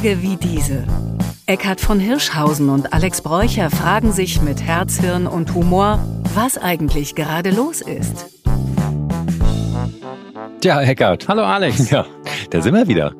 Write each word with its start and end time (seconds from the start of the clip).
Tage 0.00 0.22
wie 0.22 0.36
diese. 0.36 0.84
Eckhard 1.44 1.78
von 1.78 2.00
Hirschhausen 2.00 2.70
und 2.70 2.94
Alex 2.94 3.20
Bräucher 3.20 3.68
fragen 3.68 4.12
sich 4.12 4.40
mit 4.40 4.62
Herz, 4.62 4.98
Hirn 4.98 5.26
und 5.26 5.54
Humor, 5.54 5.98
was 6.34 6.56
eigentlich 6.56 7.14
gerade 7.14 7.50
los 7.50 7.82
ist. 7.82 8.26
Ja, 10.64 10.80
Eckart. 10.80 11.28
Hallo 11.28 11.42
Alex. 11.42 11.90
Ja, 11.90 12.06
da 12.48 12.62
sind 12.62 12.74
wir 12.74 12.88
wieder. 12.88 13.12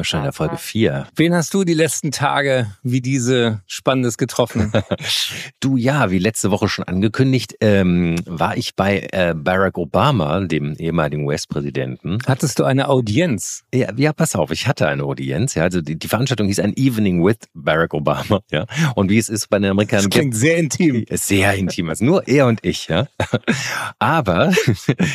Ist 0.00 0.08
schon 0.08 0.20
in 0.20 0.24
der 0.24 0.32
Folge 0.32 0.56
4. 0.56 1.08
Wen 1.14 1.34
hast 1.34 1.52
du 1.52 1.64
die 1.64 1.74
letzten 1.74 2.10
Tage 2.10 2.66
wie 2.82 3.02
diese 3.02 3.60
Spannendes 3.66 4.16
getroffen? 4.16 4.72
du 5.60 5.76
ja, 5.76 6.10
wie 6.10 6.18
letzte 6.18 6.50
Woche 6.50 6.68
schon 6.68 6.84
angekündigt, 6.84 7.56
ähm, 7.60 8.16
war 8.24 8.56
ich 8.56 8.76
bei 8.76 9.08
äh, 9.12 9.34
Barack 9.36 9.76
Obama, 9.76 10.40
dem 10.40 10.74
ehemaligen 10.76 11.26
US-Präsidenten. 11.26 12.18
Hattest 12.26 12.58
du 12.58 12.64
eine 12.64 12.88
Audienz? 12.88 13.64
Ja, 13.74 13.92
ja, 13.94 14.14
pass 14.14 14.34
auf, 14.34 14.50
ich 14.52 14.66
hatte 14.66 14.88
eine 14.88 15.04
Audienz. 15.04 15.54
Ja, 15.54 15.64
also 15.64 15.82
die, 15.82 15.98
die 15.98 16.08
Veranstaltung 16.08 16.46
hieß 16.46 16.60
ein 16.60 16.74
Evening 16.76 17.22
with 17.24 17.38
Barack 17.54 17.94
Obama. 17.94 18.40
Ja, 18.50 18.66
und 18.96 19.10
wie 19.10 19.18
es 19.18 19.28
ist 19.28 19.48
bei 19.48 19.58
den 19.58 19.70
Amerikanern. 19.70 20.10
Das 20.10 20.18
klingt 20.18 20.34
sehr 20.34 20.56
intim. 20.56 21.04
Sehr 21.10 21.54
intim, 21.54 21.88
also 21.88 22.04
nur 22.04 22.26
er 22.26 22.46
und 22.46 22.64
ich. 22.64 22.88
Ja, 22.88 23.06
aber 24.00 24.52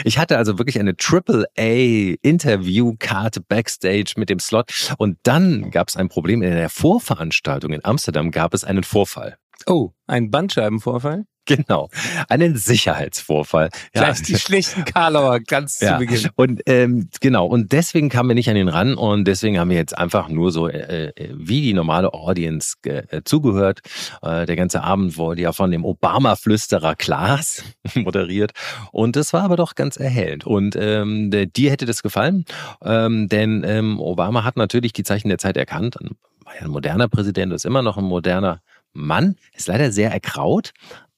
ich 0.06 0.18
hatte 0.18 0.38
also 0.38 0.58
wirklich 0.58 0.80
eine 0.80 0.96
Triple 0.96 1.46
A 1.58 2.16
Interviewkarte 2.22 3.42
backstage 3.42 4.14
mit 4.16 4.30
dem 4.30 4.40
Slot. 4.40 4.72
Und 4.98 5.18
dann 5.24 5.72
gab 5.72 5.90
es 5.90 5.96
ein 5.96 6.10
Problem 6.10 6.42
in 6.42 6.52
der 6.52 6.70
Vorveranstaltung 6.70 7.74
in 7.74 7.84
Amsterdam, 7.84 8.32
gab 8.32 8.54
es 8.54 8.64
einen 8.64 8.84
Vorfall. 8.84 9.38
Oh, 9.68 9.92
ein 10.08 10.32
Bandscheibenvorfall? 10.32 11.26
Genau, 11.56 11.90
einen 12.28 12.58
Sicherheitsvorfall. 12.58 13.70
Gleich 13.94 14.18
ja. 14.18 14.24
die 14.26 14.36
schlechten 14.36 14.84
Karlauer 14.84 15.40
ganz 15.40 15.80
ja. 15.80 15.94
zu 15.94 16.00
Beginn. 16.00 16.30
Und 16.36 16.62
ähm, 16.66 17.10
genau, 17.22 17.46
und 17.46 17.72
deswegen 17.72 18.10
kamen 18.10 18.30
wir 18.30 18.34
nicht 18.34 18.50
an 18.50 18.56
den 18.56 18.68
ran 18.68 18.96
und 18.96 19.26
deswegen 19.26 19.60
haben 19.60 19.70
wir 19.70 19.78
jetzt 19.78 19.96
einfach 19.96 20.28
nur 20.28 20.52
so 20.52 20.68
äh, 20.68 21.10
äh 21.10 21.34
wie 21.36 21.62
die 21.62 21.74
normale 21.74 22.14
Audience 22.14 22.78
äh, 22.84 23.22
zugehört. 23.24 23.82
Äh, 24.24 24.48
der 24.48 24.56
ganze 24.56 24.82
Abend 24.82 25.18
wurde 25.18 25.42
ja 25.42 25.52
von 25.52 25.70
dem 25.70 25.86
Obama-Flüsterer 25.86 26.96
Klaas 26.96 27.64
moderiert 27.94 28.52
und 28.92 29.16
das 29.16 29.32
war 29.32 29.44
aber 29.44 29.56
doch 29.56 29.76
ganz 29.76 29.98
erhellend. 29.98 30.46
Und 30.46 30.76
ähm, 30.76 31.30
dir 31.32 31.72
hätte 31.72 31.86
das 31.86 32.02
gefallen, 32.02 32.46
ähm, 32.84 33.30
denn 33.30 33.64
ähm, 33.66 34.00
Obama 34.00 34.44
hat 34.44 34.58
natürlich 34.58 34.94
die 34.94 35.04
Zeichen 35.04 35.30
der 35.30 35.38
Zeit 35.38 35.58
erkannt. 35.58 35.98
War 36.44 36.56
ja 36.56 36.62
ein 36.62 36.72
moderner 36.72 37.08
Präsident, 37.08 37.54
ist 37.54 37.66
immer 37.66 37.82
noch 37.82 37.98
ein 37.98 38.04
moderner 38.04 38.62
Mann, 38.96 39.36
ist 39.54 39.68
leider 39.68 39.92
sehr 39.92 40.12
erkraut, 40.12 40.72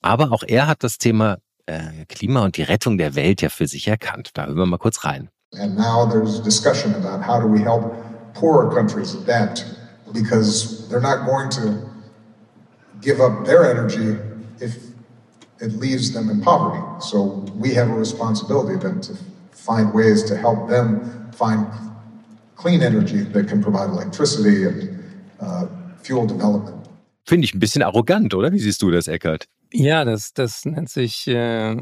aber 0.07 0.31
auch 0.31 0.43
er 0.47 0.67
hat 0.67 0.83
das 0.83 0.97
Thema 0.97 1.37
äh, 1.65 2.05
Klima 2.07 2.45
und 2.45 2.55
die 2.55 2.63
Rettung 2.63 2.97
der 2.97 3.15
Welt 3.15 3.41
ja 3.41 3.49
für 3.49 3.67
sich 3.67 3.87
erkannt. 3.87 4.31
Da 4.33 4.45
hören 4.45 4.55
wir 4.55 4.65
mal 4.65 4.77
kurz 4.77 5.03
rein. 5.03 5.29
And 5.59 5.77
now 5.77 6.05
there's 6.05 6.41
discussion 6.41 6.95
about 6.95 7.21
how 7.21 7.39
do 7.39 7.47
we 7.47 7.59
help 7.59 7.93
poorer 8.33 8.69
countries 8.73 9.15
adapt 9.15 9.65
because 10.13 10.87
they're 10.89 11.01
not 11.01 11.25
going 11.25 11.49
to 11.51 11.89
give 13.01 13.21
up 13.21 13.45
their 13.45 13.63
energy 13.69 14.17
if 14.59 14.77
it 15.59 15.79
leaves 15.79 16.13
them 16.13 16.29
in 16.29 16.41
poverty. 16.41 16.81
So 16.99 17.45
we 17.55 17.73
have 17.75 17.89
a 17.89 17.95
responsibility 17.95 18.77
then 18.77 19.01
to 19.01 19.13
find 19.51 19.93
ways 19.93 20.23
to 20.25 20.35
help 20.35 20.69
them 20.69 21.29
find 21.33 21.67
clean 22.55 22.81
energy 22.81 23.23
that 23.33 23.47
can 23.47 23.61
provide 23.61 23.89
electricity 23.89 24.65
and 24.65 25.03
uh, 25.39 25.65
fuel 26.01 26.25
development. 26.25 26.75
Finde 27.25 27.43
ich 27.45 27.53
ein 27.53 27.59
bisschen 27.59 27.83
arrogant, 27.83 28.33
oder? 28.33 28.53
Wie 28.53 28.59
siehst 28.59 28.81
du 28.81 28.89
das, 28.89 29.07
Eckert? 29.09 29.47
Ja, 29.71 30.05
das, 30.05 30.33
das 30.33 30.65
nennt 30.65 30.89
sich 30.89 31.27
äh, 31.27 31.77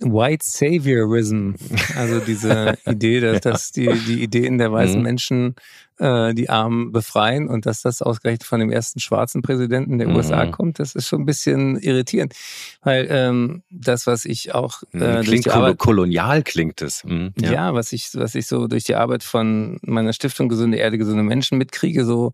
White 0.00 0.44
Saviorism. 0.44 1.52
Also 1.96 2.20
diese 2.20 2.78
Idee, 2.86 3.20
dass, 3.20 3.40
dass 3.40 3.72
die, 3.72 3.88
die 4.06 4.22
Ideen 4.22 4.58
der 4.58 4.72
weißen 4.72 4.98
mhm. 4.98 5.02
Menschen 5.02 5.54
äh, 5.98 6.34
die 6.34 6.48
Armen 6.48 6.92
befreien 6.92 7.48
und 7.48 7.66
dass 7.66 7.82
das 7.82 8.02
ausgerechnet 8.02 8.44
von 8.44 8.60
dem 8.60 8.70
ersten 8.70 9.00
schwarzen 9.00 9.42
Präsidenten 9.42 9.98
der 9.98 10.08
mhm. 10.08 10.16
USA 10.16 10.46
kommt, 10.46 10.78
das 10.78 10.94
ist 10.94 11.08
schon 11.08 11.22
ein 11.22 11.26
bisschen 11.26 11.78
irritierend. 11.78 12.34
Weil 12.82 13.06
ähm, 13.10 13.62
das, 13.70 14.06
was 14.06 14.24
ich 14.24 14.54
auch 14.54 14.82
äh, 14.92 15.22
klingt 15.22 15.44
kol 15.44 15.52
Arbeit, 15.52 15.78
kolonial 15.78 16.42
klingt 16.42 16.82
es. 16.82 17.04
Mhm, 17.04 17.32
ja. 17.38 17.52
ja, 17.52 17.74
was 17.74 17.92
ich, 17.92 18.10
was 18.14 18.34
ich 18.34 18.46
so 18.46 18.66
durch 18.66 18.84
die 18.84 18.94
Arbeit 18.94 19.22
von 19.22 19.78
meiner 19.82 20.12
Stiftung 20.12 20.48
Gesunde 20.48 20.78
Erde, 20.78 20.98
gesunde 20.98 21.22
Menschen 21.22 21.58
mitkriege, 21.58 22.04
so 22.04 22.32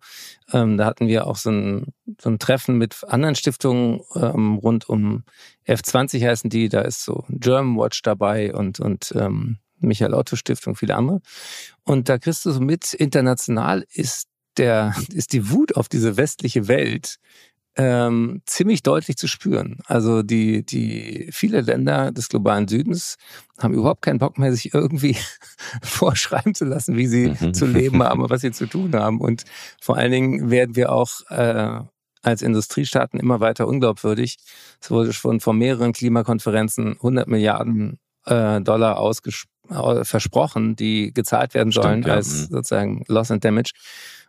ähm, 0.53 0.77
da 0.77 0.85
hatten 0.85 1.09
wir 1.09 1.27
auch 1.27 1.37
so 1.37 1.51
ein, 1.51 1.95
so 2.21 2.31
ein 2.31 2.39
Treffen 2.39 2.77
mit 2.77 3.03
anderen 3.09 3.35
Stiftungen 3.35 4.01
ähm, 4.15 4.57
rund 4.57 4.89
um 4.89 5.25
F20 5.67 6.27
heißen 6.27 6.51
die, 6.51 6.69
da 6.69 6.83
ist 6.83 7.05
so 7.05 7.25
German 7.29 7.77
Watch 7.77 8.03
dabei 8.03 8.55
und, 8.55 8.81
und 8.81 9.13
ähm, 9.17 9.59
Michael 9.85 10.15
Otto 10.15 10.37
Stiftung, 10.37 10.77
viele 10.77 10.97
andere. 10.97 11.21
Und 11.85 12.09
da 12.09 12.19
kriegst 12.19 12.45
du 12.45 12.51
so 12.51 12.61
mit, 12.61 12.95
international 12.95 13.85
ist 13.93 14.27
der, 14.57 14.95
ist 15.13 15.33
die 15.33 15.51
Wut 15.51 15.77
auf 15.77 15.89
diese 15.89 16.17
westliche 16.17 16.69
Welt 16.69 17.17
ähm, 17.77 18.41
ziemlich 18.47 18.83
deutlich 18.83 19.17
zu 19.17 19.27
spüren. 19.27 19.79
Also 19.87 20.23
die, 20.23 20.65
die 20.65 21.29
viele 21.33 21.61
Länder 21.61 22.13
des 22.13 22.29
globalen 22.29 22.69
Südens 22.69 23.17
haben 23.59 23.75
überhaupt 23.75 24.03
keinen 24.03 24.19
Bock 24.21 24.39
mehr, 24.39 24.53
sich 24.53 24.73
irgendwie 24.75 25.17
vorschreiben 25.83 26.55
zu 26.55 26.65
lassen, 26.65 26.97
wie 26.97 27.07
sie 27.07 27.35
mhm. 27.39 27.53
zu 27.53 27.67
leben 27.67 28.03
haben 28.03 28.23
und 28.23 28.31
was 28.31 28.43
sie 28.43 28.53
zu 28.53 28.67
tun 28.67 28.95
haben. 28.95 29.21
Und 29.21 29.45
vor 29.81 29.97
allen 29.97 30.13
Dingen 30.13 30.51
werden 30.51 30.77
wir 30.77 30.93
auch 30.93 31.11
äh, 31.31 31.81
als 32.23 32.43
Industriestaaten 32.43 33.19
immer 33.19 33.41
weiter 33.41 33.67
unglaubwürdig. 33.67 34.39
Es 34.81 34.91
wurde 34.91 35.13
schon 35.13 35.41
von 35.41 35.59
mehreren 35.59 35.93
Klimakonferenzen 35.93 36.93
100 36.93 37.27
Milliarden 37.27 37.99
äh, 38.25 38.61
Dollar 38.61 38.99
ausgesprochen 38.99 39.54
versprochen, 40.03 40.77
die 40.77 41.13
gezahlt 41.13 41.55
werden 41.55 41.73
sollen 41.73 42.03
Stimmt, 42.03 42.07
ja. 42.07 42.15
als 42.15 42.29
mhm. 42.29 42.55
sozusagen 42.55 43.05
Loss 43.09 43.31
and 43.31 43.45
Damage. 43.45 43.73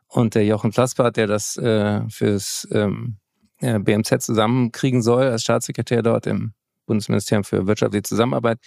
Und 0.08 0.36
der 0.36 0.46
Jochen 0.46 0.72
Plaspert, 0.72 1.18
der 1.18 1.28
das 1.28 1.58
äh, 1.58 2.02
fürs 2.10 2.68
ähm, 2.72 3.18
ja, 3.60 3.80
BMZ 3.80 4.22
zusammenkriegen 4.22 5.02
soll, 5.02 5.26
als 5.26 5.44
Staatssekretär 5.44 6.04
dort 6.04 6.28
im 6.28 6.54
Bundesministerium 6.86 7.44
für 7.44 7.68
wirtschaftliche 7.68 8.04
Zusammenarbeit, 8.04 8.60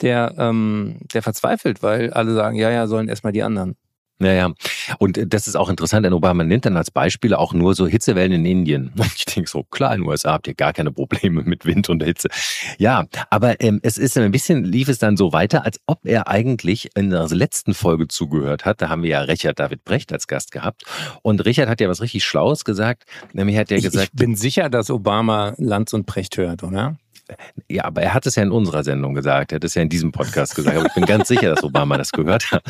der, 0.00 0.34
ähm, 0.38 0.98
der 1.12 1.22
verzweifelt, 1.22 1.82
weil 1.82 2.12
alle 2.12 2.34
sagen, 2.34 2.56
ja, 2.56 2.70
ja, 2.70 2.86
sollen 2.86 3.08
erstmal 3.08 3.32
die 3.32 3.42
anderen. 3.42 3.76
Naja, 4.18 4.52
und 4.98 5.18
äh, 5.18 5.26
das 5.26 5.48
ist 5.48 5.56
auch 5.56 5.68
interessant, 5.68 6.06
denn 6.06 6.12
Obama 6.12 6.44
nennt 6.44 6.66
dann 6.66 6.76
als 6.76 6.90
Beispiele 6.90 7.38
auch 7.38 7.52
nur 7.52 7.74
so 7.74 7.86
Hitzewellen 7.86 8.32
in 8.32 8.46
Indien. 8.46 8.92
Und 8.96 9.12
ich 9.16 9.24
denke 9.24 9.50
so, 9.50 9.64
klar, 9.64 9.94
in 9.94 10.02
den 10.02 10.08
USA 10.08 10.32
habt 10.32 10.46
ihr 10.46 10.54
gar 10.54 10.72
keine 10.72 10.92
Probleme 10.92 11.42
mit 11.42 11.64
Wind 11.64 11.88
und 11.88 12.02
Hitze. 12.02 12.28
Ja, 12.78 13.06
aber 13.30 13.60
ähm, 13.60 13.80
es 13.82 13.98
ist 13.98 14.16
ein 14.16 14.30
bisschen, 14.30 14.64
lief 14.64 14.88
es 14.88 14.98
dann 14.98 15.16
so 15.16 15.32
weiter, 15.32 15.64
als 15.64 15.80
ob 15.86 16.06
er 16.06 16.28
eigentlich 16.28 16.90
in 16.94 17.10
der 17.10 17.26
letzten 17.28 17.74
Folge 17.74 18.06
zugehört 18.08 18.64
hat. 18.64 18.80
Da 18.80 18.88
haben 18.88 19.02
wir 19.02 19.10
ja 19.10 19.20
Richard 19.22 19.58
David 19.58 19.84
Brecht 19.84 20.12
als 20.12 20.28
Gast 20.28 20.52
gehabt. 20.52 20.84
Und 21.22 21.44
Richard 21.44 21.68
hat 21.68 21.80
ja 21.80 21.88
was 21.88 22.00
richtig 22.00 22.24
Schlaues 22.24 22.64
gesagt. 22.64 23.04
Nämlich 23.32 23.56
hat 23.56 23.70
er 23.72 23.80
gesagt. 23.80 24.10
Ich 24.14 24.18
bin 24.18 24.36
sicher, 24.36 24.68
dass 24.68 24.90
Obama 24.90 25.54
Lanz 25.58 25.92
und 25.92 26.06
Brecht 26.06 26.36
hört, 26.36 26.62
oder? 26.62 26.96
Ja, 27.68 27.84
aber 27.84 28.02
er 28.02 28.14
hat 28.14 28.26
es 28.26 28.36
ja 28.36 28.42
in 28.42 28.50
unserer 28.50 28.84
Sendung 28.84 29.14
gesagt. 29.14 29.52
Er 29.52 29.56
hat 29.56 29.64
es 29.64 29.74
ja 29.74 29.82
in 29.82 29.88
diesem 29.88 30.12
Podcast 30.12 30.54
gesagt. 30.54 30.76
Aber 30.76 30.86
ich 30.86 30.94
bin 30.94 31.06
ganz 31.06 31.28
sicher, 31.28 31.54
dass 31.54 31.64
Obama 31.64 31.96
das 31.96 32.12
gehört 32.12 32.50
hat. 32.52 32.64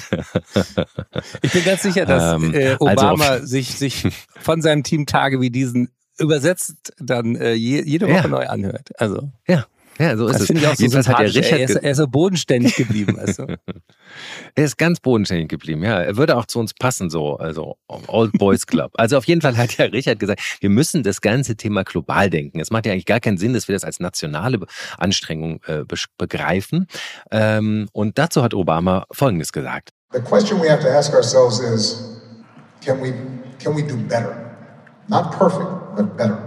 ich 1.42 1.52
bin 1.52 1.64
ganz 1.64 1.82
sicher, 1.82 2.06
dass 2.06 2.34
ähm, 2.34 2.54
äh, 2.54 2.70
also 2.70 2.86
Obama 2.86 3.26
also 3.26 3.46
sich, 3.46 3.74
sich 3.74 4.04
von 4.40 4.62
seinem 4.62 4.82
Team 4.82 5.06
Tage 5.06 5.40
wie 5.40 5.50
diesen 5.50 5.88
übersetzt 6.18 6.92
dann 6.98 7.34
äh, 7.36 7.54
jede 7.54 8.06
Woche 8.06 8.14
ja. 8.14 8.28
neu 8.28 8.46
anhört. 8.46 8.90
Also. 9.00 9.30
Ja. 9.48 9.66
Ja, 9.98 10.16
so 10.16 10.26
ist 10.26 10.34
das 10.34 10.42
es. 10.42 10.46
finde 10.48 10.62
ich 10.62 10.68
auch 10.68 10.74
so 10.74 10.82
Jedenfalls 10.82 11.08
hat 11.08 11.18
der 11.20 11.34
Richard 11.34 11.60
er, 11.60 11.64
ist, 11.68 11.76
er 11.76 11.90
ist 11.90 11.96
so 11.98 12.08
bodenständig 12.08 12.74
geblieben. 12.74 13.18
Also. 13.18 13.46
er 14.54 14.64
ist 14.64 14.76
ganz 14.76 15.00
bodenständig 15.00 15.48
geblieben, 15.48 15.82
ja. 15.82 16.00
Er 16.00 16.16
würde 16.16 16.36
auch 16.36 16.46
zu 16.46 16.58
uns 16.58 16.74
passen, 16.74 17.10
so, 17.10 17.36
also 17.36 17.76
Old 17.86 18.32
Boys 18.32 18.66
Club. 18.66 18.92
Also 18.94 19.16
auf 19.16 19.24
jeden 19.24 19.40
Fall 19.40 19.56
hat 19.56 19.76
ja 19.76 19.86
Richard 19.86 20.18
gesagt, 20.18 20.40
wir 20.60 20.70
müssen 20.70 21.02
das 21.02 21.20
ganze 21.20 21.56
Thema 21.56 21.84
global 21.84 22.28
denken. 22.30 22.60
Es 22.60 22.70
macht 22.70 22.86
ja 22.86 22.92
eigentlich 22.92 23.06
gar 23.06 23.20
keinen 23.20 23.38
Sinn, 23.38 23.52
dass 23.52 23.68
wir 23.68 23.74
das 23.74 23.84
als 23.84 24.00
nationale 24.00 24.58
Anstrengung 24.98 25.60
äh, 25.66 25.84
begreifen. 26.18 26.86
Ähm, 27.30 27.88
und 27.92 28.18
dazu 28.18 28.42
hat 28.42 28.54
Obama 28.54 29.06
Folgendes 29.12 29.52
gesagt. 29.52 29.90
The 30.12 30.20
question 30.20 30.60
we 30.60 30.70
have 30.70 30.82
to 30.82 30.88
ask 30.88 31.12
ourselves 31.12 31.60
is, 31.60 32.20
can 32.84 33.00
we, 33.00 33.12
can 33.62 33.76
we 33.76 33.82
do 33.82 33.96
better? 33.96 34.56
Not 35.08 35.32
perfect, 35.32 35.96
but 35.96 36.16
better. 36.16 36.38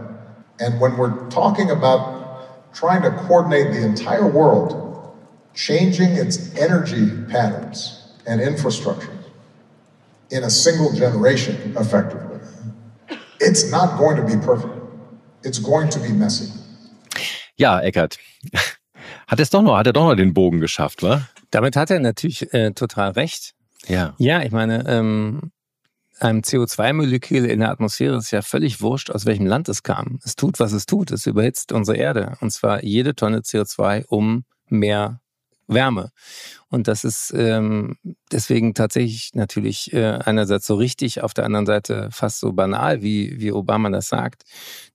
And 0.60 0.82
when 0.82 0.98
we're 0.98 1.30
talking 1.30 1.70
about 1.70 2.27
trying 2.78 3.02
to 3.02 3.12
coordinate 3.26 3.74
the 3.74 3.84
entire 3.84 4.28
world, 4.28 4.70
changing 5.56 6.10
its 6.10 6.56
energy 6.56 7.10
patterns 7.28 8.14
and 8.28 8.40
infrastructure 8.40 9.18
in 10.30 10.44
a 10.44 10.50
single 10.50 10.94
generation 10.94 11.56
effectively. 11.76 12.40
It's 13.40 13.72
not 13.72 13.98
going 13.98 14.18
to 14.18 14.24
be 14.24 14.38
perfect. 14.46 14.74
It's 15.44 15.60
going 15.60 15.90
to 15.90 16.00
be 16.00 16.10
messy. 16.10 16.52
Ja, 17.56 17.80
Eckert. 17.80 18.18
Hat 19.28 19.40
es 19.40 19.50
doch 19.50 19.62
noch, 19.62 19.78
hat 19.78 19.88
er 19.88 19.94
doch 19.94 20.08
noch 20.08 20.16
den 20.16 20.34
Bogen 20.34 20.62
geschafft, 20.62 21.04
wa? 21.04 21.22
Damit 21.52 21.76
hat 21.76 21.92
er 21.92 22.00
natürlich 22.00 22.54
äh, 22.54 22.72
total 22.72 23.12
recht. 23.12 23.56
Ja. 23.88 24.14
Ja, 24.18 24.42
ich 24.42 24.52
meine, 24.52 24.86
ähm, 24.88 25.52
einem 26.20 26.42
CO2-Molekül 26.42 27.46
in 27.46 27.60
der 27.60 27.72
Atmosphäre 27.72 28.18
ist 28.18 28.32
ja 28.32 28.42
völlig 28.42 28.82
wurscht, 28.82 29.10
aus 29.10 29.26
welchem 29.26 29.46
Land 29.46 29.70
es 29.70 29.84
kam. 29.84 30.20
Es 30.24 30.36
tut, 30.36 30.60
was 30.60 30.72
es 30.72 30.86
tut. 30.86 31.12
Es 31.12 31.26
überhitzt 31.26 31.72
unsere 31.72 31.98
Erde. 31.98 32.38
Und 32.42 32.52
zwar 32.52 32.84
jede 32.84 33.16
Tonne 33.16 33.40
CO2 33.40 34.06
um 34.08 34.46
mehr 34.70 35.22
Wärme. 35.68 36.12
Und 36.70 36.88
das 36.88 37.04
ist 37.04 37.34
ähm, 37.36 37.98
deswegen 38.32 38.74
tatsächlich 38.74 39.32
natürlich 39.34 39.94
äh, 39.94 40.20
einerseits 40.24 40.66
so 40.66 40.76
richtig, 40.76 41.22
auf 41.22 41.34
der 41.34 41.46
anderen 41.46 41.66
Seite 41.66 42.10
fast 42.12 42.40
so 42.40 42.54
banal, 42.54 43.02
wie, 43.02 43.40
wie 43.40 43.52
Obama 43.52 43.90
das 43.90 44.08
sagt, 44.08 44.44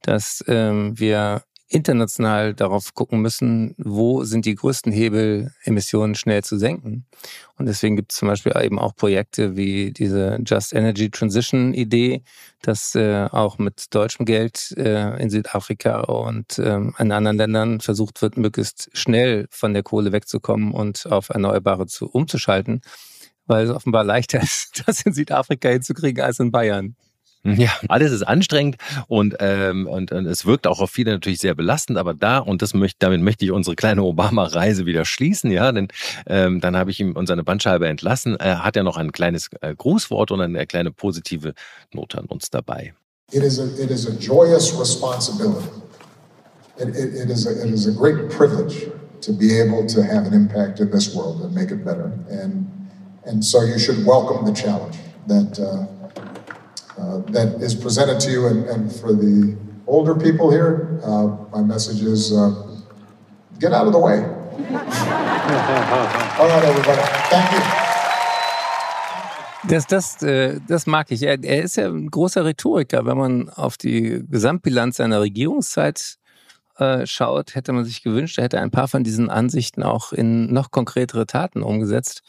dass 0.03 0.43
ähm, 0.49 0.99
wir 0.99 1.43
international 1.73 2.55
darauf 2.55 2.95
gucken 2.95 3.23
müssen, 3.23 3.75
wo 3.79 4.25
sind 4.25 4.45
die 4.45 4.55
größten 4.55 4.93
Hebel, 4.93 5.53
Emissionen 5.65 6.15
schnell 6.15 6.45
zu 6.45 6.59
senken. 6.59 7.07
Und 7.57 7.67
deswegen 7.67 7.97
gibt 7.97 8.13
es 8.13 8.19
zum 8.19 8.29
Beispiel 8.29 8.53
eben 8.63 8.79
auch 8.79 8.95
Projekte 8.95 9.57
wie 9.57 9.93
diese 9.93 10.39
Just 10.45 10.75
Energy 10.75 11.11
Transition 11.11 11.73
Idee, 11.73 12.23
dass 12.61 12.95
äh, 12.95 13.27
auch 13.31 13.59
mit 13.59 13.95
deutschem 13.95 14.27
Geld 14.27 14.75
äh, 14.77 15.21
in 15.21 15.31
Südafrika 15.31 16.01
und 16.01 16.59
äh, 16.59 16.77
in 16.99 17.13
anderen 17.13 17.39
Ländern 17.39 17.81
versucht 17.81 18.21
wird, 18.21 18.37
möglichst 18.37 18.91
schnell 18.93 19.47
von 19.51 19.73
der 19.73 19.83
Kohle 19.83 20.13
wegzukommen 20.13 20.73
und 20.73 21.07
auf 21.07 21.31
Erneuerbare 21.31 21.87
zu, 21.87 22.09
umzuschalten, 22.09 22.83
weil 23.47 23.65
es 23.67 23.71
offenbar 23.71 24.05
leichter 24.05 24.41
ist, 24.43 24.83
das 24.87 25.03
in 25.03 25.15
Südafrika 25.15 25.71
hinzukriegen 25.71 26.23
als 26.23 26.39
in 26.39 26.51
Bayern. 26.51 26.97
Ja, 27.45 27.71
alles 27.89 28.13
ist 28.13 28.23
anstrengend 28.23 28.77
und, 29.09 29.37
ähm, 29.41 29.87
und, 29.87 30.13
und 30.13 30.27
es 30.27 30.47
wirkt 30.47 30.67
auch 30.67 30.81
auf 30.81 30.91
viele 30.91 31.13
natürlich 31.13 31.41
sehr 31.41 31.55
belastend, 31.55 31.99
aber 31.99 32.15
da, 32.15 32.39
und 32.39 32.63
das 32.63 32.73
möchte, 32.75 32.99
damit 33.01 33.21
möchte 33.21 33.45
ich 33.45 33.51
unsere 33.51 33.75
kleine 33.75 34.03
Obama-Reise 34.05 34.87
wieder 34.87 35.05
schließen, 35.05 35.51
ja, 35.51 35.73
denn 35.73 35.89
ähm, 36.27 36.61
dann 36.61 36.77
habe 36.77 36.91
ich 36.91 37.01
ihm 37.01 37.17
und 37.17 37.27
seine 37.27 37.43
Bandscheibe 37.43 37.89
entlassen. 37.89 38.37
Er 38.37 38.65
hat 38.65 38.77
ja 38.77 38.83
noch 38.83 38.97
ein 38.97 39.13
kleines 39.13 39.51
äh, 39.61 39.75
Grußwort 39.75 40.31
und 40.31 40.41
eine 40.41 40.67
kleine 40.67 40.93
positive 40.93 41.55
Note 41.93 42.19
an 42.19 42.27
uns 42.27 42.51
dabei. 42.51 42.95
It 43.33 43.43
is 43.43 43.59
a, 43.59 43.65
it 43.83 43.91
is 43.91 44.07
a 44.07 44.13
joyous 44.21 44.79
responsibility. 44.79 45.69
It, 46.79 46.89
it, 46.89 47.15
it, 47.15 47.31
is 47.31 47.47
a, 47.47 47.67
it 47.67 47.73
is 47.73 47.87
a 47.87 47.93
great 47.93 48.29
privilege 48.29 48.89
to 49.23 49.33
be 49.33 49.59
able 49.59 49.87
to 49.87 50.03
have 50.03 50.27
an 50.27 50.35
impact 50.35 50.81
in 50.81 50.91
this 50.91 51.15
world 51.15 51.43
and 51.43 51.55
make 51.55 51.71
it 51.71 51.85
better. 51.85 52.13
And, 52.29 52.71
and 53.25 53.45
so 53.45 53.63
you 53.63 53.79
should 53.79 54.05
welcome 54.05 54.45
the 54.45 54.53
challenge 54.53 54.97
that 55.29 55.59
uh, 55.59 55.87
uh, 57.03 57.19
that 57.33 57.61
is 57.61 57.75
presented 57.75 58.21
to 58.21 58.31
you. 58.31 58.47
And, 58.47 58.65
and 58.67 58.93
for 58.93 59.13
the 59.13 59.57
older 59.87 60.15
people 60.15 60.51
here, 60.51 61.01
uh, 61.05 61.37
my 61.53 61.63
message 61.63 62.03
is 62.03 62.33
uh, 62.33 62.51
get 63.59 63.73
out 63.73 63.87
of 63.87 63.93
the 63.93 63.99
way. 63.99 64.23
All 66.39 66.49
right, 66.49 66.65
everybody. 66.65 67.03
Thank 67.31 67.53
you. 67.53 67.61
Das, 69.69 69.87
das, 69.87 70.21
äh, 70.23 70.61
das 70.67 70.87
mag 70.87 71.13
ich. 71.13 71.23
Er, 71.23 71.43
er 71.43 71.63
ist 71.63 71.77
ja 71.77 71.87
ein 71.87 72.11
großer 72.11 72.45
Rhetoriker. 72.45 73.07
Wenn 73.07 73.17
man 73.17 73.49
auf 73.49 73.77
die 73.77 74.25
Gesamtbilanz 74.29 74.97
seiner 74.97 75.21
Regierungszeit 75.21 76.19
äh, 76.79 77.07
schaut, 77.07 77.55
hätte 77.55 77.73
man 77.73 77.85
sich 77.85 78.03
gewünscht, 78.03 78.39
er 78.39 78.45
hätte 78.45 78.61
ein 78.61 78.73
paar 78.73 78.89
von 78.89 79.05
diesen 79.05 79.31
Ansichten 79.31 79.85
auch 79.85 80.13
in 80.13 80.53
noch 80.53 80.73
konkretere 80.73 81.27
Taten 81.27 81.63
umgesetzt. 81.63 82.23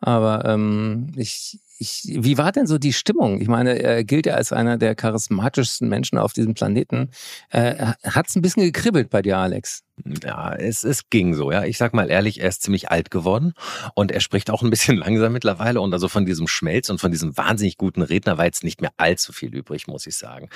Aber 0.00 0.44
ähm, 0.44 1.12
ich, 1.16 1.58
ich, 1.78 2.02
wie 2.06 2.38
war 2.38 2.52
denn 2.52 2.66
so 2.66 2.78
die 2.78 2.92
Stimmung? 2.92 3.40
Ich 3.40 3.48
meine, 3.48 3.78
er 3.80 4.04
gilt 4.04 4.26
ja 4.26 4.34
als 4.34 4.52
einer 4.52 4.78
der 4.78 4.94
charismatischsten 4.94 5.88
Menschen 5.88 6.18
auf 6.18 6.32
diesem 6.32 6.54
Planeten. 6.54 7.10
Äh, 7.50 7.92
Hat 8.04 8.28
es 8.28 8.36
ein 8.36 8.42
bisschen 8.42 8.62
gekribbelt 8.62 9.10
bei 9.10 9.22
dir, 9.22 9.38
Alex? 9.38 9.82
Ja, 10.22 10.52
es, 10.54 10.84
es 10.84 11.08
ging 11.08 11.32
so, 11.32 11.50
ja. 11.50 11.64
Ich 11.64 11.78
sag 11.78 11.94
mal 11.94 12.10
ehrlich, 12.10 12.40
er 12.40 12.48
ist 12.48 12.62
ziemlich 12.62 12.90
alt 12.90 13.10
geworden 13.10 13.54
und 13.94 14.12
er 14.12 14.20
spricht 14.20 14.50
auch 14.50 14.62
ein 14.62 14.68
bisschen 14.68 14.96
langsam 14.98 15.32
mittlerweile 15.32 15.80
und 15.80 15.92
also 15.92 16.08
von 16.08 16.26
diesem 16.26 16.48
Schmelz 16.48 16.90
und 16.90 17.00
von 17.00 17.10
diesem 17.10 17.36
wahnsinnig 17.36 17.78
guten 17.78 18.02
Redner 18.02 18.36
war 18.36 18.44
jetzt 18.44 18.62
nicht 18.62 18.82
mehr 18.82 18.90
allzu 18.98 19.32
viel 19.32 19.54
übrig, 19.54 19.86
muss 19.86 20.06
ich 20.06 20.16
sagen. 20.16 20.50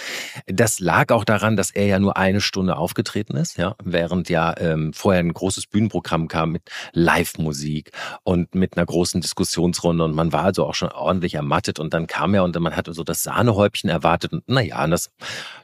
Das 0.47 0.79
lag 0.79 1.11
auch 1.11 1.25
daran, 1.25 1.57
dass 1.57 1.71
er 1.71 1.87
ja 1.87 1.99
nur 1.99 2.19
eine 2.19 2.43
Stunde 2.43 2.77
aufgetreten 2.77 3.37
ist, 3.37 3.57
ja, 3.57 3.77
während 3.83 4.29
ja 4.29 4.55
ähm, 4.59 4.93
vorher 4.93 5.21
ein 5.21 5.33
großes 5.33 5.69
Bühnenprogramm 5.69 6.29
kam 6.29 6.53
mit 6.53 6.71
Live-Musik 6.93 7.93
und 8.25 8.55
mit 8.55 8.77
einer 8.77 8.85
großen 8.85 9.23
Diskussionsrunde 9.23 10.05
und 10.05 10.15
man 10.15 10.33
war 10.33 10.45
also 10.45 10.67
auch 10.67 10.75
schon 10.75 10.91
ordentlich 11.11 11.35
ermattet 11.35 11.79
und 11.81 11.93
dann 11.93 12.07
kam 12.07 12.35
er 12.35 12.45
und 12.45 12.59
man 12.61 12.77
hatte 12.77 12.93
so 12.95 13.03
das 13.03 13.23
Sahnehäubchen 13.25 13.91
erwartet 13.91 14.33
und 14.33 14.49
naja, 14.49 14.87
das 14.87 15.11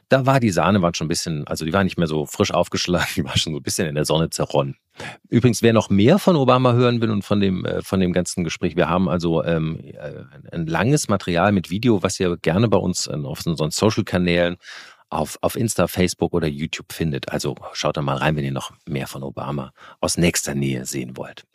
da 0.09 0.25
war 0.25 0.39
die 0.39 0.51
Sahne 0.51 0.81
war 0.81 0.93
schon 0.93 1.05
ein 1.05 1.09
bisschen, 1.09 1.45
also 1.47 1.65
die 1.65 1.73
war 1.73 1.83
nicht 1.83 1.97
mehr 1.97 2.07
so 2.07 2.25
frisch 2.25 2.51
aufgeschlagen, 2.51 3.07
die 3.15 3.23
war 3.23 3.37
schon 3.37 3.53
so 3.53 3.59
ein 3.59 3.63
bisschen 3.63 3.87
in 3.87 3.95
der 3.95 4.05
Sonne 4.05 4.29
zerronnen. 4.29 4.75
Übrigens, 5.29 5.61
wer 5.61 5.73
noch 5.73 5.89
mehr 5.89 6.17
von 6.17 6.35
Obama 6.35 6.73
hören 6.73 7.01
will 7.01 7.11
und 7.11 7.23
von 7.23 7.39
dem, 7.39 7.65
äh, 7.65 7.81
von 7.81 7.99
dem 7.99 8.13
ganzen 8.13 8.43
Gespräch, 8.43 8.75
wir 8.75 8.89
haben 8.89 9.09
also 9.09 9.43
ähm, 9.43 9.79
äh, 9.79 10.23
ein 10.51 10.65
langes 10.65 11.07
Material 11.07 11.51
mit 11.51 11.69
Video, 11.69 12.01
was 12.03 12.19
ihr 12.19 12.37
gerne 12.37 12.67
bei 12.67 12.77
uns 12.77 13.07
auf 13.07 13.45
unseren 13.45 13.71
Social-Kanälen 13.71 14.57
auf, 15.09 15.37
auf 15.41 15.55
Insta, 15.55 15.87
Facebook 15.87 16.33
oder 16.33 16.47
YouTube 16.47 16.93
findet. 16.93 17.29
Also 17.29 17.55
schaut 17.73 17.97
da 17.97 18.01
mal 18.01 18.17
rein, 18.17 18.35
wenn 18.35 18.45
ihr 18.45 18.51
noch 18.51 18.71
mehr 18.85 19.07
von 19.07 19.23
Obama 19.23 19.71
aus 20.01 20.17
nächster 20.17 20.55
Nähe 20.55 20.85
sehen 20.85 21.17
wollt. 21.17 21.45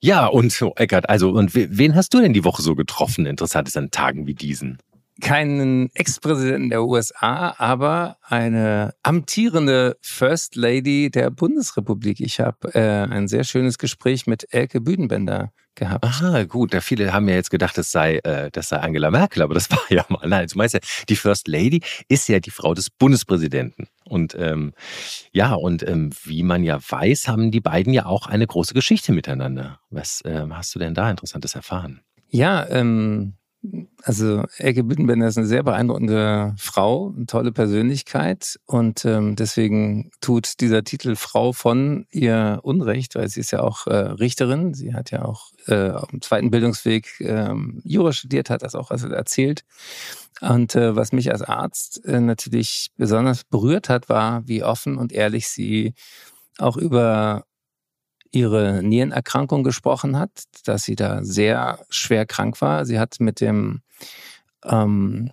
Ja, 0.00 0.26
und 0.26 0.52
so, 0.52 0.72
Eckert, 0.76 1.08
also, 1.08 1.30
und 1.30 1.54
wen 1.54 1.94
hast 1.94 2.14
du 2.14 2.20
denn 2.20 2.32
die 2.32 2.44
Woche 2.44 2.62
so 2.62 2.74
getroffen, 2.74 3.26
interessantes 3.26 3.76
an 3.76 3.90
Tagen 3.90 4.26
wie 4.26 4.34
diesen? 4.34 4.78
Keinen 5.20 5.90
Ex-Präsidenten 5.94 6.70
der 6.70 6.84
USA, 6.84 7.54
aber 7.58 8.16
eine 8.22 8.94
amtierende 9.02 9.96
First 10.00 10.56
Lady 10.56 11.10
der 11.10 11.30
Bundesrepublik. 11.30 12.20
Ich 12.20 12.40
habe 12.40 12.74
äh, 12.74 13.02
ein 13.02 13.28
sehr 13.28 13.44
schönes 13.44 13.78
Gespräch 13.78 14.26
mit 14.26 14.52
Elke 14.52 14.80
Büdenbender 14.80 15.52
gehabt. 15.74 16.04
Aha, 16.04 16.44
gut. 16.44 16.74
Ja, 16.74 16.80
viele 16.80 17.12
haben 17.12 17.28
ja 17.28 17.34
jetzt 17.34 17.50
gedacht, 17.50 17.76
das 17.78 17.90
sei, 17.90 18.18
äh, 18.18 18.50
das 18.50 18.68
sei 18.68 18.78
Angela 18.78 19.10
Merkel, 19.10 19.42
aber 19.42 19.54
das 19.54 19.70
war 19.70 19.84
ja 19.90 20.04
mal. 20.08 20.26
Nein, 20.26 20.46
du 20.50 20.58
meinst 20.58 20.74
ja, 20.74 20.80
die 21.08 21.16
First 21.16 21.48
Lady 21.48 21.82
ist 22.08 22.28
ja 22.28 22.40
die 22.40 22.50
Frau 22.50 22.74
des 22.74 22.90
Bundespräsidenten. 22.90 23.88
Und 24.04 24.34
ähm, 24.38 24.72
ja, 25.32 25.54
und 25.54 25.86
ähm, 25.86 26.10
wie 26.24 26.42
man 26.42 26.64
ja 26.64 26.78
weiß, 26.86 27.28
haben 27.28 27.50
die 27.50 27.60
beiden 27.60 27.92
ja 27.92 28.06
auch 28.06 28.26
eine 28.26 28.46
große 28.46 28.74
Geschichte 28.74 29.12
miteinander. 29.12 29.80
Was 29.90 30.22
ähm, 30.24 30.56
hast 30.56 30.74
du 30.74 30.78
denn 30.78 30.94
da 30.94 31.10
Interessantes 31.10 31.54
erfahren? 31.54 32.02
Ja, 32.28 32.66
ähm, 32.68 33.34
also 34.02 34.44
Elke 34.58 34.82
Büttenbender 34.82 35.28
ist 35.28 35.38
eine 35.38 35.46
sehr 35.46 35.62
beeindruckende 35.62 36.54
Frau, 36.58 37.12
eine 37.14 37.26
tolle 37.26 37.52
Persönlichkeit 37.52 38.58
und 38.66 39.04
ähm, 39.04 39.36
deswegen 39.36 40.10
tut 40.20 40.60
dieser 40.60 40.82
Titel 40.82 41.14
Frau 41.14 41.52
von 41.52 42.06
ihr 42.10 42.60
Unrecht, 42.62 43.14
weil 43.14 43.28
sie 43.28 43.40
ist 43.40 43.52
ja 43.52 43.60
auch 43.60 43.86
äh, 43.86 43.94
Richterin. 43.94 44.74
Sie 44.74 44.94
hat 44.94 45.12
ja 45.12 45.24
auch 45.24 45.52
äh, 45.68 45.90
auf 45.90 46.08
dem 46.08 46.20
zweiten 46.20 46.50
Bildungsweg 46.50 47.20
ähm, 47.20 47.80
Jura 47.84 48.12
studiert, 48.12 48.50
hat 48.50 48.62
das 48.62 48.74
auch 48.74 48.90
also 48.90 49.08
erzählt. 49.08 49.64
Und 50.40 50.74
äh, 50.74 50.96
was 50.96 51.12
mich 51.12 51.30
als 51.30 51.42
Arzt 51.42 52.04
äh, 52.04 52.20
natürlich 52.20 52.90
besonders 52.96 53.44
berührt 53.44 53.88
hat, 53.88 54.08
war, 54.08 54.46
wie 54.48 54.64
offen 54.64 54.98
und 54.98 55.12
ehrlich 55.12 55.46
sie 55.46 55.94
auch 56.58 56.76
über 56.76 57.44
ihre 58.32 58.82
Nierenerkrankung 58.82 59.62
gesprochen 59.62 60.18
hat, 60.18 60.30
dass 60.64 60.82
sie 60.82 60.96
da 60.96 61.22
sehr 61.22 61.78
schwer 61.90 62.26
krank 62.26 62.60
war. 62.60 62.84
Sie 62.84 62.98
hat 62.98 63.16
mit 63.20 63.40
dem 63.40 63.82
ähm, 64.64 65.30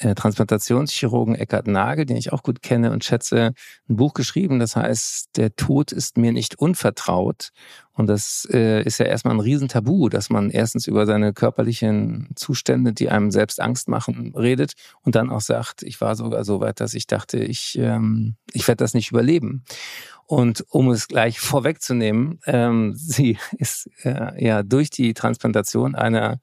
äh, 0.00 0.14
Transplantationschirurgen 0.14 1.34
Eckhard 1.34 1.66
Nagel, 1.66 2.06
den 2.06 2.16
ich 2.16 2.32
auch 2.32 2.42
gut 2.42 2.62
kenne 2.62 2.90
und 2.90 3.04
schätze, 3.04 3.52
ein 3.88 3.96
Buch 3.96 4.14
geschrieben, 4.14 4.58
das 4.58 4.74
heißt, 4.74 5.36
der 5.36 5.54
Tod 5.56 5.92
ist 5.92 6.16
mir 6.16 6.32
nicht 6.32 6.58
unvertraut. 6.58 7.50
Und 7.92 8.06
das 8.06 8.48
äh, 8.50 8.82
ist 8.82 8.98
ja 8.98 9.04
erstmal 9.04 9.34
ein 9.34 9.40
Riesentabu, 9.40 10.08
dass 10.08 10.30
man 10.30 10.48
erstens 10.48 10.86
über 10.86 11.04
seine 11.04 11.34
körperlichen 11.34 12.30
Zustände, 12.34 12.94
die 12.94 13.10
einem 13.10 13.30
selbst 13.30 13.60
Angst 13.60 13.88
machen, 13.88 14.34
redet 14.34 14.72
und 15.02 15.16
dann 15.16 15.28
auch 15.28 15.42
sagt, 15.42 15.82
ich 15.82 16.00
war 16.00 16.16
sogar 16.16 16.44
so 16.44 16.60
weit, 16.60 16.80
dass 16.80 16.94
ich 16.94 17.06
dachte, 17.06 17.38
ich, 17.38 17.76
ähm, 17.78 18.36
ich 18.52 18.66
werde 18.66 18.82
das 18.82 18.94
nicht 18.94 19.10
überleben. 19.10 19.64
Und 20.30 20.64
um 20.68 20.90
es 20.90 21.08
gleich 21.08 21.40
vorwegzunehmen, 21.40 22.38
ähm, 22.46 22.94
sie 22.94 23.36
ist 23.58 23.90
äh, 24.04 24.42
ja 24.42 24.62
durch 24.62 24.88
die 24.88 25.12
Transplantation 25.12 25.96
einer 25.96 26.38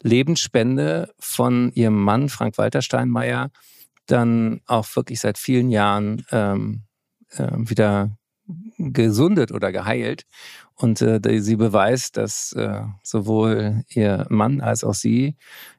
Lebensspende 0.00 1.12
von 1.18 1.72
ihrem 1.72 2.00
Mann 2.00 2.28
Frank 2.28 2.56
Walter 2.56 2.82
Steinmeier 2.82 3.50
dann 4.06 4.60
auch 4.66 4.86
wirklich 4.94 5.18
seit 5.18 5.38
vielen 5.38 5.70
Jahren 5.70 6.24
ähm, 6.30 6.82
äh, 7.30 7.48
wieder 7.56 8.16
gesundet 8.78 9.50
oder 9.50 9.72
geheilt. 9.72 10.22
Und 10.76 11.02
äh, 11.02 11.40
sie 11.40 11.56
beweist, 11.56 12.18
dass 12.18 12.52
äh, 12.52 12.82
sowohl 13.02 13.82
ihr 13.88 14.24
Mann 14.28 14.60
als 14.60 14.84
auch 14.84 14.94
sie 14.94 15.34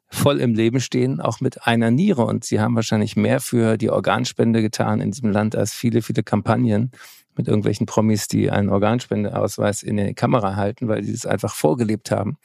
voll 0.09 0.41
im 0.41 0.53
Leben 0.53 0.81
stehen, 0.81 1.21
auch 1.21 1.39
mit 1.39 1.65
einer 1.65 1.91
Niere. 1.91 2.25
Und 2.25 2.43
sie 2.43 2.59
haben 2.59 2.75
wahrscheinlich 2.75 3.15
mehr 3.15 3.39
für 3.39 3.77
die 3.77 3.89
Organspende 3.89 4.61
getan 4.61 4.99
in 4.99 5.11
diesem 5.11 5.31
Land 5.31 5.55
als 5.55 5.71
viele, 5.71 6.01
viele 6.01 6.23
Kampagnen 6.23 6.91
mit 7.35 7.47
irgendwelchen 7.47 7.85
Promis, 7.85 8.27
die 8.27 8.51
einen 8.51 8.69
Organspendeausweis 8.69 9.83
in 9.83 9.97
die 9.97 10.13
Kamera 10.13 10.55
halten, 10.55 10.87
weil 10.87 11.03
sie 11.03 11.13
es 11.13 11.25
einfach 11.25 11.53
vorgelebt 11.53 12.11
haben. 12.11 12.37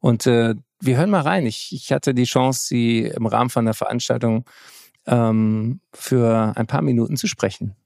Und 0.00 0.26
äh, 0.26 0.54
wir 0.80 0.96
hören 0.96 1.10
mal 1.10 1.22
rein. 1.22 1.46
Ich, 1.46 1.70
ich 1.72 1.92
hatte 1.92 2.14
die 2.14 2.24
Chance, 2.24 2.66
sie 2.66 3.00
im 3.00 3.26
Rahmen 3.26 3.50
von 3.50 3.64
der 3.64 3.74
Veranstaltung 3.74 4.44
ähm, 5.06 5.80
für 5.92 6.52
ein 6.56 6.66
paar 6.66 6.82
Minuten 6.82 7.16
zu 7.16 7.26
sprechen. 7.26 7.76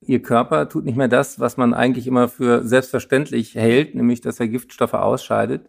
Ihr 0.00 0.22
Körper 0.22 0.68
tut 0.68 0.84
nicht 0.84 0.96
mehr 0.96 1.08
das, 1.08 1.40
was 1.40 1.56
man 1.56 1.74
eigentlich 1.74 2.06
immer 2.06 2.28
für 2.28 2.66
selbstverständlich 2.66 3.54
hält, 3.54 3.94
nämlich 3.94 4.20
dass 4.20 4.40
er 4.40 4.48
Giftstoffe 4.48 4.94
ausscheidet. 4.94 5.68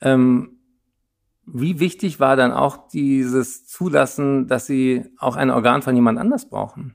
Ähm, 0.00 0.58
wie 1.46 1.80
wichtig 1.80 2.20
war 2.20 2.36
dann 2.36 2.52
auch 2.52 2.88
dieses 2.88 3.66
Zulassen, 3.66 4.46
dass 4.46 4.66
Sie 4.66 5.04
auch 5.18 5.36
ein 5.36 5.50
Organ 5.50 5.82
von 5.82 5.94
jemand 5.94 6.18
anders 6.18 6.48
brauchen? 6.48 6.94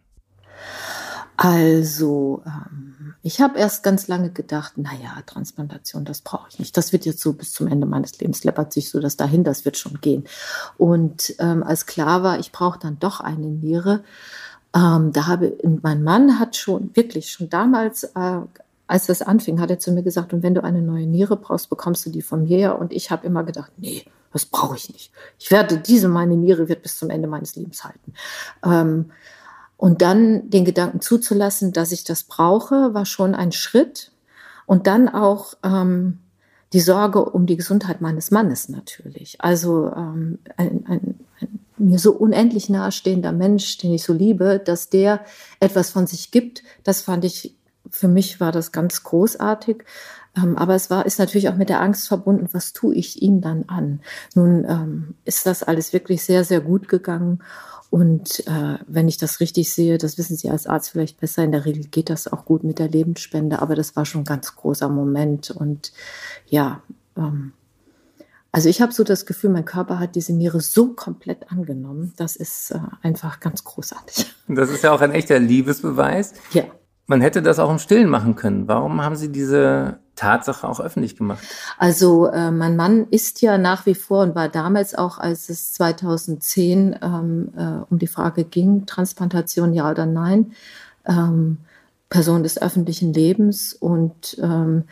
Also, 1.41 2.43
ähm, 2.45 3.15
ich 3.23 3.39
habe 3.39 3.57
erst 3.57 3.81
ganz 3.81 4.09
lange 4.09 4.29
gedacht, 4.29 4.77
naja, 4.77 5.21
Transplantation, 5.25 6.03
das 6.03 6.19
brauche 6.19 6.49
ich 6.49 6.59
nicht. 6.59 6.75
Das 6.75 6.91
wird 6.91 7.05
jetzt 7.05 7.21
so 7.21 7.31
bis 7.31 7.53
zum 7.53 7.67
Ende 7.67 7.87
meines 7.87 8.19
Lebens, 8.19 8.43
läppert 8.43 8.73
sich 8.73 8.89
so 8.89 8.99
das 8.99 9.15
dahin, 9.15 9.45
das 9.45 9.63
wird 9.63 9.77
schon 9.77 10.01
gehen. 10.01 10.25
Und 10.77 11.33
ähm, 11.39 11.63
als 11.63 11.85
klar 11.85 12.23
war, 12.23 12.39
ich 12.39 12.51
brauche 12.51 12.77
dann 12.77 12.99
doch 12.99 13.21
eine 13.21 13.47
Niere, 13.47 14.03
ähm, 14.75 15.13
da 15.13 15.27
habe 15.27 15.57
mein 15.81 16.03
Mann 16.03 16.39
hat 16.39 16.57
schon 16.57 16.93
wirklich 16.93 17.31
schon 17.31 17.49
damals, 17.49 18.03
äh, 18.03 18.41
als 18.87 19.05
das 19.05 19.21
anfing, 19.21 19.61
hat 19.61 19.69
er 19.69 19.79
zu 19.79 19.93
mir 19.93 20.03
gesagt, 20.03 20.33
und 20.33 20.43
wenn 20.43 20.55
du 20.55 20.63
eine 20.63 20.81
neue 20.81 21.07
Niere 21.07 21.37
brauchst, 21.37 21.69
bekommst 21.69 22.05
du 22.05 22.09
die 22.09 22.21
von 22.21 22.43
mir. 22.43 22.77
Und 22.77 22.91
ich 22.91 23.11
habe 23.11 23.25
immer 23.25 23.45
gedacht, 23.45 23.71
nee, 23.77 24.03
das 24.33 24.45
brauche 24.45 24.75
ich 24.75 24.91
nicht. 24.91 25.13
Ich 25.39 25.51
werde 25.51 25.77
diese, 25.77 26.09
meine 26.09 26.35
Niere 26.35 26.67
wird 26.67 26.83
bis 26.83 26.97
zum 26.97 27.09
Ende 27.09 27.29
meines 27.29 27.55
Lebens 27.55 27.85
halten. 27.85 28.13
Ähm, 28.63 29.11
und 29.79 30.01
dann 30.01 30.49
den 30.49 30.65
Gedanken 30.65 30.99
zuzulassen, 30.99 31.71
dass 31.71 31.93
ich 31.93 32.03
das 32.03 32.23
brauche, 32.23 32.93
war 32.93 33.05
schon 33.05 33.33
ein 33.33 33.53
Schritt. 33.53 34.11
Und 34.65 34.87
dann 34.87 35.07
auch 35.07 35.53
ähm, 35.63 36.19
die 36.73 36.81
Sorge 36.81 37.23
um 37.23 37.45
die 37.45 37.55
Gesundheit 37.55 38.01
meines 38.01 38.29
Mannes 38.29 38.67
natürlich. 38.67 39.37
Also 39.39 39.89
ähm, 39.95 40.39
ein, 40.57 40.83
ein, 40.85 41.19
ein 41.39 41.59
mir 41.77 41.97
so 41.97 42.11
unendlich 42.11 42.69
nahestehender 42.69 43.31
Mensch, 43.31 43.77
den 43.77 43.93
ich 43.93 44.03
so 44.03 44.11
liebe, 44.11 44.59
dass 44.59 44.89
der 44.89 45.21
etwas 45.61 45.91
von 45.91 46.07
sich 46.07 46.29
gibt, 46.31 46.61
das 46.83 46.99
fand 46.99 47.23
ich, 47.23 47.55
für 47.89 48.09
mich 48.09 48.41
war 48.41 48.51
das 48.51 48.73
ganz 48.73 49.03
großartig. 49.03 49.85
Ähm, 50.35 50.57
aber 50.57 50.75
es 50.75 50.89
war, 50.89 51.05
ist 51.05 51.19
natürlich 51.19 51.47
auch 51.47 51.55
mit 51.55 51.69
der 51.69 51.79
Angst 51.79 52.09
verbunden, 52.09 52.49
was 52.51 52.73
tue 52.73 52.95
ich 52.95 53.21
ihm 53.21 53.39
dann 53.39 53.63
an? 53.69 54.01
Nun 54.35 54.65
ähm, 54.67 55.15
ist 55.23 55.45
das 55.45 55.63
alles 55.63 55.93
wirklich 55.93 56.21
sehr, 56.25 56.43
sehr 56.43 56.59
gut 56.59 56.89
gegangen. 56.89 57.41
Und 57.89 58.45
äh, 58.47 58.77
wenn 58.87 59.07
ich 59.07 59.17
das 59.17 59.39
richtig 59.39 59.73
sehe, 59.73 59.97
das 59.97 60.17
wissen 60.17 60.37
Sie 60.37 60.49
als 60.49 60.67
Arzt 60.67 60.91
vielleicht 60.91 61.19
besser, 61.19 61.43
in 61.43 61.51
der 61.51 61.65
Regel 61.65 61.85
geht 61.85 62.09
das 62.09 62.31
auch 62.31 62.45
gut 62.45 62.63
mit 62.63 62.77
der 62.77 62.87
Lebensspende, 62.87 63.61
aber 63.61 63.75
das 63.75 63.95
war 63.95 64.05
schon 64.05 64.21
ein 64.21 64.25
ganz 64.25 64.55
großer 64.55 64.89
Moment. 64.89 65.49
Und 65.49 65.91
ja, 66.47 66.83
ähm, 67.17 67.53
also 68.51 68.69
ich 68.69 68.81
habe 68.81 68.91
so 68.91 69.03
das 69.03 69.25
Gefühl, 69.25 69.49
mein 69.49 69.65
Körper 69.65 69.99
hat 69.99 70.15
diese 70.15 70.33
Niere 70.33 70.59
so 70.59 70.93
komplett 70.93 71.51
angenommen. 71.51 72.13
Das 72.17 72.35
ist 72.35 72.71
äh, 72.71 72.79
einfach 73.01 73.39
ganz 73.39 73.63
großartig. 73.63 74.35
Das 74.51 74.71
ist 74.71 74.83
ja 74.83 74.91
auch 74.91 75.01
ein 75.01 75.11
echter 75.11 75.37
Liebesbeweis. 75.37 76.33
Ja. 76.53 76.63
Man 77.05 77.21
hätte 77.21 77.43
das 77.43 77.59
auch 77.59 77.69
im 77.69 77.77
Stillen 77.77 78.09
machen 78.09 78.35
können. 78.35 78.67
Warum 78.67 78.99
haben 79.03 79.15
Sie 79.15 79.31
diese 79.31 79.99
Tatsache 80.19 80.67
auch 80.67 80.79
öffentlich 80.79 81.15
gemacht? 81.15 81.43
Also 81.77 82.27
äh, 82.27 82.51
mein 82.51 82.75
Mann 82.75 83.07
ist 83.09 83.41
ja 83.41 83.57
nach 83.57 83.85
wie 83.85 83.95
vor 83.95 84.23
und 84.23 84.35
war 84.35 84.49
damals 84.49 84.93
auch, 84.93 85.17
als 85.17 85.49
es 85.49 85.71
2010 85.73 86.99
ähm, 87.01 87.53
äh, 87.55 87.85
um 87.89 87.99
die 87.99 88.07
Frage 88.07 88.43
ging, 88.43 88.85
Transplantation 88.85 89.73
ja 89.73 89.89
oder 89.89 90.05
nein, 90.05 90.51
ähm, 91.05 91.57
Person 92.09 92.43
des 92.43 92.61
öffentlichen 92.61 93.13
Lebens 93.13 93.73
und 93.73 94.37
ähm, 94.41 94.83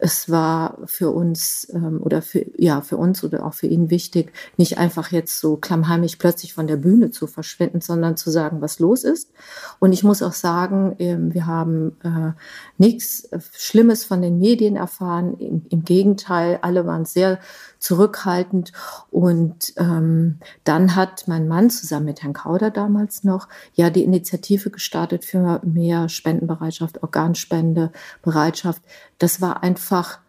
es 0.00 0.30
war 0.30 0.78
für 0.86 1.10
uns 1.10 1.68
ähm, 1.72 2.00
oder 2.02 2.22
für 2.22 2.46
ja 2.56 2.80
für 2.80 2.96
uns 2.96 3.22
oder 3.22 3.44
auch 3.44 3.54
für 3.54 3.66
ihn 3.66 3.90
wichtig, 3.90 4.32
nicht 4.56 4.78
einfach 4.78 5.12
jetzt 5.12 5.38
so 5.38 5.56
klammheimlich 5.56 6.18
plötzlich 6.18 6.54
von 6.54 6.66
der 6.66 6.76
Bühne 6.76 7.10
zu 7.10 7.26
verschwinden, 7.26 7.80
sondern 7.80 8.16
zu 8.16 8.30
sagen, 8.30 8.60
was 8.60 8.78
los 8.78 9.04
ist. 9.04 9.30
Und 9.78 9.92
ich 9.92 10.02
muss 10.02 10.22
auch 10.22 10.32
sagen, 10.32 10.96
ähm, 10.98 11.34
wir 11.34 11.46
haben 11.46 11.96
äh, 12.02 12.32
nichts 12.78 13.28
Schlimmes 13.52 14.04
von 14.04 14.22
den 14.22 14.38
Medien 14.38 14.76
erfahren. 14.76 15.36
Im, 15.38 15.66
Im, 15.68 15.84
Gegenteil, 15.84 16.58
alle 16.62 16.86
waren 16.86 17.04
sehr 17.04 17.38
zurückhaltend. 17.80 18.72
Und 19.10 19.72
ähm, 19.76 20.38
dann 20.62 20.94
hat 20.94 21.26
mein 21.26 21.48
Mann 21.48 21.70
zusammen 21.70 22.06
mit 22.06 22.22
Herrn 22.22 22.34
Kauder 22.34 22.70
damals 22.70 23.24
noch 23.24 23.48
ja 23.74 23.90
die 23.90 24.04
Initiative 24.04 24.70
gestartet 24.70 25.24
für 25.24 25.60
mehr 25.64 26.08
Spendenbereitschaft, 26.08 27.02
Organspende, 27.02 27.90
Bereitschaft. 28.22 28.82
Das 29.18 29.40
war 29.40 29.64
einfach 29.64 30.20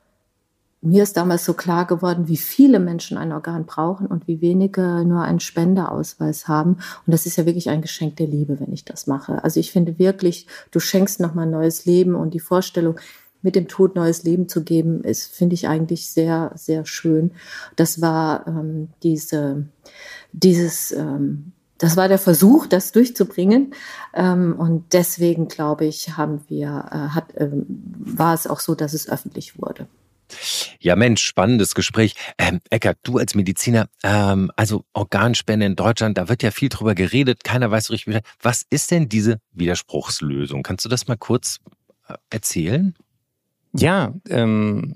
mir 0.84 1.04
ist 1.04 1.16
damals 1.16 1.46
so 1.46 1.54
klar 1.54 1.86
geworden, 1.86 2.28
wie 2.28 2.38
viele 2.38 2.80
Menschen 2.80 3.16
ein 3.18 3.32
Organ 3.32 3.66
brauchen 3.66 4.08
und 4.08 4.28
wie 4.28 4.42
wenige 4.42 5.06
nur 5.06 5.22
einen 5.22 5.40
Spendeausweis 5.40 6.48
haben. 6.48 6.78
Und 7.06 7.14
das 7.14 7.28
ist 7.28 7.36
ja 7.36 7.46
wirklich 7.46 7.70
ein 7.70 7.84
Geschenk 7.84 8.16
der 8.16 8.26
Liebe, 8.26 8.60
wenn 8.60 8.74
ich 8.74 8.84
das 8.84 9.06
mache. 9.06 9.44
Also 9.44 9.60
ich 9.60 9.72
finde 9.72 10.00
wirklich, 10.00 10.48
du 10.72 10.80
schenkst 10.80 11.20
nochmal 11.20 11.46
neues 11.46 11.86
Leben 11.86 12.16
und 12.16 12.34
die 12.34 12.40
Vorstellung, 12.40 13.00
mit 13.42 13.56
dem 13.56 13.68
Tod 13.68 13.96
neues 13.96 14.24
Leben 14.24 14.48
zu 14.48 14.64
geben, 14.64 15.04
ist, 15.04 15.34
finde 15.34 15.56
ich 15.56 15.68
eigentlich 15.68 16.08
sehr, 16.10 16.52
sehr 16.56 16.86
schön. 16.86 17.32
Das 17.76 18.02
war 18.02 18.48
ähm, 18.48 18.90
diese, 19.04 19.68
dieses, 20.32 20.92
ähm, 20.92 21.54
das 21.78 21.98
war 21.98 22.08
der 22.08 22.20
Versuch, 22.20 22.68
das 22.68 22.92
durchzubringen. 22.92 23.74
Ähm, 24.14 24.56
und 24.58 24.94
deswegen, 24.94 25.48
glaube 25.48 25.86
ich, 25.86 26.16
haben 26.16 26.42
wir, 26.48 26.68
äh, 26.92 27.16
hat, 27.16 27.34
ähm, 27.38 27.66
war 27.68 28.34
es 28.34 28.46
auch 28.48 28.60
so, 28.60 28.76
dass 28.76 28.94
es 28.94 29.10
öffentlich 29.10 29.60
wurde. 29.60 29.88
Ja, 30.80 30.96
Mensch, 30.96 31.24
spannendes 31.24 31.76
Gespräch. 31.76 32.16
Ähm, 32.38 32.60
Eckert, 32.70 33.00
du 33.04 33.18
als 33.18 33.36
Mediziner, 33.36 33.88
ähm, 34.04 34.52
also 34.56 34.86
Organspende 34.94 35.66
in 35.66 35.76
Deutschland, 35.76 36.18
da 36.18 36.30
wird 36.30 36.44
ja 36.44 36.52
viel 36.52 36.70
drüber 36.70 36.96
geredet, 36.96 37.44
keiner 37.44 37.70
weiß 37.70 37.86
so 37.86 37.94
richtig, 37.94 38.22
was 38.42 38.66
ist 38.70 38.92
denn 38.92 39.10
diese 39.10 39.40
Widerspruchslösung? 39.54 40.64
Kannst 40.64 40.86
du 40.86 40.90
das 40.90 41.08
mal 41.08 41.18
kurz 41.18 41.60
äh, 42.08 42.14
erzählen? 42.30 42.96
Ja, 43.74 44.14
ähm, 44.30 44.96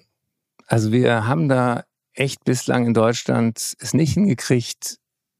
also 0.67 0.91
wir 0.91 1.27
haben 1.27 1.47
da 1.47 1.83
echt 2.13 2.43
bislang 2.43 2.85
in 2.87 2.93
Deutschland 2.93 3.75
es 3.79 3.93
nicht 3.93 4.13
hingekriegt, 4.13 4.97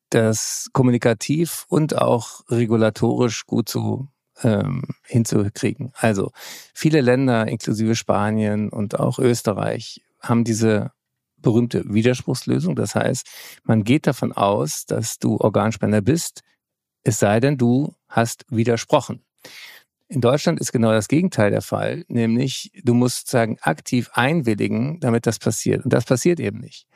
das 0.09 0.69
kommunikativ 0.73 1.65
und 1.69 1.97
auch 1.97 2.41
regulatorisch 2.49 3.45
gut 3.45 3.69
zu 3.69 4.09
ähm, 4.43 4.83
hinzukriegen. 5.03 5.91
Also 5.95 6.31
viele 6.73 7.01
Länder, 7.01 7.47
inklusive 7.47 7.95
Spanien 7.95 8.69
und 8.69 8.99
auch 8.99 9.19
Österreich, 9.19 10.01
haben 10.21 10.43
diese 10.43 10.91
berühmte 11.37 11.83
Widerspruchslösung. 11.85 12.75
Das 12.75 12.95
heißt, 12.95 13.27
man 13.63 13.83
geht 13.83 14.07
davon 14.07 14.31
aus, 14.33 14.85
dass 14.85 15.19
du 15.19 15.37
Organspender 15.37 16.01
bist, 16.01 16.41
es 17.03 17.19
sei 17.19 17.39
denn, 17.39 17.57
du 17.57 17.93
hast 18.07 18.45
widersprochen. 18.49 19.24
In 20.15 20.21
Deutschland 20.21 20.61
ist 20.61 20.71
genau 20.71 20.93
das 20.93 21.09
Gegenteil 21.09 21.51
der 21.51 21.61
Fall, 21.61 22.05
nämlich 22.07 22.71
du 22.85 22.93
musst 22.93 23.29
sagen 23.29 23.57
aktiv 23.59 24.09
einwilligen, 24.13 25.01
damit 25.01 25.27
das 25.27 25.39
passiert. 25.39 25.83
Und 25.83 25.91
das 25.91 26.05
passiert 26.05 26.39
eben 26.39 26.59
nicht. 26.59 26.87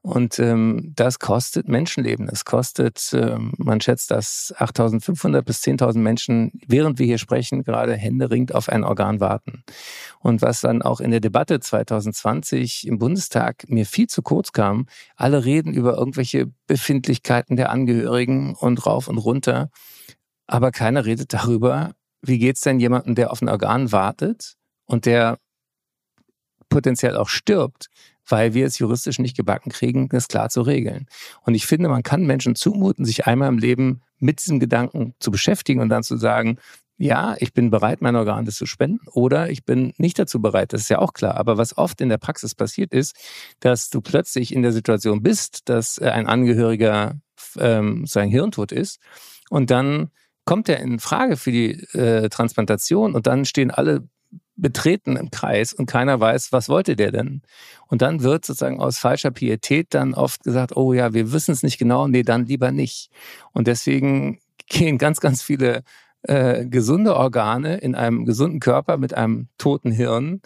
Und 0.00 0.38
ähm, 0.38 0.94
das 0.96 1.18
kostet 1.18 1.68
Menschenleben. 1.68 2.26
Das 2.26 2.46
kostet, 2.46 3.10
ähm, 3.12 3.52
man 3.58 3.82
schätzt, 3.82 4.10
dass 4.10 4.54
8.500 4.56 5.42
bis 5.42 5.62
10.000 5.62 5.98
Menschen, 5.98 6.52
während 6.66 6.98
wir 6.98 7.04
hier 7.04 7.18
sprechen, 7.18 7.64
gerade 7.64 7.96
händeringend 7.96 8.54
auf 8.54 8.70
ein 8.70 8.82
Organ 8.82 9.20
warten. 9.20 9.62
Und 10.20 10.40
was 10.40 10.62
dann 10.62 10.80
auch 10.80 11.00
in 11.00 11.10
der 11.10 11.20
Debatte 11.20 11.60
2020 11.60 12.86
im 12.86 12.98
Bundestag 12.98 13.68
mir 13.68 13.84
viel 13.84 14.06
zu 14.06 14.22
kurz 14.22 14.52
kam, 14.52 14.86
alle 15.16 15.44
reden 15.44 15.74
über 15.74 15.98
irgendwelche 15.98 16.50
Befindlichkeiten 16.66 17.56
der 17.56 17.68
Angehörigen 17.68 18.54
und 18.54 18.86
rauf 18.86 19.08
und 19.08 19.18
runter. 19.18 19.68
Aber 20.46 20.70
keiner 20.70 21.04
redet 21.04 21.34
darüber, 21.34 21.94
wie 22.26 22.38
geht's 22.38 22.60
denn 22.60 22.80
jemandem, 22.80 23.14
der 23.14 23.30
auf 23.30 23.42
ein 23.42 23.48
Organ 23.48 23.92
wartet 23.92 24.54
und 24.86 25.06
der 25.06 25.38
potenziell 26.68 27.16
auch 27.16 27.28
stirbt, 27.28 27.88
weil 28.28 28.54
wir 28.54 28.66
es 28.66 28.78
juristisch 28.78 29.18
nicht 29.18 29.36
gebacken 29.36 29.70
kriegen, 29.70 30.08
das 30.08 30.28
klar 30.28 30.48
zu 30.48 30.62
regeln. 30.62 31.06
Und 31.42 31.54
ich 31.54 31.66
finde, 31.66 31.88
man 31.88 32.02
kann 32.02 32.26
Menschen 32.26 32.54
zumuten, 32.54 33.04
sich 33.04 33.26
einmal 33.26 33.48
im 33.48 33.58
Leben 33.58 34.00
mit 34.18 34.40
diesem 34.40 34.60
Gedanken 34.60 35.14
zu 35.20 35.30
beschäftigen 35.30 35.80
und 35.80 35.88
dann 35.88 36.02
zu 36.02 36.16
sagen, 36.16 36.58
ja, 36.96 37.34
ich 37.38 37.52
bin 37.52 37.70
bereit, 37.70 38.02
mein 38.02 38.14
Organ 38.14 38.46
zu 38.46 38.66
spenden 38.66 39.06
oder 39.10 39.50
ich 39.50 39.64
bin 39.64 39.92
nicht 39.98 40.18
dazu 40.18 40.40
bereit. 40.40 40.72
Das 40.72 40.82
ist 40.82 40.88
ja 40.88 41.00
auch 41.00 41.12
klar. 41.12 41.36
Aber 41.36 41.58
was 41.58 41.76
oft 41.76 42.00
in 42.00 42.08
der 42.08 42.18
Praxis 42.18 42.54
passiert 42.54 42.92
ist, 42.92 43.16
dass 43.60 43.90
du 43.90 44.00
plötzlich 44.00 44.54
in 44.54 44.62
der 44.62 44.72
Situation 44.72 45.22
bist, 45.22 45.68
dass 45.68 45.98
äh, 45.98 46.08
ein 46.08 46.28
Angehöriger 46.28 47.18
ähm, 47.58 48.06
sein 48.06 48.28
Hirntod 48.28 48.70
ist 48.70 49.00
und 49.50 49.70
dann 49.70 50.10
kommt 50.44 50.68
er 50.68 50.80
in 50.80 50.98
Frage 50.98 51.36
für 51.36 51.52
die 51.52 51.72
äh, 51.94 52.28
Transplantation 52.28 53.14
und 53.14 53.26
dann 53.26 53.44
stehen 53.44 53.70
alle 53.70 54.08
betreten 54.56 55.16
im 55.16 55.30
Kreis 55.30 55.72
und 55.72 55.86
keiner 55.86 56.20
weiß, 56.20 56.52
was 56.52 56.68
wollte 56.68 56.96
der 56.96 57.10
denn? 57.10 57.42
Und 57.88 58.02
dann 58.02 58.22
wird 58.22 58.44
sozusagen 58.44 58.80
aus 58.80 58.98
falscher 58.98 59.30
Pietät 59.30 59.88
dann 59.90 60.14
oft 60.14 60.44
gesagt, 60.44 60.76
oh 60.76 60.92
ja, 60.92 61.12
wir 61.12 61.32
wissen 61.32 61.52
es 61.52 61.62
nicht 61.62 61.78
genau, 61.78 62.06
nee, 62.06 62.22
dann 62.22 62.46
lieber 62.46 62.70
nicht. 62.70 63.10
Und 63.52 63.66
deswegen 63.66 64.38
gehen 64.66 64.98
ganz, 64.98 65.20
ganz 65.20 65.42
viele 65.42 65.82
äh, 66.22 66.66
gesunde 66.66 67.16
Organe 67.16 67.78
in 67.78 67.94
einem 67.94 68.24
gesunden 68.24 68.60
Körper 68.60 68.96
mit 68.96 69.14
einem 69.14 69.48
toten 69.58 69.90
Hirn 69.90 70.40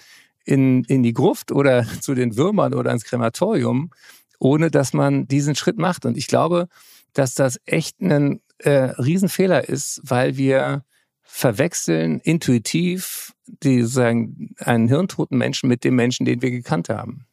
in, 0.45 0.85
in 0.85 1.03
die 1.03 1.13
Gruft 1.13 1.53
oder 1.53 1.87
zu 2.01 2.15
den 2.15 2.37
Würmern 2.37 2.75
oder 2.75 2.91
ins 2.93 3.05
Krematorium, 3.05 3.91
ohne 4.39 4.71
dass 4.71 4.93
man 4.93 5.29
diesen 5.29 5.55
Schritt 5.55 5.79
macht. 5.79 6.07
Und 6.07 6.17
ich 6.17 6.29
glaube, 6.29 6.69
dass 7.13 7.35
das 7.35 7.61
echt 7.67 8.01
ein 8.01 8.41
äh, 8.59 8.91
Riesenfehler 8.99 9.69
ist, 9.69 10.01
weil 10.05 10.37
wir 10.37 10.85
verwechseln 11.23 12.21
intuitiv 12.21 13.35
die 13.63 13.83
sagen 13.83 14.55
einen 14.59 14.89
hirntoten 14.89 15.39
Menschen 15.39 15.69
mit 15.69 15.85
dem 15.85 15.95
Menschen, 15.97 16.27
den 16.27 16.43
wir 16.43 16.51
gekannt 16.51 16.89
haben. 16.89 17.25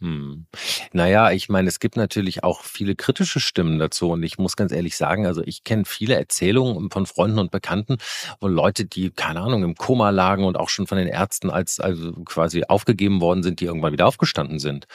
Hm. 0.00 0.44
Naja, 0.92 1.30
ich 1.30 1.48
meine, 1.48 1.68
es 1.68 1.80
gibt 1.80 1.96
natürlich 1.96 2.44
auch 2.44 2.60
viele 2.62 2.94
kritische 2.94 3.40
Stimmen 3.40 3.78
dazu. 3.78 4.10
Und 4.10 4.22
ich 4.24 4.36
muss 4.36 4.54
ganz 4.54 4.70
ehrlich 4.70 4.94
sagen, 4.94 5.24
also 5.24 5.42
ich 5.42 5.64
kenne 5.64 5.86
viele 5.86 6.16
Erzählungen 6.16 6.90
von 6.90 7.06
Freunden 7.06 7.38
und 7.38 7.50
Bekannten, 7.50 7.96
wo 8.38 8.46
Leute, 8.46 8.84
die, 8.84 9.08
keine 9.10 9.40
Ahnung, 9.40 9.64
im 9.64 9.74
Koma 9.74 10.10
lagen 10.10 10.44
und 10.44 10.58
auch 10.58 10.68
schon 10.68 10.86
von 10.86 10.98
den 10.98 11.08
Ärzten 11.08 11.48
als 11.48 11.80
also 11.80 12.12
quasi 12.24 12.64
aufgegeben 12.68 13.22
worden 13.22 13.42
sind, 13.42 13.60
die 13.60 13.64
irgendwann 13.64 13.92
wieder 13.92 14.06
aufgestanden 14.06 14.58
sind. 14.58 14.86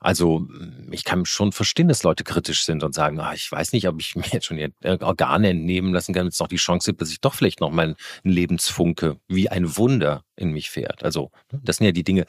Also 0.00 0.46
ich 0.90 1.04
kann 1.04 1.24
schon 1.24 1.50
verstehen, 1.50 1.88
dass 1.88 2.04
Leute 2.04 2.22
kritisch 2.22 2.64
sind 2.64 2.84
und 2.84 2.94
sagen, 2.94 3.18
ach, 3.20 3.34
ich 3.34 3.50
weiß 3.50 3.72
nicht, 3.72 3.88
ob 3.88 4.00
ich 4.00 4.14
mir 4.16 4.26
jetzt 4.30 4.46
schon 4.46 4.56
die 4.56 4.72
Organe 5.00 5.50
entnehmen 5.50 5.92
lassen 5.92 6.14
kann, 6.14 6.28
es 6.28 6.38
noch 6.38 6.48
die 6.48 6.56
Chance 6.56 6.90
gibt, 6.90 7.00
dass 7.00 7.10
ich 7.10 7.20
doch 7.20 7.34
vielleicht 7.34 7.60
noch 7.60 7.70
mein 7.70 7.96
Lebensfunke 8.22 9.18
wie 9.28 9.48
ein 9.48 9.76
Wunder 9.76 10.22
in 10.36 10.52
mich 10.52 10.70
fährt. 10.70 11.02
Also 11.02 11.30
das 11.50 11.78
sind 11.78 11.86
ja 11.86 11.92
die 11.92 12.04
Dinge, 12.04 12.26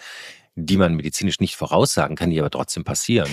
die 0.56 0.78
man 0.78 0.96
medizinisch 0.96 1.40
nicht 1.40 1.56
voraussagen 1.56 2.16
kann, 2.16 2.32
die 2.32 2.40
aber 2.40 2.50
trotzdem 2.50 2.84
passieren. 2.84 3.30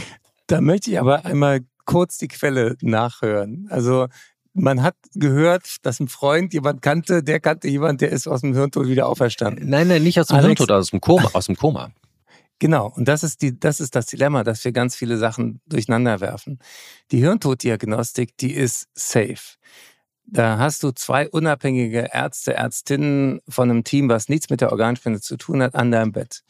Da 0.47 0.61
möchte 0.61 0.91
ich 0.91 1.01
aber 1.01 1.25
einmal 1.25 1.61
kurz 1.85 2.19
die 2.19 2.29
Quelle 2.29 2.77
nachhören. 2.83 3.67
Also 3.71 4.07
man 4.53 4.83
hat 4.83 4.97
gehört, 5.15 5.77
dass 5.83 6.01
ein 6.01 6.09
Freund 6.09 6.53
jemand 6.55 6.83
kannte, 6.83 7.23
der 7.23 7.41
kannte 7.41 7.69
jemand, 7.69 8.01
der 8.01 8.11
ist 8.11 8.27
aus 8.27 8.41
dem 8.41 8.55
Hirntod 8.55 8.89
wieder 8.89 9.07
auferstanden. 9.07 9.69
Nein, 9.69 9.89
nein, 9.89 10.03
nicht 10.03 10.19
aus 10.21 10.29
dem 10.29 10.37
Alex, 10.37 10.47
Hirntod, 10.47 10.71
aus 10.71 10.91
dem 10.91 11.01
Koma, 11.01 11.31
aus 11.33 11.47
dem 11.47 11.57
Koma. 11.57 11.91
Genau, 12.59 12.89
und 12.97 13.07
das 13.07 13.23
ist, 13.23 13.43
die, 13.43 13.59
das 13.59 13.81
ist 13.81 13.95
das 13.95 14.07
Dilemma, 14.07 14.43
dass 14.43 14.65
wir 14.65 14.73
ganz 14.73 14.97
viele 14.97 15.19
Sachen 15.19 15.61
durcheinander 15.67 16.21
werfen. 16.21 16.59
Die 17.11 17.19
Hirntoddiagnostik, 17.19 18.37
die 18.39 18.55
ist 18.55 18.89
safe. 18.95 19.57
Da 20.25 20.59
hast 20.59 20.83
du 20.83 20.91
zwei 20.91 21.29
unabhängige 21.29 22.09
Ärzte, 22.13 22.55
Ärztinnen 22.55 23.41
von 23.49 23.71
einem 23.71 23.85
Team, 23.85 24.09
was 24.09 24.29
nichts 24.29 24.51
mit 24.51 24.61
der 24.61 24.73
Organspende 24.73 25.21
zu 25.21 25.37
tun 25.37 25.63
hat, 25.63 25.75
an 25.75 25.93
deinem 25.93 26.13
Bett. 26.13 26.43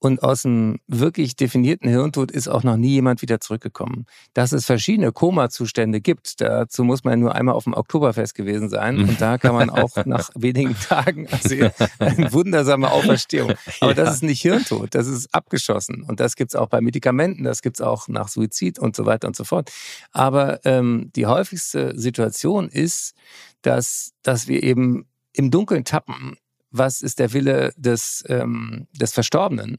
Und 0.00 0.22
aus 0.22 0.46
einem 0.46 0.78
wirklich 0.86 1.36
definierten 1.36 1.88
Hirntod 1.88 2.30
ist 2.30 2.48
auch 2.48 2.62
noch 2.62 2.78
nie 2.78 2.88
jemand 2.88 3.20
wieder 3.20 3.38
zurückgekommen. 3.38 4.06
Dass 4.32 4.52
es 4.52 4.64
verschiedene 4.64 5.12
Koma-Zustände 5.12 6.00
gibt, 6.00 6.40
dazu 6.40 6.84
muss 6.84 7.04
man 7.04 7.20
nur 7.20 7.34
einmal 7.34 7.54
auf 7.54 7.64
dem 7.64 7.74
Oktoberfest 7.74 8.34
gewesen 8.34 8.70
sein. 8.70 8.98
Und 8.98 9.20
da 9.20 9.36
kann 9.36 9.54
man 9.54 9.68
auch 9.68 9.94
nach 10.06 10.30
wenigen 10.34 10.74
Tagen 10.74 11.28
sehen, 11.42 11.70
eine 11.98 12.32
wundersame 12.32 12.90
Auferstehung. 12.90 13.52
Aber 13.80 13.92
das 13.92 14.14
ist 14.14 14.22
nicht 14.22 14.40
Hirntod, 14.40 14.94
das 14.94 15.06
ist 15.06 15.34
abgeschossen. 15.34 16.02
Und 16.02 16.18
das 16.18 16.34
gibt's 16.34 16.56
auch 16.56 16.68
bei 16.68 16.80
Medikamenten, 16.80 17.44
das 17.44 17.60
gibt's 17.60 17.82
auch 17.82 18.08
nach 18.08 18.28
Suizid 18.28 18.78
und 18.78 18.96
so 18.96 19.04
weiter 19.04 19.28
und 19.28 19.36
so 19.36 19.44
fort. 19.44 19.70
Aber 20.12 20.64
ähm, 20.64 21.10
die 21.14 21.26
häufigste 21.26 21.92
Situation 21.98 22.70
ist, 22.70 23.14
dass, 23.60 24.12
dass 24.22 24.48
wir 24.48 24.62
eben 24.62 25.04
im 25.34 25.50
Dunkeln 25.50 25.84
tappen 25.84 26.38
was 26.70 27.02
ist 27.02 27.18
der 27.18 27.32
Wille 27.32 27.72
des, 27.76 28.24
ähm, 28.28 28.86
des 28.92 29.12
Verstorbenen. 29.12 29.78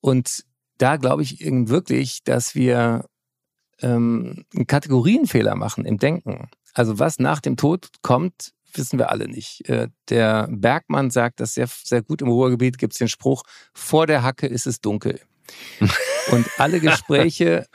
Und 0.00 0.44
da 0.78 0.96
glaube 0.96 1.22
ich 1.22 1.40
wirklich, 1.40 2.24
dass 2.24 2.54
wir 2.54 3.06
ähm, 3.80 4.44
einen 4.54 4.66
Kategorienfehler 4.66 5.54
machen 5.54 5.84
im 5.84 5.98
Denken. 5.98 6.48
Also 6.74 6.98
was 6.98 7.18
nach 7.18 7.40
dem 7.40 7.56
Tod 7.56 7.88
kommt, 8.02 8.52
wissen 8.74 8.98
wir 8.98 9.10
alle 9.10 9.28
nicht. 9.28 9.68
Äh, 9.68 9.88
der 10.08 10.48
Bergmann 10.50 11.10
sagt 11.10 11.40
das 11.40 11.54
sehr, 11.54 11.68
sehr 11.68 12.02
gut 12.02 12.22
im 12.22 12.28
Ruhrgebiet, 12.28 12.78
gibt 12.78 12.94
es 12.94 12.98
den 12.98 13.08
Spruch, 13.08 13.42
vor 13.74 14.06
der 14.06 14.22
Hacke 14.22 14.46
ist 14.46 14.66
es 14.66 14.80
dunkel. 14.80 15.20
Und 16.30 16.46
alle 16.58 16.80
Gespräche, 16.80 17.66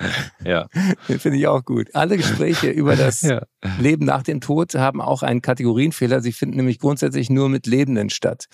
ja. 0.43 0.67
finde 1.05 1.37
ich 1.37 1.47
auch 1.47 1.65
gut, 1.65 1.89
alle 1.93 2.17
Gespräche 2.17 2.69
über 2.69 2.95
das 2.95 3.21
ja. 3.21 3.41
Leben 3.79 4.05
nach 4.05 4.23
dem 4.23 4.39
Tod 4.39 4.73
haben 4.75 5.01
auch 5.01 5.21
einen 5.21 5.41
Kategorienfehler. 5.41 6.21
Sie 6.21 6.31
finden 6.31 6.57
nämlich 6.57 6.79
grundsätzlich 6.79 7.29
nur 7.29 7.49
mit 7.49 7.67
Lebenden 7.67 8.09
statt. 8.09 8.45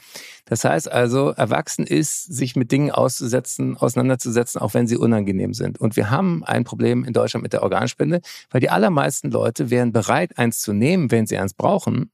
Das 0.46 0.64
heißt 0.64 0.92
also, 0.92 1.30
erwachsen 1.30 1.86
ist, 1.86 2.24
sich 2.24 2.56
mit 2.56 2.72
Dingen 2.72 2.92
auszusetzen, 2.92 3.78
auseinanderzusetzen, 3.78 4.60
auch 4.60 4.74
wenn 4.74 4.88
sie 4.88 4.98
unangenehm 4.98 5.54
sind. 5.54 5.80
Und 5.80 5.96
wir 5.96 6.10
haben 6.10 6.44
ein 6.44 6.64
Problem 6.64 7.04
in 7.04 7.14
Deutschland 7.14 7.44
mit 7.44 7.54
der 7.54 7.64
Organspende, 7.64 8.22
weil 8.50 8.62
die 8.62 8.70
allermeisten 8.70 9.30
Leute 9.32 9.70
wären 9.70 9.92
bereit, 9.92 10.38
eins 10.38 10.60
zu 10.60 10.74
nehmen, 10.74 11.12
wenn 11.12 11.28
sie 11.28 11.38
eins 11.38 11.54
brauchen. 11.54 12.12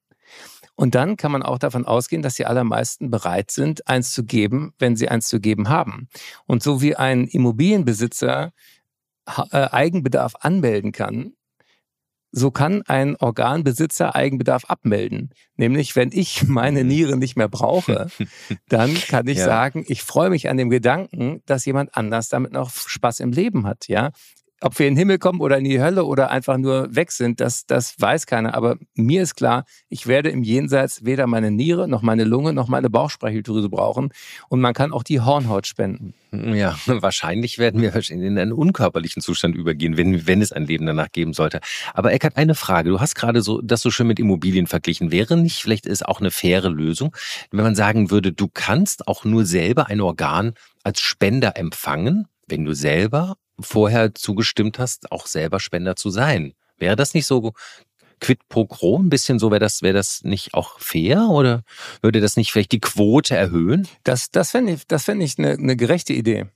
Und 0.80 0.96
dann 0.96 1.18
kann 1.18 1.34
man 1.34 1.44
auch 1.44 1.58
davon 1.58 1.86
ausgehen, 1.86 2.22
dass 2.22 2.36
die 2.36 2.46
allermeisten 2.46 3.12
bereit 3.12 3.52
sind, 3.52 3.86
eins 3.90 4.14
zu 4.14 4.24
geben, 4.24 4.72
wenn 4.80 4.96
sie 4.96 5.10
eins 5.10 5.28
zu 5.28 5.42
geben 5.42 5.68
haben. 5.68 6.08
Und 6.46 6.64
so 6.64 6.82
wie 6.82 6.96
ein 6.96 7.26
Immobilienbesitzer 7.26 8.54
äh, 9.52 9.68
Eigenbedarf 9.72 10.36
anmelden 10.40 10.94
kann, 10.94 11.34
so 12.32 12.50
kann 12.50 12.82
ein 12.84 13.18
Organbesitzer 13.18 14.16
Eigenbedarf 14.16 14.70
abmelden. 14.70 15.32
Nämlich, 15.58 15.98
wenn 15.98 16.14
ich 16.14 16.44
meine 16.48 16.86
Niere 16.86 17.18
nicht 17.18 17.36
mehr 17.36 17.50
brauche, 17.50 18.08
dann 18.70 18.94
kann 18.94 19.28
ich 19.28 19.40
ja. 19.40 19.44
sagen, 19.44 19.84
ich 19.86 20.04
freue 20.04 20.30
mich 20.30 20.48
an 20.48 20.56
dem 20.56 20.70
Gedanken, 20.70 21.42
dass 21.46 21.66
jemand 21.66 21.98
anders 21.98 22.30
damit 22.30 22.54
noch 22.54 22.72
Spaß 22.72 23.20
im 23.20 23.34
Leben 23.34 23.68
hat. 23.68 23.90
Ja, 23.90 24.12
ob 24.62 24.78
wir 24.80 24.88
in 24.88 24.94
den 24.94 25.00
Himmel 25.00 25.20
kommen 25.20 25.40
oder 25.40 25.58
in 25.58 25.64
die 25.64 25.82
Hölle 25.82 26.06
oder 26.06 26.32
einfach 26.32 26.58
nur 26.58 26.94
weg 26.96 27.12
sind, 27.12 27.40
das, 27.40 27.66
das 27.66 28.00
weiß 28.00 28.26
keiner. 28.26 28.56
Aber 28.56 28.78
mir 28.96 29.24
ist 29.24 29.36
klar, 29.36 29.66
ich 29.88 30.08
werde 30.08 30.30
im 30.30 30.44
Jenseits 30.44 31.06
weder 31.06 31.28
meine 31.28 31.52
Niere 31.52 31.88
noch 31.88 32.02
meine 32.02 32.24
Lunge 32.24 32.54
noch 32.54 32.68
meine 32.68 32.90
Bauchspeicheldrüse 32.90 33.70
brauchen. 33.70 34.10
Und 34.50 34.62
man 34.62 34.74
kann 34.74 34.92
auch 34.92 35.04
die 35.04 35.22
Hornhaut 35.22 35.68
spenden. 35.68 36.14
Ja, 36.32 36.78
wahrscheinlich 36.86 37.58
werden 37.58 37.82
wir 37.82 37.96
in 38.10 38.38
einen 38.38 38.52
unkörperlichen 38.52 39.22
Zustand 39.22 39.56
übergehen, 39.56 39.98
wenn, 39.98 40.28
wenn 40.28 40.42
es 40.42 40.52
ein 40.52 40.66
Leben 40.66 40.86
danach 40.86 41.12
geben 41.12 41.34
sollte. 41.34 41.60
Aber 41.94 42.12
Eckart, 42.12 42.38
eine 42.38 42.56
Frage. 42.56 42.90
Du 42.90 43.00
hast 43.00 43.16
gerade 43.16 43.42
so 43.42 43.62
das 43.62 43.82
so 43.82 43.92
schön 43.92 44.08
mit 44.08 44.20
Immobilien 44.20 44.68
verglichen. 44.68 45.12
Wäre 45.12 45.38
nicht 45.38 45.62
vielleicht 45.62 45.86
ist 45.86 46.06
auch 46.06 46.20
eine 46.20 46.32
faire 46.32 46.70
Lösung, 46.70 47.16
wenn 47.52 47.64
man 47.64 47.76
sagen 47.76 48.12
würde, 48.12 48.32
du 48.32 48.48
kannst 48.48 49.08
auch 49.08 49.26
nur 49.26 49.46
selber 49.46 49.88
ein 49.88 50.02
Organ 50.02 50.54
als 50.84 51.02
Spender 51.02 51.58
empfangen, 51.58 52.28
wenn 52.48 52.66
du 52.66 52.74
selber 52.74 53.36
vorher 53.60 54.14
zugestimmt 54.16 54.80
hast, 54.80 55.12
auch 55.12 55.28
selber 55.28 55.60
Spender 55.60 55.96
zu 55.96 56.10
sein. 56.10 56.54
Wäre 56.78 56.96
das 56.96 57.14
nicht 57.14 57.26
so 57.26 57.54
quid 58.20 58.48
pro 58.50 58.66
quo 58.66 58.98
ein 58.98 59.10
bisschen 59.10 59.40
so? 59.40 59.52
Wäre 59.52 59.60
das, 59.60 59.82
wäre 59.82 59.94
das 59.94 60.24
nicht 60.24 60.54
auch 60.54 60.80
fair 60.80 61.28
oder 61.30 61.64
würde 62.02 62.22
das 62.22 62.38
nicht 62.38 62.52
vielleicht 62.52 62.72
die 62.72 62.80
Quote 62.80 63.36
erhöhen? 63.36 63.88
Das, 64.04 64.32
das 64.32 64.52
fände 64.52 64.74
ich, 64.74 64.88
das 64.88 65.06
fände 65.06 65.26
ich 65.26 65.38
eine, 65.38 65.52
eine 65.52 65.76
gerechte 65.76 66.14
Idee. 66.14 66.48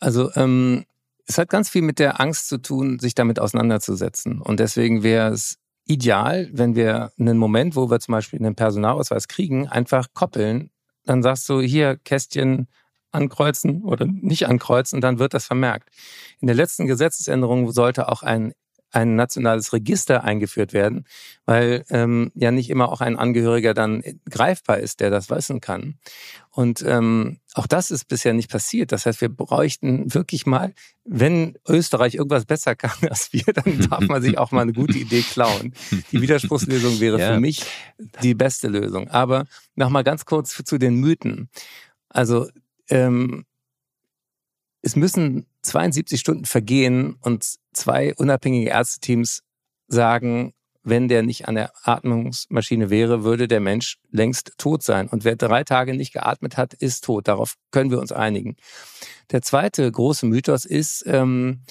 Also, 0.00 0.30
ähm, 0.34 0.84
es 1.26 1.36
hat 1.36 1.50
ganz 1.50 1.68
viel 1.68 1.82
mit 1.82 1.98
der 1.98 2.20
Angst 2.20 2.48
zu 2.48 2.56
tun, 2.58 2.98
sich 2.98 3.14
damit 3.14 3.38
auseinanderzusetzen. 3.38 4.40
Und 4.40 4.60
deswegen 4.60 5.02
wäre 5.02 5.30
es 5.30 5.58
ideal, 5.84 6.48
wenn 6.52 6.74
wir 6.74 7.12
einen 7.18 7.36
Moment, 7.36 7.76
wo 7.76 7.90
wir 7.90 8.00
zum 8.00 8.12
Beispiel 8.12 8.38
einen 8.38 8.54
Personalausweis 8.54 9.28
kriegen, 9.28 9.68
einfach 9.68 10.08
koppeln. 10.14 10.70
Dann 11.04 11.22
sagst 11.22 11.48
du, 11.48 11.60
hier, 11.60 11.96
Kästchen 11.96 12.66
ankreuzen 13.10 13.82
oder 13.82 14.06
nicht 14.06 14.46
ankreuzen, 14.46 15.00
dann 15.00 15.18
wird 15.18 15.34
das 15.34 15.46
vermerkt. 15.46 15.88
In 16.40 16.46
der 16.46 16.56
letzten 16.56 16.86
Gesetzesänderung 16.86 17.70
sollte 17.72 18.08
auch 18.08 18.22
ein 18.22 18.52
ein 18.90 19.16
nationales 19.16 19.72
Register 19.72 20.24
eingeführt 20.24 20.72
werden, 20.72 21.04
weil 21.44 21.84
ähm, 21.90 22.30
ja 22.34 22.50
nicht 22.50 22.70
immer 22.70 22.90
auch 22.90 23.00
ein 23.00 23.16
Angehöriger 23.16 23.74
dann 23.74 24.02
greifbar 24.30 24.78
ist, 24.78 25.00
der 25.00 25.10
das 25.10 25.28
wissen 25.28 25.60
kann. 25.60 25.98
Und 26.50 26.82
ähm, 26.86 27.38
auch 27.54 27.66
das 27.66 27.90
ist 27.90 28.06
bisher 28.06 28.32
nicht 28.32 28.50
passiert. 28.50 28.92
Das 28.92 29.04
heißt, 29.04 29.20
wir 29.20 29.28
bräuchten 29.28 30.14
wirklich 30.14 30.46
mal, 30.46 30.72
wenn 31.04 31.58
Österreich 31.68 32.14
irgendwas 32.14 32.46
besser 32.46 32.74
kann 32.76 33.08
als 33.08 33.32
wir, 33.32 33.44
dann 33.52 33.78
darf 33.90 34.08
man 34.08 34.22
sich 34.22 34.38
auch 34.38 34.52
mal 34.52 34.62
eine 34.62 34.72
gute 34.72 34.98
Idee 34.98 35.22
klauen. 35.22 35.74
Die 36.10 36.22
Widerspruchslösung 36.22 36.98
wäre 37.00 37.20
ja. 37.20 37.34
für 37.34 37.40
mich 37.40 37.64
die 38.22 38.34
beste 38.34 38.68
Lösung. 38.68 39.08
Aber 39.08 39.44
nochmal 39.74 40.04
ganz 40.04 40.24
kurz 40.24 40.62
zu 40.64 40.78
den 40.78 40.94
Mythen. 40.94 41.50
Also 42.08 42.48
ähm, 42.90 43.44
es 44.82 44.96
müssen 44.96 45.46
72 45.62 46.20
Stunden 46.20 46.44
vergehen 46.44 47.16
und 47.20 47.44
zwei 47.72 48.14
unabhängige 48.14 48.70
Ärzteteams 48.70 49.42
sagen, 49.88 50.54
wenn 50.82 51.08
der 51.08 51.22
nicht 51.22 51.48
an 51.48 51.56
der 51.56 51.72
Atmungsmaschine 51.82 52.88
wäre, 52.88 53.24
würde 53.24 53.48
der 53.48 53.60
Mensch 53.60 53.98
längst 54.10 54.52
tot 54.58 54.82
sein. 54.82 55.08
Und 55.08 55.24
wer 55.24 55.36
drei 55.36 55.64
Tage 55.64 55.94
nicht 55.94 56.12
geatmet 56.12 56.56
hat, 56.56 56.74
ist 56.74 57.04
tot. 57.04 57.28
Darauf 57.28 57.54
können 57.70 57.90
wir 57.90 57.98
uns 57.98 58.12
einigen. 58.12 58.56
Der 59.30 59.42
zweite 59.42 59.90
große 59.90 60.26
Mythos 60.26 60.64
ist, 60.64 61.04
ähm, 61.06 61.62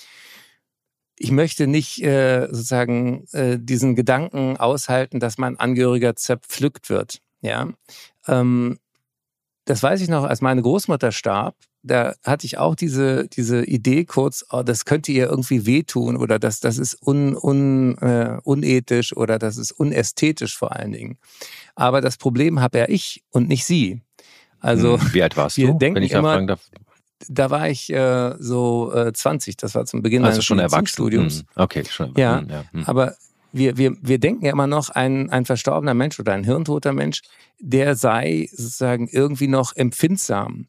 ich 1.17 1.31
möchte 1.31 1.65
nicht 1.65 2.03
äh, 2.03 2.47
sozusagen 2.51 3.25
äh, 3.31 3.57
diesen 3.59 3.95
Gedanken 3.95 4.57
aushalten, 4.57 5.19
dass 5.19 5.39
mein 5.39 5.57
Angehöriger 5.57 6.15
zerpflückt 6.15 6.89
wird. 6.89 7.19
Ja, 7.41 7.69
ähm, 8.27 8.77
das 9.67 9.83
weiß 9.83 10.01
ich 10.01 10.07
noch, 10.07 10.23
als 10.23 10.41
meine 10.41 10.61
Großmutter 10.61 11.11
starb, 11.11 11.55
da 11.83 12.15
hatte 12.23 12.45
ich 12.45 12.57
auch 12.57 12.73
diese, 12.73 13.27
diese 13.27 13.65
Idee 13.65 14.05
kurz, 14.05 14.45
oh, 14.49 14.63
das 14.63 14.85
könnte 14.85 15.11
ihr 15.11 15.27
irgendwie 15.27 15.65
wehtun 15.65 16.15
oder 16.15 16.39
das, 16.39 16.61
das 16.61 16.77
ist 16.77 16.97
un, 17.05 17.35
un, 17.35 17.97
äh, 17.97 18.39
unethisch 18.43 19.15
oder 19.15 19.37
das 19.37 19.57
ist 19.57 19.73
unästhetisch 19.73 20.57
vor 20.57 20.75
allen 20.75 20.93
Dingen. 20.93 21.17
Aber 21.75 22.01
das 22.01 22.17
Problem 22.17 22.61
habe 22.61 22.79
ja 22.79 22.85
ich 22.87 23.23
und 23.29 23.49
nicht 23.49 23.65
sie. 23.65 24.01
Also, 24.59 24.99
hm, 24.99 25.13
Wie 25.13 25.21
alt 25.21 25.35
warst 25.35 25.57
du, 25.57 25.77
wenn 25.79 25.97
ich 25.97 26.13
immer, 26.13 26.41
darf? 26.45 26.61
Da 27.27 27.49
war 27.49 27.69
ich 27.69 27.91
äh, 27.91 28.35
so 28.39 28.93
äh, 28.93 29.11
20, 29.11 29.57
das 29.57 29.75
war 29.75 29.85
zum 29.85 30.01
Beginn 30.01 30.23
also 30.23 30.35
meines 30.35 30.45
schon 30.45 30.59
Erwachsenenstudiums. 30.59 31.39
Hm, 31.39 31.45
okay, 31.55 31.83
schon 31.89 32.15
erwachsen. 32.15 32.49
Ja, 32.49 32.55
ja. 32.57 32.63
Hm. 32.71 32.83
aber 32.85 33.15
wir, 33.51 33.77
wir, 33.77 33.95
wir 34.01 34.19
denken 34.19 34.45
ja 34.45 34.51
immer 34.51 34.67
noch, 34.67 34.89
ein, 34.89 35.29
ein 35.29 35.45
verstorbener 35.45 35.93
Mensch 35.93 36.19
oder 36.19 36.33
ein 36.33 36.43
hirntoter 36.43 36.93
Mensch, 36.93 37.21
der 37.59 37.95
sei 37.95 38.49
sozusagen 38.51 39.07
irgendwie 39.07 39.47
noch 39.47 39.75
empfindsam. 39.75 40.67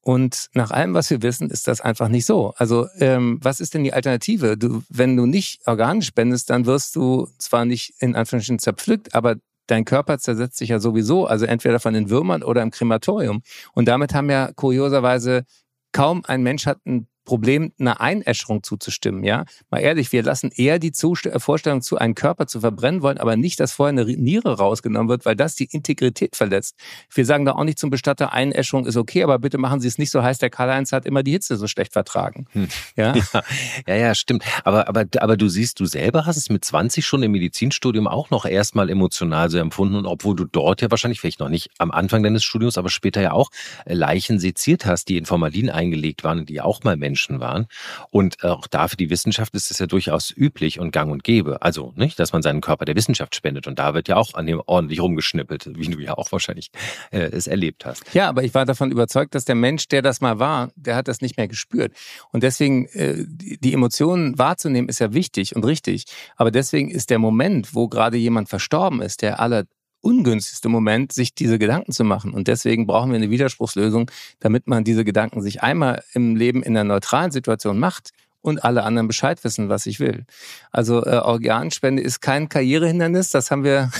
Und 0.00 0.50
nach 0.54 0.70
allem, 0.70 0.94
was 0.94 1.10
wir 1.10 1.22
wissen, 1.22 1.50
ist 1.50 1.66
das 1.66 1.80
einfach 1.80 2.08
nicht 2.08 2.26
so. 2.26 2.54
Also 2.56 2.86
ähm, 2.98 3.40
was 3.42 3.58
ist 3.58 3.74
denn 3.74 3.82
die 3.82 3.92
Alternative? 3.92 4.56
Du, 4.56 4.84
wenn 4.88 5.16
du 5.16 5.26
nicht 5.26 5.66
Organe 5.66 6.02
spendest, 6.02 6.48
dann 6.50 6.64
wirst 6.64 6.94
du 6.94 7.28
zwar 7.38 7.64
nicht 7.64 7.94
in 7.98 8.14
Anführungsstrichen 8.14 8.60
zerpflückt, 8.60 9.16
aber 9.16 9.34
dein 9.66 9.84
Körper 9.84 10.18
zersetzt 10.18 10.58
sich 10.58 10.68
ja 10.68 10.78
sowieso, 10.78 11.26
also 11.26 11.44
entweder 11.44 11.80
von 11.80 11.92
den 11.92 12.08
Würmern 12.08 12.44
oder 12.44 12.62
im 12.62 12.70
Krematorium. 12.70 13.42
Und 13.72 13.88
damit 13.88 14.14
haben 14.14 14.30
ja 14.30 14.52
kurioserweise 14.54 15.44
kaum 15.90 16.22
ein 16.24 16.42
Mensch 16.42 16.66
hat 16.66 16.78
ein 16.86 17.08
Problem, 17.26 17.72
einer 17.78 18.00
Einäscherung 18.00 18.62
zuzustimmen. 18.62 19.22
Ja, 19.22 19.44
mal 19.70 19.80
ehrlich, 19.80 20.12
wir 20.12 20.22
lassen 20.22 20.50
eher 20.54 20.78
die 20.78 20.92
Zust 20.92 21.26
äh, 21.26 21.38
Vorstellung 21.38 21.82
zu, 21.82 21.98
einen 21.98 22.14
Körper 22.14 22.46
zu 22.46 22.60
verbrennen 22.60 23.02
wollen, 23.02 23.18
aber 23.18 23.36
nicht, 23.36 23.60
dass 23.60 23.72
vorher 23.72 23.90
eine 23.90 24.04
Niere 24.04 24.56
rausgenommen 24.56 25.10
wird, 25.10 25.26
weil 25.26 25.36
das 25.36 25.54
die 25.56 25.68
Integrität 25.70 26.36
verletzt. 26.36 26.76
Wir 27.12 27.26
sagen 27.26 27.44
da 27.44 27.52
auch 27.52 27.64
nicht 27.64 27.78
zum 27.78 27.90
Bestatter, 27.90 28.32
Einäscherung 28.32 28.86
ist 28.86 28.96
okay, 28.96 29.22
aber 29.22 29.38
bitte 29.38 29.58
machen 29.58 29.80
Sie 29.80 29.88
es 29.88 29.98
nicht 29.98 30.10
so 30.10 30.22
heiß. 30.22 30.38
Der 30.38 30.48
Karl-Heinz 30.48 30.92
hat 30.92 31.04
immer 31.04 31.22
die 31.22 31.32
Hitze 31.32 31.56
so 31.56 31.66
schlecht 31.66 31.92
vertragen. 31.92 32.46
Hm. 32.52 32.68
Ja? 32.96 33.14
ja? 33.32 33.42
ja, 33.86 33.94
ja, 33.94 34.14
stimmt. 34.14 34.44
Aber, 34.64 34.88
aber, 34.88 35.04
aber 35.18 35.36
du 35.36 35.48
siehst, 35.48 35.80
du 35.80 35.86
selber 35.86 36.24
hast 36.24 36.36
es 36.36 36.48
mit 36.48 36.64
20 36.64 37.04
schon 37.04 37.22
im 37.22 37.32
Medizinstudium 37.32 38.06
auch 38.06 38.30
noch 38.30 38.46
erstmal 38.46 38.88
emotional 38.88 39.50
so 39.50 39.58
empfunden 39.58 39.96
und 39.96 40.06
obwohl 40.06 40.36
du 40.36 40.44
dort 40.44 40.80
ja 40.80 40.90
wahrscheinlich 40.90 41.20
vielleicht 41.20 41.40
noch 41.40 41.48
nicht 41.48 41.70
am 41.78 41.90
Anfang 41.90 42.22
deines 42.22 42.44
Studiums, 42.44 42.78
aber 42.78 42.88
später 42.88 43.20
ja 43.20 43.32
auch 43.32 43.50
Leichen 43.84 44.38
seziert 44.38 44.86
hast, 44.86 45.08
die 45.08 45.16
in 45.16 45.26
Formalin 45.26 45.70
eingelegt 45.70 46.22
waren 46.22 46.38
und 46.40 46.48
die 46.48 46.60
auch 46.60 46.84
mal 46.84 46.96
Menschen 46.96 47.15
Menschen 47.16 47.40
waren. 47.40 47.66
Und 48.10 48.36
äh, 48.44 48.48
auch 48.48 48.66
da 48.66 48.88
für 48.88 48.96
die 48.96 49.08
Wissenschaft 49.08 49.54
ist 49.54 49.70
es 49.70 49.78
ja 49.78 49.86
durchaus 49.86 50.30
üblich 50.30 50.78
und 50.78 50.90
gang 50.90 51.10
und 51.10 51.24
gäbe. 51.24 51.62
Also 51.62 51.94
nicht, 51.96 52.18
dass 52.18 52.32
man 52.34 52.42
seinen 52.42 52.60
Körper 52.60 52.84
der 52.84 52.94
Wissenschaft 52.94 53.34
spendet. 53.34 53.66
Und 53.66 53.78
da 53.78 53.94
wird 53.94 54.08
ja 54.08 54.16
auch 54.16 54.34
an 54.34 54.46
dem 54.46 54.60
ordentlich 54.66 55.00
rumgeschnippelt, 55.00 55.70
wie 55.78 55.88
du 55.88 55.98
ja 55.98 56.18
auch 56.18 56.30
wahrscheinlich 56.30 56.70
äh, 57.10 57.20
es 57.20 57.46
erlebt 57.46 57.86
hast. 57.86 58.02
Ja, 58.12 58.28
aber 58.28 58.44
ich 58.44 58.52
war 58.54 58.66
davon 58.66 58.90
überzeugt, 58.90 59.34
dass 59.34 59.46
der 59.46 59.54
Mensch, 59.54 59.88
der 59.88 60.02
das 60.02 60.20
mal 60.20 60.38
war, 60.38 60.68
der 60.76 60.94
hat 60.94 61.08
das 61.08 61.22
nicht 61.22 61.38
mehr 61.38 61.48
gespürt. 61.48 61.92
Und 62.32 62.42
deswegen, 62.42 62.86
äh, 62.88 63.24
die 63.26 63.72
Emotionen 63.72 64.38
wahrzunehmen, 64.38 64.90
ist 64.90 64.98
ja 64.98 65.14
wichtig 65.14 65.56
und 65.56 65.64
richtig. 65.64 66.04
Aber 66.36 66.50
deswegen 66.50 66.90
ist 66.90 67.08
der 67.08 67.18
Moment, 67.18 67.74
wo 67.74 67.88
gerade 67.88 68.18
jemand 68.18 68.50
verstorben 68.50 69.00
ist, 69.00 69.22
der 69.22 69.40
aller 69.40 69.64
ungünstigste 70.06 70.68
Moment, 70.68 71.12
sich 71.12 71.34
diese 71.34 71.58
Gedanken 71.58 71.90
zu 71.90 72.04
machen. 72.04 72.32
Und 72.32 72.46
deswegen 72.46 72.86
brauchen 72.86 73.10
wir 73.10 73.16
eine 73.16 73.30
Widerspruchslösung, 73.30 74.08
damit 74.38 74.68
man 74.68 74.84
diese 74.84 75.04
Gedanken 75.04 75.42
sich 75.42 75.64
einmal 75.64 76.04
im 76.12 76.36
Leben 76.36 76.62
in 76.62 76.76
einer 76.76 76.84
neutralen 76.84 77.32
Situation 77.32 77.80
macht 77.80 78.10
und 78.40 78.62
alle 78.62 78.84
anderen 78.84 79.08
Bescheid 79.08 79.42
wissen, 79.42 79.68
was 79.68 79.84
ich 79.86 79.98
will. 79.98 80.24
Also 80.70 81.04
äh, 81.04 81.16
Organspende 81.16 82.02
ist 82.02 82.20
kein 82.20 82.48
Karrierehindernis, 82.48 83.30
das 83.30 83.50
haben 83.50 83.64
wir 83.64 83.90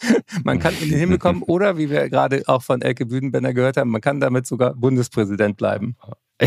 man 0.44 0.58
kann 0.58 0.74
in 0.80 0.88
den 0.88 0.98
Himmel 0.98 1.18
kommen 1.18 1.42
oder, 1.46 1.76
wie 1.76 1.90
wir 1.90 2.08
gerade 2.08 2.42
auch 2.46 2.62
von 2.62 2.80
Elke 2.80 3.04
Büdenbender 3.04 3.52
gehört 3.52 3.76
haben, 3.76 3.90
man 3.90 4.00
kann 4.00 4.20
damit 4.20 4.46
sogar 4.46 4.74
Bundespräsident 4.74 5.58
bleiben. 5.58 5.96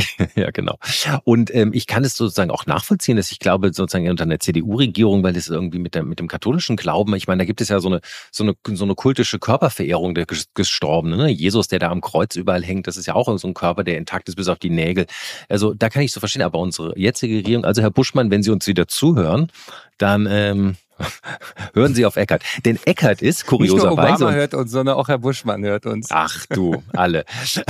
ja, 0.35 0.51
genau. 0.51 0.77
Und 1.23 1.53
ähm, 1.53 1.71
ich 1.73 1.87
kann 1.87 2.03
es 2.03 2.15
sozusagen 2.15 2.51
auch 2.51 2.65
nachvollziehen, 2.65 3.17
dass 3.17 3.31
ich 3.31 3.39
glaube, 3.39 3.73
sozusagen 3.73 4.09
unter 4.09 4.23
einer 4.23 4.39
CDU-Regierung, 4.39 5.23
weil 5.23 5.35
es 5.35 5.49
irgendwie 5.49 5.79
mit, 5.79 5.95
der, 5.95 6.03
mit 6.03 6.19
dem 6.19 6.27
katholischen 6.27 6.75
Glauben, 6.75 7.15
ich 7.15 7.27
meine, 7.27 7.41
da 7.41 7.45
gibt 7.45 7.61
es 7.61 7.69
ja 7.69 7.79
so 7.79 7.89
eine, 7.89 8.01
so 8.31 8.43
eine, 8.43 8.55
so 8.75 8.83
eine 8.83 8.95
kultische 8.95 9.39
Körperverehrung 9.39 10.15
der 10.15 10.25
Gestorbenen. 10.53 11.17
Ne? 11.19 11.29
Jesus, 11.29 11.67
der 11.67 11.79
da 11.79 11.89
am 11.89 12.01
Kreuz 12.01 12.35
überall 12.35 12.63
hängt, 12.63 12.87
das 12.87 12.97
ist 12.97 13.05
ja 13.05 13.15
auch 13.15 13.37
so 13.37 13.47
ein 13.47 13.53
Körper, 13.53 13.83
der 13.83 13.97
intakt 13.97 14.29
ist 14.29 14.35
bis 14.35 14.47
auf 14.47 14.59
die 14.59 14.69
Nägel. 14.69 15.05
Also 15.49 15.73
da 15.73 15.89
kann 15.89 16.01
ich 16.01 16.11
so 16.11 16.19
verstehen, 16.19 16.41
aber 16.41 16.59
unsere 16.59 16.97
jetzige 16.97 17.37
Regierung, 17.37 17.65
also 17.65 17.81
Herr 17.81 17.91
Buschmann, 17.91 18.31
wenn 18.31 18.43
Sie 18.43 18.51
uns 18.51 18.67
wieder 18.67 18.87
zuhören, 18.87 19.51
dann 19.97 20.27
ähm, 20.29 20.75
Hören 21.73 21.93
Sie 21.93 22.05
auf 22.05 22.15
Eckert. 22.15 22.43
Denn 22.65 22.79
Eckert 22.85 23.21
ist 23.21 23.45
kurioserweise. 23.45 23.87
Nicht 23.87 24.19
nur 24.19 24.27
Obama 24.29 24.31
hört 24.31 24.53
uns, 24.53 24.71
sondern 24.71 24.95
auch 24.95 25.07
Herr 25.07 25.19
Buschmann 25.19 25.63
hört 25.63 25.85
uns. 25.85 26.07
Ach 26.11 26.45
du, 26.47 26.83
alle. 26.93 27.25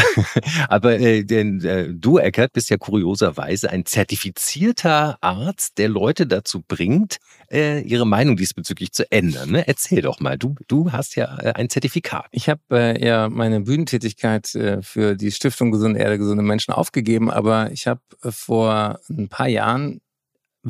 Aber 0.69 0.99
äh, 0.99 1.23
denn, 1.23 1.63
äh, 1.63 1.87
du, 1.89 2.17
Eckert, 2.17 2.53
bist 2.53 2.69
ja 2.69 2.77
kurioserweise 2.77 3.69
ein 3.69 3.85
zertifizierter 3.85 5.17
Arzt, 5.21 5.77
der 5.77 5.89
Leute 5.89 6.27
dazu 6.27 6.63
bringt, 6.67 7.17
äh, 7.51 7.81
ihre 7.81 8.05
Meinung 8.05 8.37
diesbezüglich 8.37 8.91
zu 8.91 9.09
ändern. 9.11 9.51
Ne? 9.51 9.67
Erzähl 9.67 10.01
doch 10.01 10.19
mal, 10.19 10.37
du, 10.37 10.55
du 10.67 10.91
hast 10.91 11.15
ja 11.15 11.37
äh, 11.39 11.53
ein 11.53 11.69
Zertifikat. 11.69 12.27
Ich 12.31 12.49
habe 12.49 12.61
äh, 12.71 13.05
ja 13.05 13.29
meine 13.29 13.61
Bühnentätigkeit 13.61 14.53
äh, 14.55 14.81
für 14.81 15.15
die 15.15 15.31
Stiftung 15.31 15.71
Gesunde 15.71 15.99
Erde, 15.99 16.17
gesunde 16.17 16.43
Menschen 16.43 16.73
aufgegeben, 16.73 17.29
aber 17.31 17.71
ich 17.71 17.87
habe 17.87 18.01
äh, 18.23 18.31
vor 18.31 18.99
ein 19.09 19.29
paar 19.29 19.47
Jahren 19.47 20.01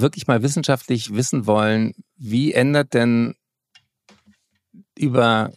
wirklich 0.02 0.28
mal 0.28 0.44
wissenschaftlich 0.44 1.14
wissen 1.14 1.46
wollen, 1.46 1.94
wie 2.18 2.54
ändert 2.54 2.94
denn 2.94 3.36
über 4.98 5.52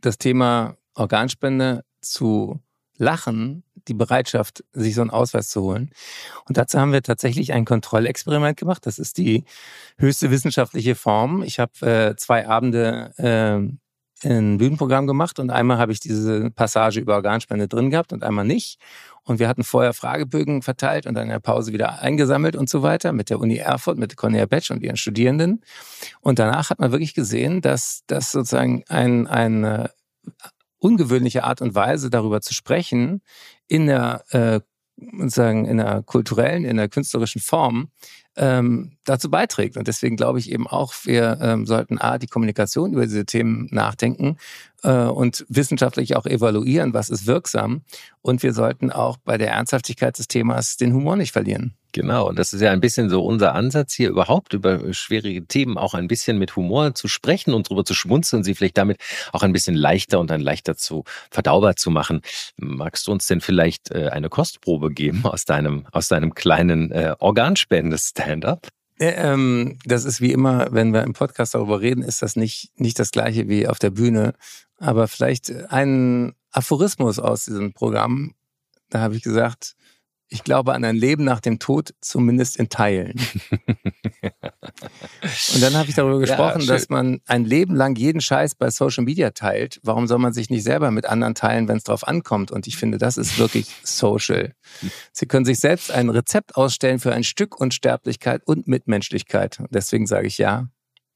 das 0.00 0.18
Thema 0.18 0.76
Organspende 0.94 1.84
zu 2.00 2.60
lachen 2.96 3.64
die 3.88 3.94
Bereitschaft, 3.94 4.64
sich 4.72 4.94
so 4.94 5.00
einen 5.00 5.10
Ausweis 5.10 5.48
zu 5.48 5.62
holen. 5.62 5.90
Und 6.46 6.56
dazu 6.56 6.78
haben 6.78 6.92
wir 6.92 7.02
tatsächlich 7.02 7.52
ein 7.52 7.64
Kontrollexperiment 7.64 8.58
gemacht. 8.58 8.86
Das 8.86 8.98
ist 8.98 9.18
die 9.18 9.44
höchste 9.98 10.30
wissenschaftliche 10.30 10.94
Form. 10.94 11.42
Ich 11.42 11.58
habe 11.58 11.86
äh, 11.86 12.16
zwei 12.16 12.48
Abende 12.48 13.12
äh, 13.18 13.76
ein 14.24 14.58
Bühnenprogramm 14.58 15.06
gemacht 15.06 15.38
und 15.38 15.50
einmal 15.50 15.78
habe 15.78 15.92
ich 15.92 16.00
diese 16.00 16.50
Passage 16.50 17.00
über 17.00 17.14
Organspende 17.14 17.68
drin 17.68 17.90
gehabt 17.90 18.12
und 18.12 18.22
einmal 18.24 18.44
nicht. 18.44 18.78
Und 19.24 19.40
wir 19.40 19.48
hatten 19.48 19.64
vorher 19.64 19.92
Fragebögen 19.92 20.62
verteilt 20.62 21.06
und 21.06 21.14
dann 21.14 21.24
in 21.24 21.30
der 21.30 21.40
Pause 21.40 21.72
wieder 21.72 22.00
eingesammelt 22.00 22.56
und 22.56 22.70
so 22.70 22.82
weiter 22.82 23.12
mit 23.12 23.28
der 23.28 23.40
Uni 23.40 23.56
Erfurt, 23.56 23.98
mit 23.98 24.16
Cornelia 24.16 24.46
Betsch 24.46 24.70
und 24.70 24.82
ihren 24.82 24.96
Studierenden. 24.96 25.62
Und 26.20 26.38
danach 26.38 26.70
hat 26.70 26.78
man 26.78 26.92
wirklich 26.92 27.12
gesehen, 27.12 27.60
dass 27.60 28.04
das 28.06 28.30
sozusagen 28.30 28.84
ein, 28.88 29.26
eine 29.26 29.90
ungewöhnliche 30.78 31.44
Art 31.44 31.60
und 31.60 31.74
Weise 31.74 32.08
darüber 32.08 32.40
zu 32.40 32.54
sprechen 32.54 33.22
in 33.66 33.86
der 33.86 34.24
äh, 34.30 34.60
sozusagen 35.18 35.66
in 35.66 35.76
der 35.76 36.02
kulturellen, 36.02 36.64
in 36.64 36.76
der 36.76 36.88
künstlerischen 36.88 37.40
Form 37.40 37.90
ähm, 38.36 38.92
dazu 39.04 39.30
beiträgt. 39.30 39.76
Und 39.76 39.88
deswegen 39.88 40.16
glaube 40.16 40.38
ich 40.38 40.50
eben 40.50 40.66
auch, 40.66 40.94
wir 41.04 41.38
ähm, 41.40 41.66
sollten 41.66 41.98
A, 41.98 42.18
die 42.18 42.26
Kommunikation 42.26 42.92
über 42.92 43.06
diese 43.06 43.24
Themen 43.24 43.68
nachdenken 43.70 44.36
äh, 44.82 45.04
und 45.04 45.44
wissenschaftlich 45.48 46.16
auch 46.16 46.26
evaluieren, 46.26 46.94
was 46.94 47.08
ist 47.08 47.26
wirksam. 47.26 47.82
Und 48.22 48.42
wir 48.42 48.52
sollten 48.52 48.90
auch 48.90 49.16
bei 49.18 49.38
der 49.38 49.52
Ernsthaftigkeit 49.52 50.18
des 50.18 50.28
Themas 50.28 50.76
den 50.76 50.92
Humor 50.92 51.16
nicht 51.16 51.32
verlieren. 51.32 51.74
Genau, 51.96 52.28
und 52.28 52.38
das 52.38 52.52
ist 52.52 52.60
ja 52.60 52.72
ein 52.72 52.82
bisschen 52.82 53.08
so 53.08 53.24
unser 53.24 53.54
Ansatz 53.54 53.94
hier 53.94 54.10
überhaupt 54.10 54.52
über 54.52 54.92
schwierige 54.92 55.46
Themen 55.46 55.78
auch 55.78 55.94
ein 55.94 56.08
bisschen 56.08 56.36
mit 56.38 56.54
Humor 56.54 56.94
zu 56.94 57.08
sprechen 57.08 57.54
und 57.54 57.70
darüber 57.70 57.86
zu 57.86 57.94
schmunzeln, 57.94 58.44
sie 58.44 58.54
vielleicht 58.54 58.76
damit 58.76 58.98
auch 59.32 59.42
ein 59.42 59.54
bisschen 59.54 59.74
leichter 59.74 60.20
und 60.20 60.28
dann 60.28 60.42
leichter 60.42 60.76
zu 60.76 61.04
verdaubar 61.30 61.76
zu 61.76 61.90
machen. 61.90 62.20
Magst 62.58 63.06
du 63.06 63.12
uns 63.12 63.26
denn 63.28 63.40
vielleicht 63.40 63.92
äh, 63.92 64.10
eine 64.10 64.28
Kostprobe 64.28 64.90
geben 64.90 65.24
aus 65.24 65.46
deinem 65.46 65.86
aus 65.90 66.08
deinem 66.08 66.34
kleinen 66.34 66.92
äh, 66.92 67.14
Organspende-Stand-up? 67.18 68.68
Ähm, 68.98 69.78
das 69.86 70.04
ist 70.04 70.20
wie 70.20 70.32
immer, 70.32 70.68
wenn 70.72 70.92
wir 70.92 71.02
im 71.02 71.14
Podcast 71.14 71.54
darüber 71.54 71.80
reden, 71.80 72.02
ist 72.02 72.20
das 72.20 72.36
nicht, 72.36 72.72
nicht 72.76 72.98
das 72.98 73.10
gleiche 73.10 73.48
wie 73.48 73.68
auf 73.68 73.78
der 73.78 73.90
Bühne. 73.90 74.34
Aber 74.76 75.08
vielleicht 75.08 75.50
ein 75.72 76.34
Aphorismus 76.50 77.18
aus 77.18 77.46
diesem 77.46 77.72
Programm. 77.72 78.34
Da 78.90 79.00
habe 79.00 79.16
ich 79.16 79.22
gesagt, 79.22 79.76
ich 80.28 80.44
glaube 80.44 80.74
an 80.74 80.84
ein 80.84 80.96
Leben 80.96 81.24
nach 81.24 81.40
dem 81.40 81.58
Tod, 81.58 81.94
zumindest 82.00 82.56
in 82.56 82.68
Teilen. 82.68 83.14
Und 85.54 85.62
dann 85.62 85.74
habe 85.74 85.88
ich 85.88 85.94
darüber 85.94 86.18
gesprochen, 86.18 86.62
ja, 86.62 86.66
dass 86.66 86.88
man 86.88 87.20
ein 87.26 87.44
Leben 87.44 87.74
lang 87.74 87.96
jeden 87.96 88.20
Scheiß 88.20 88.56
bei 88.56 88.70
Social 88.70 89.04
Media 89.04 89.30
teilt. 89.30 89.80
Warum 89.82 90.06
soll 90.06 90.18
man 90.18 90.32
sich 90.32 90.50
nicht 90.50 90.64
selber 90.64 90.90
mit 90.90 91.06
anderen 91.06 91.34
teilen, 91.34 91.68
wenn 91.68 91.76
es 91.76 91.84
drauf 91.84 92.06
ankommt? 92.06 92.50
Und 92.50 92.66
ich 92.66 92.76
finde, 92.76 92.98
das 92.98 93.16
ist 93.16 93.38
wirklich 93.38 93.68
social. 93.84 94.52
Sie 95.12 95.26
können 95.26 95.44
sich 95.44 95.58
selbst 95.58 95.90
ein 95.90 96.10
Rezept 96.10 96.56
ausstellen 96.56 96.98
für 96.98 97.12
ein 97.12 97.24
Stück 97.24 97.60
Unsterblichkeit 97.60 98.42
und 98.44 98.66
Mitmenschlichkeit. 98.66 99.62
Deswegen 99.70 100.06
sage 100.06 100.26
ich 100.26 100.38
ja, 100.38 100.68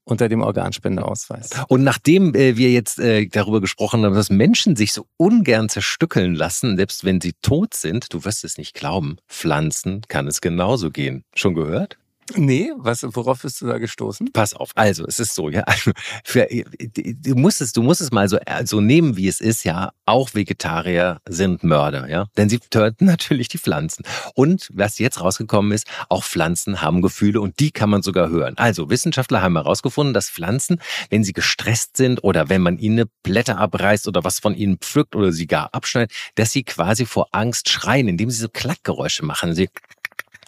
unter 0.04 0.28
dem 0.28 0.42
Organspendeausweis. 0.42 1.50
Und 1.68 1.84
nachdem 1.84 2.34
äh, 2.34 2.56
wir 2.56 2.70
jetzt 2.70 2.98
äh, 2.98 3.26
darüber 3.26 3.60
gesprochen 3.60 4.04
haben, 4.04 4.14
dass 4.14 4.30
Menschen 4.30 4.76
sich 4.76 4.92
so 4.92 5.06
ungern 5.16 5.68
zerstückeln 5.68 6.34
lassen, 6.34 6.76
selbst 6.76 7.04
wenn 7.04 7.20
sie 7.20 7.34
tot 7.42 7.74
sind, 7.74 8.12
du 8.12 8.24
wirst 8.24 8.44
es 8.44 8.58
nicht 8.58 8.74
glauben, 8.74 9.18
Pflanzen 9.28 10.02
kann 10.08 10.26
es 10.26 10.40
genauso 10.40 10.90
gehen. 10.90 11.24
Schon 11.34 11.54
gehört? 11.54 11.99
Nee, 12.36 12.72
was, 12.76 13.02
worauf 13.02 13.42
bist 13.42 13.60
du 13.60 13.66
da 13.66 13.78
gestoßen? 13.78 14.28
Pass 14.32 14.54
auf, 14.54 14.70
also 14.74 15.04
es 15.06 15.18
ist 15.18 15.34
so, 15.34 15.48
ja, 15.48 15.62
also, 15.62 15.92
für, 16.24 16.46
du 16.46 17.34
musst 17.34 17.60
es, 17.60 17.72
du 17.72 17.82
musst 17.82 18.00
es 18.00 18.10
mal 18.12 18.28
so, 18.28 18.38
so 18.64 18.80
nehmen, 18.80 19.16
wie 19.16 19.28
es 19.28 19.40
ist, 19.40 19.64
ja. 19.64 19.92
Auch 20.06 20.34
Vegetarier 20.34 21.20
sind 21.28 21.62
Mörder, 21.62 22.08
ja, 22.08 22.26
denn 22.36 22.48
sie 22.48 22.58
töten 22.58 23.04
natürlich 23.06 23.48
die 23.48 23.58
Pflanzen. 23.58 24.04
Und 24.34 24.68
was 24.72 24.98
jetzt 24.98 25.20
rausgekommen 25.20 25.72
ist, 25.72 25.86
auch 26.08 26.24
Pflanzen 26.24 26.82
haben 26.82 27.02
Gefühle 27.02 27.40
und 27.40 27.60
die 27.60 27.70
kann 27.70 27.90
man 27.90 28.02
sogar 28.02 28.28
hören. 28.30 28.56
Also 28.56 28.90
Wissenschaftler 28.90 29.42
haben 29.42 29.56
herausgefunden, 29.56 30.14
dass 30.14 30.30
Pflanzen, 30.30 30.80
wenn 31.10 31.24
sie 31.24 31.32
gestresst 31.32 31.96
sind 31.96 32.22
oder 32.24 32.48
wenn 32.48 32.62
man 32.62 32.78
ihnen 32.78 33.06
Blätter 33.22 33.58
abreißt 33.58 34.08
oder 34.08 34.24
was 34.24 34.38
von 34.38 34.54
ihnen 34.54 34.78
pflückt 34.78 35.14
oder 35.16 35.32
sie 35.32 35.46
gar 35.46 35.72
abschneidet, 35.74 36.12
dass 36.34 36.52
sie 36.52 36.64
quasi 36.64 37.06
vor 37.06 37.28
Angst 37.32 37.68
schreien, 37.68 38.08
indem 38.08 38.30
sie 38.30 38.40
so 38.40 38.48
Klackgeräusche 38.48 39.24
machen. 39.24 39.54
Sie 39.54 39.68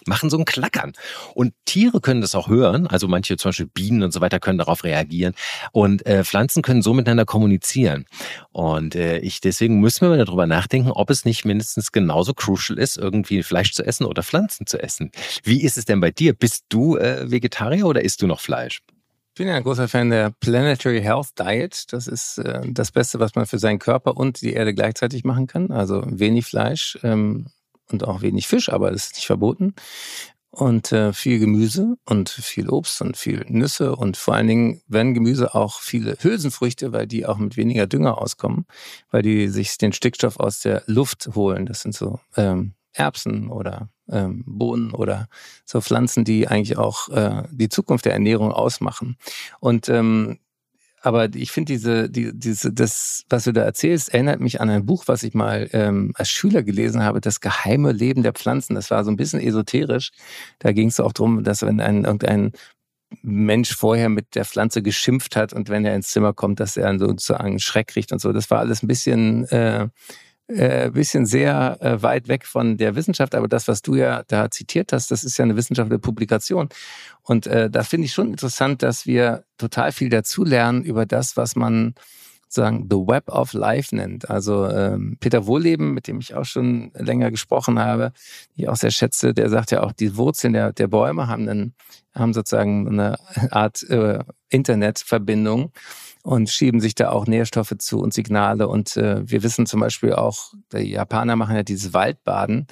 machen 0.07 0.31
so 0.31 0.39
ein 0.39 0.45
Klackern. 0.45 0.93
Und 1.35 1.55
Tiere 1.65 2.01
können 2.01 2.21
das 2.21 2.35
auch 2.35 2.49
hören, 2.49 2.87
also 2.87 3.09
manche 3.09 3.37
zum 3.37 3.51
Beispiel 3.51 3.67
Bienen 3.67 4.03
und 4.03 4.13
so 4.13 4.21
weiter 4.21 4.41
können 4.41 4.59
darauf 4.59 4.85
reagieren. 4.85 5.35
Und 5.73 6.05
äh, 6.07 6.25
Pflanzen 6.25 6.63
können 6.63 6.83
so 6.83 6.95
miteinander 6.95 7.25
kommunizieren. 7.25 8.07
Und 8.51 8.95
äh, 8.95 9.19
ich 9.19 9.41
deswegen 9.41 9.81
müssen 9.81 10.03
wir 10.03 10.11
mal 10.11 10.25
darüber 10.25 10.47
nachdenken, 10.47 10.91
ob 10.91 11.11
es 11.11 11.25
nicht 11.25 11.45
mindestens 11.45 11.93
genauso 11.93 12.35
crucial 12.35 12.79
ist, 12.79 12.97
irgendwie 12.97 13.43
Fleisch 13.43 13.73
zu 13.73 13.85
essen 13.85 14.05
oder 14.05 14.23
Pflanzen 14.23 14.67
zu 14.67 14.83
essen. 14.83 15.11
Wie 15.43 15.63
ist 15.63 15.79
es 15.79 15.85
denn 15.85 16.01
bei 16.01 16.11
dir? 16.11 16.35
Bist 16.35 16.65
du 16.69 16.97
äh, 16.97 17.31
Vegetarier 17.31 17.87
oder 17.87 18.03
isst 18.03 18.23
du 18.23 18.27
noch 18.27 18.41
Fleisch? 18.41 18.83
Ich 19.35 19.39
bin 19.39 19.49
ja 19.49 19.55
ein 19.55 19.63
großer 19.63 19.89
Fan 19.89 20.11
der 20.11 20.31
Planetary 20.41 21.01
Health 21.01 21.39
Diet. 21.39 21.91
Das 21.93 22.07
ist 22.07 22.37
äh, 22.37 22.61
das 22.67 22.93
Beste, 22.93 23.19
was 23.19 23.35
man 23.35 23.47
für 23.47 23.59
seinen 23.59 23.79
Körper 23.79 24.19
und 24.19 24.43
die 24.43 24.53
Erde 24.53 24.75
gleichzeitig 24.75 25.25
machen 25.25 25.47
kann. 25.47 25.71
Also 25.71 26.03
wenig 26.07 26.45
Fleisch 26.45 26.99
ähm, 27.03 27.47
und 27.93 28.05
auch 28.05 28.23
wenig 28.23 28.49
Fisch, 28.49 28.71
aber 28.71 28.91
das 28.91 29.07
ist 29.07 29.15
nicht 29.17 29.27
verboten. 29.27 29.75
Und 30.51 30.93
äh, 30.93 31.15
viel 31.15 31.39
Gemüse 31.39 31.97
und 32.05 32.29
viel 32.29 32.69
Obst 32.69 33.01
und 33.01 33.17
viel 33.17 33.47
Nüsse 33.49 33.97
und 33.97 34.19
vor 34.19 34.35
allen 34.35 34.49
Dingen, 34.49 34.83
wenn 34.87 35.15
Gemüse 35.15 35.55
auch 35.55 35.81
viele 35.81 36.15
Hülsenfrüchte, 36.21 36.93
weil 36.93 37.07
die 37.07 37.25
auch 37.25 37.39
mit 37.39 37.57
weniger 37.57 37.87
Dünger 37.87 38.19
auskommen, 38.19 38.67
weil 39.11 39.23
die 39.23 39.49
sich 39.49 39.79
den 39.79 39.95
Stickstoff 39.95 40.39
aus 40.39 40.61
der 40.61 40.83
Luft 40.85 41.31
holen. 41.35 41.65
Das 41.65 41.81
sind 41.81 41.95
so 41.95 42.21
ähm, 42.37 42.75
Erbsen 42.93 43.49
oder 43.49 43.89
ähm, 44.11 44.45
Bohnen 44.47 44.93
oder 44.93 45.29
so 45.65 45.81
Pflanzen, 45.81 46.25
die 46.25 46.49
eigentlich 46.49 46.77
auch 46.77 47.09
äh, 47.09 47.45
die 47.51 47.71
Zukunft 47.71 48.05
der 48.05 48.13
Ernährung 48.13 48.53
ausmachen. 48.53 49.17
Und 49.61 49.89
ähm, 49.89 50.39
aber 51.03 51.35
ich 51.35 51.51
finde 51.51 51.73
diese, 51.73 52.09
die, 52.09 52.31
diese, 52.33 52.73
das, 52.73 53.25
was 53.29 53.45
du 53.45 53.53
da 53.53 53.63
erzählst, 53.63 54.15
erinnert 54.15 54.41
mich 54.41 54.61
an 54.61 54.71
ein 54.71 54.87
Buch, 54.87 55.05
was 55.07 55.25
ich 55.25 55.35
mal 55.35 55.69
ähm, 55.73 56.13
als 56.15 56.31
Schüler 56.31 56.63
gelesen 56.63 57.03
habe, 57.03 57.21
das 57.21 57.41
geheime 57.41 57.91
Leben 57.91 58.23
der 58.23 58.33
Pflanzen. 58.33 58.77
Das 58.77 58.91
war 58.91 59.05
so 59.05 59.11
ein 59.11 59.17
bisschen 59.17 59.41
esoterisch. 59.41 60.13
Da 60.61 60.73
ging 60.73 60.89
es 60.89 61.01
auch 61.01 61.13
darum, 61.13 61.43
dass 61.43 61.63
wenn 61.63 61.81
ein 61.81 62.05
irgendein 62.05 62.53
Mensch 63.23 63.75
vorher 63.75 64.09
mit 64.09 64.35
der 64.37 64.45
Pflanze 64.45 64.81
geschimpft 64.81 65.35
hat 65.35 65.53
und 65.53 65.69
wenn 65.69 65.85
er 65.85 65.95
ins 65.95 66.09
Zimmer 66.13 66.33
kommt, 66.33 66.61
dass 66.61 66.77
er 66.77 66.97
sozusagen 66.99 67.59
Schreck 67.59 67.89
kriegt 67.89 68.13
und 68.13 68.21
so. 68.21 68.33
Das 68.33 68.51
war 68.51 68.61
alles 68.61 68.83
ein 68.83 68.89
bisschen 68.89 69.45
äh, 69.49 69.89
äh, 70.55 70.91
bisschen 70.91 71.27
sehr 71.27 71.79
äh, 71.81 72.03
weit 72.03 72.29
weg 72.29 72.47
von 72.47 72.77
der 72.77 72.95
Wissenschaft, 72.95 73.35
aber 73.35 73.49
das, 73.49 73.69
was 73.69 73.83
du 73.83 73.95
ja 73.95 74.23
da 74.29 74.51
zitiert 74.51 74.93
hast, 74.93 75.11
das 75.11 75.25
ist 75.25 75.37
ja 75.39 75.45
eine 75.45 75.57
wissenschaftliche 75.57 75.99
Publikation. 75.99 76.69
Und 77.23 77.47
äh, 77.47 77.71
da 77.71 77.83
finde 77.83 78.07
ich 78.07 78.13
schon 78.13 78.31
interessant, 78.31 78.83
dass 78.83 79.07
wir 79.07 79.45
total 79.59 79.93
viel 79.93 80.09
dazulernen 80.09 80.83
über 80.85 81.07
das, 81.07 81.37
was 81.37 81.57
man 81.57 81.95
sagen 82.49 82.87
The 82.91 82.97
Web 82.97 83.31
of 83.31 83.53
Life 83.55 83.95
nennt. 83.95 84.29
Also 84.29 84.69
ähm, 84.69 85.17
Peter 85.21 85.47
Wohleben, 85.47 85.95
mit 85.95 86.07
dem 86.07 86.21
ich 86.21 86.35
auch 86.35 86.45
schon 86.45 86.91
länger 86.95 87.31
gesprochen 87.31 87.79
habe, 87.79 88.13
die 88.57 88.63
ich 88.63 88.69
auch 88.69 88.77
sehr 88.77 88.91
schätze, 88.91 89.33
der 89.33 89.49
sagt 89.49 89.71
ja 89.71 89.83
auch, 89.83 89.93
die 89.93 90.17
Wurzeln 90.17 90.53
der, 90.53 90.73
der 90.73 90.89
Bäume 90.89 91.29
haben, 91.29 91.49
einen, 91.49 91.75
haben 92.15 92.35
sozusagen 92.35 92.89
eine 92.89 93.17
Art 93.51 93.83
äh, 93.85 94.19
Internetverbindung 94.51 95.73
und 96.23 96.49
schieben 96.49 96.81
sich 96.81 96.95
da 96.95 97.11
auch 97.11 97.27
Nährstoffe 97.27 97.75
zu 97.79 98.01
und 98.01 98.15
Signale. 98.15 98.69
Und 98.69 98.97
äh, 98.97 99.29
wir 99.29 99.43
wissen 99.43 99.67
zum 99.67 99.81
Beispiel 99.81 100.13
auch, 100.13 100.53
die 100.73 100.91
Japaner 100.91 101.37
machen 101.37 101.57
ja 101.57 101.63
dieses 101.63 101.93
Waldbaden, 101.93 102.67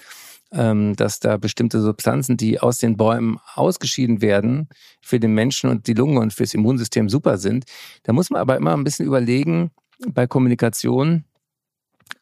ähm, 0.53 0.95
dass 0.97 1.21
da 1.21 1.37
bestimmte 1.37 1.81
Substanzen, 1.81 2.37
die 2.37 2.61
aus 2.61 2.79
den 2.79 2.97
Bäumen 2.97 3.39
ausgeschieden 3.55 4.21
werden, 4.21 4.69
für 5.01 5.21
den 5.21 5.35
Menschen 5.35 5.69
und 5.71 5.87
die 5.87 5.95
Lunge 5.95 6.21
und 6.21 6.33
fürs 6.33 6.55
Immunsystem 6.55 7.09
super 7.09 7.39
sind. 7.39 7.65
Da 8.05 8.13
muss 8.13 8.31
man 8.31 8.41
aber 8.41 8.57
immer 8.57 8.77
ein 8.77 8.85
bisschen 8.85 9.07
überlegen, 9.07 9.71
bei 10.09 10.27
Kommunikation 10.27 11.25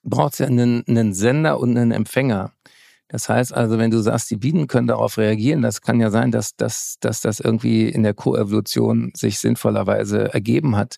braucht 0.02 0.34
es 0.34 0.38
ja 0.40 0.46
einen, 0.46 0.84
einen 0.88 1.12
Sender 1.12 1.60
und 1.60 1.76
einen 1.76 1.92
Empfänger. 1.92 2.52
Das 3.08 3.28
heißt 3.28 3.54
also, 3.54 3.78
wenn 3.78 3.90
du 3.90 4.00
sagst, 4.00 4.30
die 4.30 4.36
Bienen 4.36 4.66
können 4.66 4.86
darauf 4.86 5.16
reagieren, 5.16 5.62
das 5.62 5.80
kann 5.80 5.98
ja 5.98 6.10
sein, 6.10 6.30
dass, 6.30 6.56
dass, 6.56 6.96
dass 7.00 7.22
das 7.22 7.40
irgendwie 7.40 7.88
in 7.88 8.02
der 8.02 8.14
Koevolution 8.14 9.12
sich 9.14 9.38
sinnvollerweise 9.38 10.32
ergeben 10.32 10.76
hat. 10.76 10.96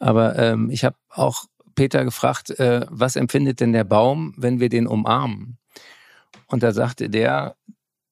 Aber 0.00 0.36
ähm, 0.38 0.70
ich 0.70 0.84
habe 0.84 0.96
auch 1.08 1.44
Peter 1.74 2.04
gefragt, 2.04 2.50
äh, 2.58 2.86
was 2.90 3.16
empfindet 3.16 3.60
denn 3.60 3.72
der 3.72 3.84
Baum, 3.84 4.34
wenn 4.36 4.58
wir 4.58 4.68
den 4.68 4.88
umarmen? 4.88 5.58
Und 6.48 6.62
da 6.62 6.72
sagte 6.72 7.08
der, 7.08 7.56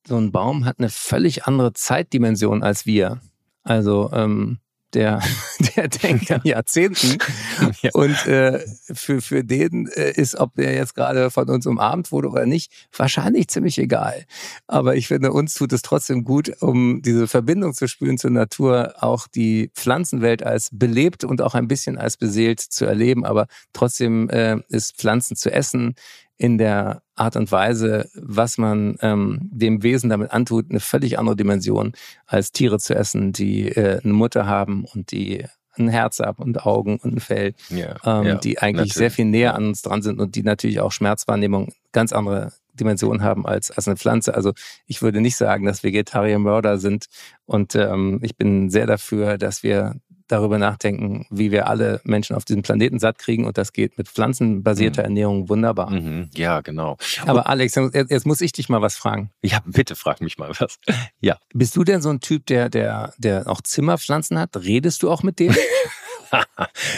so 0.06 0.16
ein 0.16 0.32
Baum 0.32 0.64
hat 0.64 0.78
eine 0.78 0.88
völlig 0.88 1.44
andere 1.44 1.72
Zeitdimension 1.72 2.62
als 2.62 2.86
wir. 2.86 3.20
Also 3.62 4.10
ähm, 4.12 4.58
der, 4.94 5.20
der 5.76 5.88
denkt 5.88 6.30
an 6.30 6.40
Jahrzehnten. 6.44 7.18
ja. 7.82 7.90
Und 7.94 8.26
äh, 8.26 8.64
für, 8.92 9.20
für 9.20 9.44
den 9.44 9.88
äh, 9.88 10.12
ist, 10.12 10.36
ob 10.36 10.54
der 10.54 10.74
jetzt 10.74 10.94
gerade 10.94 11.30
von 11.30 11.48
uns 11.48 11.66
umarmt 11.66 12.12
wurde 12.12 12.28
oder 12.28 12.46
nicht, 12.46 12.88
wahrscheinlich 12.96 13.48
ziemlich 13.48 13.78
egal. 13.78 14.24
Aber 14.66 14.96
ich 14.96 15.08
finde, 15.08 15.32
uns 15.32 15.54
tut 15.54 15.72
es 15.72 15.82
trotzdem 15.82 16.24
gut, 16.24 16.52
um 16.60 17.02
diese 17.02 17.28
Verbindung 17.28 17.74
zu 17.74 17.88
spüren 17.88 18.18
zur 18.18 18.30
Natur, 18.30 18.94
auch 19.00 19.26
die 19.26 19.70
Pflanzenwelt 19.74 20.42
als 20.42 20.70
belebt 20.72 21.24
und 21.24 21.42
auch 21.42 21.54
ein 21.54 21.68
bisschen 21.68 21.98
als 21.98 22.16
beseelt 22.16 22.60
zu 22.60 22.84
erleben. 22.84 23.24
Aber 23.24 23.46
trotzdem 23.72 24.28
äh, 24.30 24.58
ist 24.68 24.96
Pflanzen 24.96 25.36
zu 25.36 25.52
essen 25.52 25.94
in 26.40 26.56
der 26.56 27.02
Art 27.16 27.36
und 27.36 27.52
Weise, 27.52 28.08
was 28.14 28.56
man 28.56 28.96
ähm, 29.02 29.50
dem 29.52 29.82
Wesen 29.82 30.08
damit 30.08 30.30
antut, 30.30 30.70
eine 30.70 30.80
völlig 30.80 31.18
andere 31.18 31.36
Dimension 31.36 31.92
als 32.26 32.50
Tiere 32.50 32.78
zu 32.78 32.94
essen, 32.94 33.32
die 33.32 33.68
äh, 33.68 34.00
eine 34.02 34.14
Mutter 34.14 34.46
haben 34.46 34.86
und 34.86 35.12
die 35.12 35.44
ein 35.74 35.88
Herz 35.88 36.18
haben 36.18 36.42
und 36.42 36.64
Augen 36.64 36.96
und 36.96 37.16
ein 37.16 37.20
Fell, 37.20 37.52
ja, 37.68 37.94
ähm, 38.06 38.26
ja, 38.26 38.34
die 38.36 38.58
eigentlich 38.58 38.72
natürlich. 38.72 38.94
sehr 38.94 39.10
viel 39.10 39.26
näher 39.26 39.54
an 39.54 39.66
uns 39.66 39.82
dran 39.82 40.00
sind 40.00 40.18
und 40.18 40.34
die 40.34 40.42
natürlich 40.42 40.80
auch 40.80 40.92
Schmerzwahrnehmung 40.92 41.74
ganz 41.92 42.14
andere 42.14 42.54
Dimensionen 42.72 43.22
haben 43.22 43.44
als, 43.44 43.70
als 43.70 43.86
eine 43.86 43.98
Pflanze. 43.98 44.34
Also 44.34 44.54
ich 44.86 45.02
würde 45.02 45.20
nicht 45.20 45.36
sagen, 45.36 45.66
dass 45.66 45.84
Vegetarier 45.84 46.38
Mörder 46.38 46.78
sind 46.78 47.04
und 47.44 47.74
ähm, 47.74 48.20
ich 48.22 48.38
bin 48.38 48.70
sehr 48.70 48.86
dafür, 48.86 49.36
dass 49.36 49.62
wir 49.62 49.96
darüber 50.30 50.58
nachdenken, 50.58 51.26
wie 51.30 51.50
wir 51.50 51.68
alle 51.68 52.00
Menschen 52.04 52.36
auf 52.36 52.44
diesem 52.44 52.62
Planeten 52.62 52.98
satt 52.98 53.18
kriegen. 53.18 53.46
Und 53.46 53.58
das 53.58 53.72
geht 53.72 53.98
mit 53.98 54.08
pflanzenbasierter 54.08 55.02
mhm. 55.02 55.06
Ernährung 55.06 55.48
wunderbar. 55.48 55.90
Mhm. 55.90 56.30
Ja, 56.34 56.60
genau. 56.60 56.96
Aber 57.26 57.48
Alex, 57.48 57.74
jetzt 57.74 58.26
muss 58.26 58.40
ich 58.40 58.52
dich 58.52 58.68
mal 58.68 58.82
was 58.82 58.96
fragen. 58.96 59.30
Ja, 59.42 59.60
bitte 59.64 59.96
frag 59.96 60.20
mich 60.20 60.38
mal 60.38 60.50
was. 60.58 60.78
Ja. 61.20 61.38
Bist 61.52 61.76
du 61.76 61.84
denn 61.84 62.02
so 62.02 62.10
ein 62.10 62.20
Typ, 62.20 62.46
der, 62.46 62.68
der, 62.68 63.12
der 63.18 63.48
auch 63.48 63.60
Zimmerpflanzen 63.60 64.38
hat? 64.38 64.56
Redest 64.56 65.02
du 65.02 65.10
auch 65.10 65.22
mit 65.22 65.38
denen? 65.38 65.56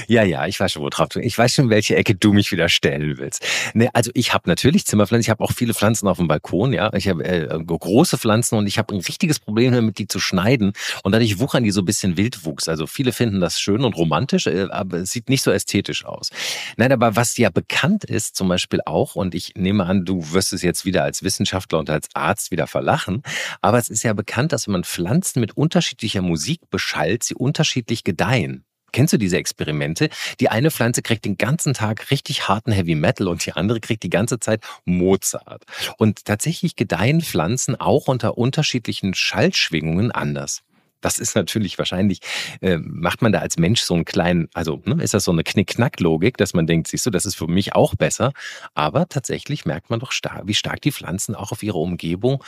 ja, 0.08 0.22
ja, 0.22 0.46
ich 0.46 0.58
weiß 0.58 0.72
schon, 0.72 0.82
wo 0.82 0.88
drauf 0.88 1.08
du. 1.08 1.20
Ich 1.20 1.36
weiß 1.36 1.54
schon, 1.54 1.70
welche 1.70 1.96
Ecke 1.96 2.14
du 2.14 2.32
mich 2.32 2.52
wieder 2.52 2.68
stellen 2.68 3.18
willst. 3.18 3.44
Ne, 3.74 3.88
also 3.94 4.10
ich 4.14 4.34
habe 4.34 4.48
natürlich 4.48 4.86
Zimmerpflanzen, 4.86 5.22
ich 5.22 5.30
habe 5.30 5.42
auch 5.42 5.52
viele 5.52 5.74
Pflanzen 5.74 6.08
auf 6.08 6.18
dem 6.18 6.28
Balkon, 6.28 6.72
ja. 6.72 6.92
Ich 6.94 7.08
habe 7.08 7.24
äh, 7.24 7.58
große 7.64 8.18
Pflanzen 8.18 8.56
und 8.56 8.66
ich 8.66 8.78
habe 8.78 8.94
ein 8.94 9.00
richtiges 9.00 9.40
Problem 9.40 9.72
damit, 9.72 9.98
die 9.98 10.06
zu 10.06 10.20
schneiden. 10.20 10.72
Und 11.02 11.12
dadurch 11.12 11.38
wuchern 11.38 11.64
die 11.64 11.70
so 11.70 11.82
ein 11.82 11.84
bisschen 11.84 12.16
Wildwuchs. 12.16 12.68
Also 12.68 12.86
viele 12.86 13.12
finden 13.12 13.40
das 13.40 13.60
schön 13.60 13.84
und 13.84 13.96
romantisch, 13.96 14.46
äh, 14.46 14.68
aber 14.70 14.98
es 14.98 15.10
sieht 15.10 15.28
nicht 15.28 15.42
so 15.42 15.50
ästhetisch 15.50 16.04
aus. 16.04 16.30
Nein, 16.76 16.92
aber 16.92 17.16
was 17.16 17.36
ja 17.36 17.50
bekannt 17.50 18.04
ist, 18.04 18.36
zum 18.36 18.48
Beispiel 18.48 18.80
auch, 18.86 19.14
und 19.14 19.34
ich 19.34 19.54
nehme 19.56 19.84
an, 19.84 20.04
du 20.04 20.32
wirst 20.32 20.52
es 20.52 20.62
jetzt 20.62 20.84
wieder 20.84 21.04
als 21.04 21.22
Wissenschaftler 21.22 21.78
und 21.78 21.90
als 21.90 22.08
Arzt 22.14 22.50
wieder 22.50 22.66
verlachen, 22.66 23.22
aber 23.60 23.78
es 23.78 23.88
ist 23.88 24.02
ja 24.02 24.12
bekannt, 24.12 24.52
dass 24.52 24.66
wenn 24.66 24.72
man 24.72 24.84
Pflanzen 24.84 25.40
mit 25.40 25.56
unterschiedlicher 25.56 26.22
Musik 26.22 26.60
beschallt, 26.70 27.22
sie 27.24 27.34
unterschiedlich 27.34 28.04
gedeihen. 28.04 28.64
Kennst 28.92 29.12
du 29.12 29.18
diese 29.18 29.38
Experimente? 29.38 30.10
Die 30.40 30.48
eine 30.48 30.70
Pflanze 30.70 31.02
kriegt 31.02 31.24
den 31.24 31.38
ganzen 31.38 31.74
Tag 31.74 32.10
richtig 32.10 32.48
harten 32.48 32.72
Heavy 32.72 32.94
Metal 32.94 33.28
und 33.28 33.44
die 33.44 33.52
andere 33.52 33.80
kriegt 33.80 34.02
die 34.02 34.10
ganze 34.10 34.38
Zeit 34.38 34.62
Mozart. 34.84 35.64
Und 35.98 36.24
tatsächlich 36.24 36.76
gedeihen 36.76 37.22
Pflanzen 37.22 37.80
auch 37.80 38.08
unter 38.08 38.36
unterschiedlichen 38.38 39.14
Schallschwingungen 39.14 40.12
anders. 40.12 40.62
Das 41.02 41.18
ist 41.18 41.34
natürlich 41.34 41.78
wahrscheinlich, 41.78 42.20
äh, 42.60 42.78
macht 42.78 43.22
man 43.22 43.32
da 43.32 43.40
als 43.40 43.58
Mensch 43.58 43.82
so 43.82 43.94
einen 43.94 44.04
kleinen, 44.04 44.48
also 44.54 44.80
ne, 44.84 45.02
ist 45.02 45.14
das 45.14 45.24
so 45.24 45.32
eine 45.32 45.42
Knick-Knack-Logik, 45.42 46.36
dass 46.36 46.54
man 46.54 46.66
denkt, 46.66 46.88
siehst 46.88 47.04
du, 47.04 47.10
das 47.10 47.26
ist 47.26 47.34
für 47.34 47.48
mich 47.48 47.74
auch 47.74 47.94
besser. 47.96 48.32
Aber 48.74 49.08
tatsächlich 49.08 49.64
merkt 49.66 49.90
man 49.90 50.00
doch, 50.00 50.12
stark, 50.12 50.46
wie 50.46 50.54
stark 50.54 50.80
die 50.80 50.92
Pflanzen 50.92 51.34
auch 51.34 51.50
auf 51.52 51.62
ihre 51.62 51.78
Umgebung 51.78 52.42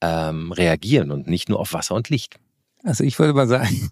ähm, 0.00 0.52
reagieren 0.52 1.10
und 1.10 1.26
nicht 1.26 1.48
nur 1.48 1.58
auf 1.58 1.72
Wasser 1.72 1.96
und 1.96 2.08
Licht. 2.08 2.38
Also 2.86 3.02
ich 3.02 3.18
würde 3.18 3.34
mal 3.34 3.48
sagen, 3.48 3.90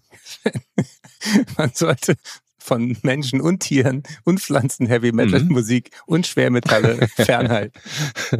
man 1.57 1.71
sollte 1.73 2.15
von 2.65 2.97
Menschen 3.03 3.41
und 3.41 3.59
Tieren 3.59 4.03
und 4.23 4.39
Pflanzen 4.39 4.87
Heavy 4.87 5.11
Metal 5.11 5.41
mhm. 5.41 5.51
Musik 5.51 5.91
und 6.05 6.27
Schwermetalle 6.27 7.07
fernhalten. 7.15 7.79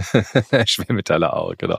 Schwermetalle 0.65 1.33
auch, 1.33 1.53
genau. 1.57 1.77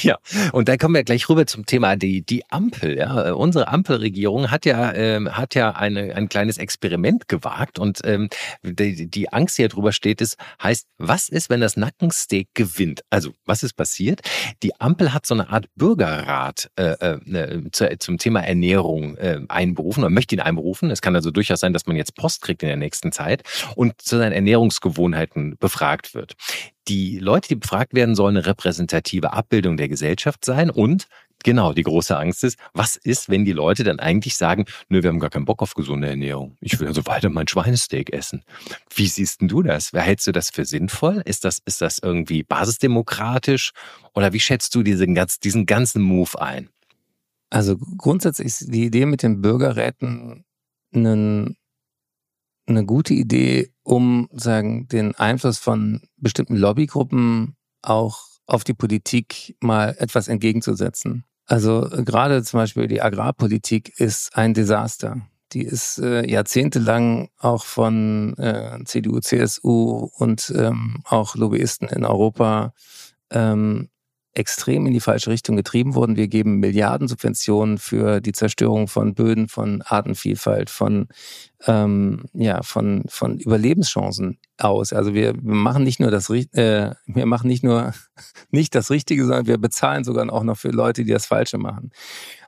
Ja, 0.00 0.18
und 0.52 0.68
dann 0.68 0.78
kommen 0.78 0.94
wir 0.94 1.04
gleich 1.04 1.28
rüber 1.28 1.46
zum 1.46 1.66
Thema 1.66 1.96
die 1.96 2.22
die 2.22 2.48
Ampel. 2.50 2.96
Ja, 2.98 3.32
unsere 3.32 3.68
Ampelregierung 3.68 4.50
hat 4.50 4.64
ja 4.64 4.92
ähm, 4.94 5.36
hat 5.36 5.54
ja 5.54 5.72
eine, 5.72 6.14
ein 6.14 6.28
kleines 6.28 6.58
Experiment 6.58 7.28
gewagt 7.28 7.78
und 7.78 8.00
ähm, 8.04 8.28
die, 8.62 9.08
die 9.08 9.32
Angst, 9.32 9.58
die 9.58 9.62
hier 9.62 9.68
drüber 9.68 9.92
steht, 9.92 10.20
ist 10.20 10.36
heißt, 10.62 10.86
was 10.98 11.28
ist, 11.28 11.50
wenn 11.50 11.60
das 11.60 11.76
Nackensteak 11.76 12.48
gewinnt? 12.54 13.02
Also 13.10 13.32
was 13.44 13.62
ist 13.62 13.74
passiert? 13.74 14.20
Die 14.62 14.80
Ampel 14.80 15.12
hat 15.12 15.26
so 15.26 15.34
eine 15.34 15.48
Art 15.48 15.66
Bürgerrat 15.74 16.70
äh, 16.76 16.92
äh, 16.92 17.70
zu, 17.72 17.88
zum 17.98 18.18
Thema 18.18 18.40
Ernährung 18.40 19.16
äh, 19.16 19.40
einberufen 19.48 20.04
oder 20.04 20.10
möchte 20.10 20.34
ihn 20.34 20.40
einberufen. 20.40 20.90
Es 20.90 21.02
kann 21.02 21.14
also 21.16 21.30
durchaus 21.30 21.60
sein, 21.60 21.72
dass 21.72 21.86
man 21.88 21.96
jetzt 21.96 22.16
Post 22.16 22.42
kriegt 22.42 22.62
in 22.62 22.68
der 22.68 22.76
nächsten 22.76 23.12
Zeit 23.12 23.42
und 23.74 24.00
zu 24.00 24.18
seinen 24.18 24.32
Ernährungsgewohnheiten 24.32 25.56
befragt 25.58 26.14
wird. 26.14 26.34
Die 26.86 27.18
Leute, 27.18 27.48
die 27.48 27.56
befragt 27.56 27.94
werden, 27.94 28.14
sollen 28.14 28.36
eine 28.36 28.46
repräsentative 28.46 29.32
Abbildung 29.32 29.76
der 29.76 29.88
Gesellschaft 29.88 30.44
sein 30.44 30.70
und 30.70 31.06
Genau, 31.44 31.72
die 31.72 31.84
große 31.84 32.16
Angst 32.16 32.42
ist, 32.42 32.58
was 32.74 32.96
ist, 32.96 33.28
wenn 33.28 33.44
die 33.44 33.52
Leute 33.52 33.84
dann 33.84 34.00
eigentlich 34.00 34.36
sagen, 34.36 34.64
nö, 34.88 35.02
wir 35.02 35.10
haben 35.10 35.20
gar 35.20 35.30
keinen 35.30 35.44
Bock 35.44 35.62
auf 35.62 35.74
gesunde 35.74 36.08
Ernährung. 36.08 36.56
Ich 36.60 36.80
will 36.80 36.88
also 36.88 37.06
weiter 37.06 37.28
mein 37.28 37.46
Schweinesteak 37.46 38.12
essen. 38.12 38.42
Wie 38.94 39.06
siehst 39.06 39.40
denn 39.40 39.48
du 39.48 39.62
das? 39.62 39.92
Hältst 39.92 40.26
du 40.26 40.32
das 40.32 40.50
für 40.50 40.64
sinnvoll? 40.64 41.22
Ist 41.24 41.44
das, 41.44 41.60
ist 41.64 41.80
das 41.80 42.00
irgendwie 42.00 42.42
basisdemokratisch? 42.42 43.70
Oder 44.14 44.32
wie 44.32 44.40
schätzt 44.40 44.74
du 44.74 44.82
diesen, 44.82 45.16
diesen 45.44 45.66
ganzen 45.66 46.02
Move 46.02 46.40
ein? 46.40 46.70
Also 47.50 47.76
grundsätzlich 47.76 48.48
ist 48.48 48.74
die 48.74 48.86
Idee 48.86 49.06
mit 49.06 49.22
den 49.22 49.40
Bürgerräten 49.40 50.44
einen, 50.92 51.56
eine 52.68 52.84
gute 52.84 53.14
Idee, 53.14 53.72
um 53.82 54.28
sagen, 54.32 54.88
den 54.88 55.14
Einfluss 55.14 55.58
von 55.58 56.02
bestimmten 56.16 56.56
Lobbygruppen 56.56 57.56
auch 57.82 58.24
auf 58.46 58.64
die 58.64 58.74
Politik 58.74 59.56
mal 59.60 59.94
etwas 59.98 60.28
entgegenzusetzen. 60.28 61.24
Also 61.46 61.88
gerade 62.04 62.42
zum 62.42 62.58
Beispiel 62.58 62.88
die 62.88 63.00
Agrarpolitik 63.00 63.98
ist 63.98 64.36
ein 64.36 64.54
Desaster. 64.54 65.22
Die 65.52 65.62
ist 65.62 65.98
äh, 65.98 66.28
jahrzehntelang 66.28 67.30
auch 67.38 67.64
von 67.64 68.36
äh, 68.36 68.78
CDU, 68.84 69.20
CSU 69.20 70.10
und 70.18 70.52
ähm, 70.54 71.02
auch 71.04 71.36
Lobbyisten 71.36 71.88
in 71.88 72.04
Europa 72.04 72.74
ähm, 73.30 73.88
extrem 74.38 74.86
in 74.86 74.92
die 74.92 75.00
falsche 75.00 75.30
Richtung 75.30 75.56
getrieben 75.56 75.94
worden. 75.94 76.16
Wir 76.16 76.28
geben 76.28 76.60
Milliarden 76.60 77.08
Subventionen 77.08 77.78
für 77.78 78.20
die 78.20 78.32
Zerstörung 78.32 78.86
von 78.86 79.14
Böden, 79.14 79.48
von 79.48 79.82
Artenvielfalt, 79.82 80.70
von 80.70 81.08
ähm, 81.66 82.26
ja 82.34 82.62
von 82.62 83.04
von 83.08 83.38
Überlebenschancen 83.38 84.38
aus. 84.56 84.92
Also 84.92 85.12
wir, 85.12 85.34
machen 85.42 85.82
nicht 85.82 85.98
nur 85.98 86.12
das 86.12 86.30
äh, 86.30 86.94
wir 87.06 87.26
machen 87.26 87.48
nicht 87.48 87.64
nur 87.64 87.92
nicht 88.50 88.74
das 88.74 88.90
Richtige, 88.90 89.24
sondern 89.24 89.46
wir 89.46 89.58
bezahlen 89.58 90.04
sogar 90.04 90.32
auch 90.32 90.44
noch 90.44 90.56
für 90.56 90.70
Leute, 90.70 91.04
die 91.04 91.12
das 91.12 91.26
Falsche 91.26 91.58
machen. 91.58 91.90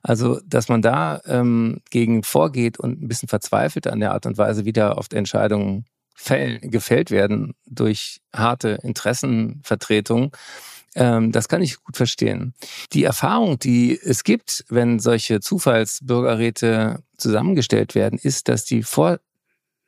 Also 0.03 0.41
dass 0.47 0.69
man 0.69 0.83
da 0.83 1.21
ähm, 1.27 1.81
gegen 1.91 2.23
vorgeht 2.23 2.79
und 2.79 3.03
ein 3.03 3.09
bisschen 3.09 3.29
verzweifelt 3.29 3.89
an 3.89 3.99
der 3.99 4.13
Art 4.13 4.27
und 4.27 4.39
Weise, 4.39 4.65
wie 4.65 4.73
da 4.73 4.93
oft 4.93 5.13
Entscheidungen 5.13 5.87
fällen, 6.15 6.71
gefällt 6.71 7.11
werden 7.11 7.55
durch 7.67 8.21
harte 8.33 8.79
Interessenvertretung 8.83 10.37
ähm, 10.95 11.33
das 11.33 11.49
kann 11.49 11.63
ich 11.63 11.83
gut 11.83 11.97
verstehen. 11.97 12.55
Die 12.93 13.05
Erfahrung, 13.05 13.59
die 13.59 13.99
es 13.99 14.25
gibt, 14.25 14.65
wenn 14.69 14.99
solche 14.99 15.41
Zufallsbürgerräte 15.41 17.03
zusammengestellt 17.17 17.95
werden, 17.95 18.19
ist, 18.21 18.49
dass 18.49 18.65
die 18.65 18.83
Vor 18.83 19.21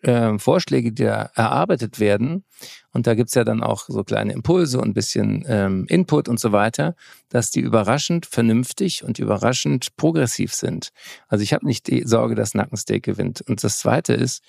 äh, 0.03 0.39
Vorschläge, 0.39 0.93
die 0.93 1.05
da 1.05 1.31
erarbeitet 1.35 2.01
werden, 2.01 2.45
und 2.93 3.07
da 3.07 3.15
gibt's 3.15 3.35
ja 3.35 3.45
dann 3.45 3.63
auch 3.63 3.87
so 3.89 4.05
kleine 4.05 4.33
Impulse 4.33 4.81
und 4.81 4.95
bisschen 4.95 5.45
ähm, 5.49 5.87
Input 5.89 6.29
und 6.29 6.39
so 6.39 6.53
weiter, 6.53 6.95
dass 7.31 7.51
die 7.51 7.61
überraschend 7.61 8.27
vernünftig 8.27 9.03
und 9.03 9.19
überraschend 9.19 9.97
progressiv 9.97 10.55
sind. 10.55 10.91
Also 11.29 11.43
ich 11.43 11.53
habe 11.53 11.67
nicht 11.67 11.87
die 11.87 12.03
Sorge, 12.05 12.35
dass 12.35 12.55
Nackensteak 12.55 13.03
gewinnt. 13.03 13.41
Und 13.43 13.65
das 13.65 13.79
Zweite 13.79 14.13
ist, 14.13 14.43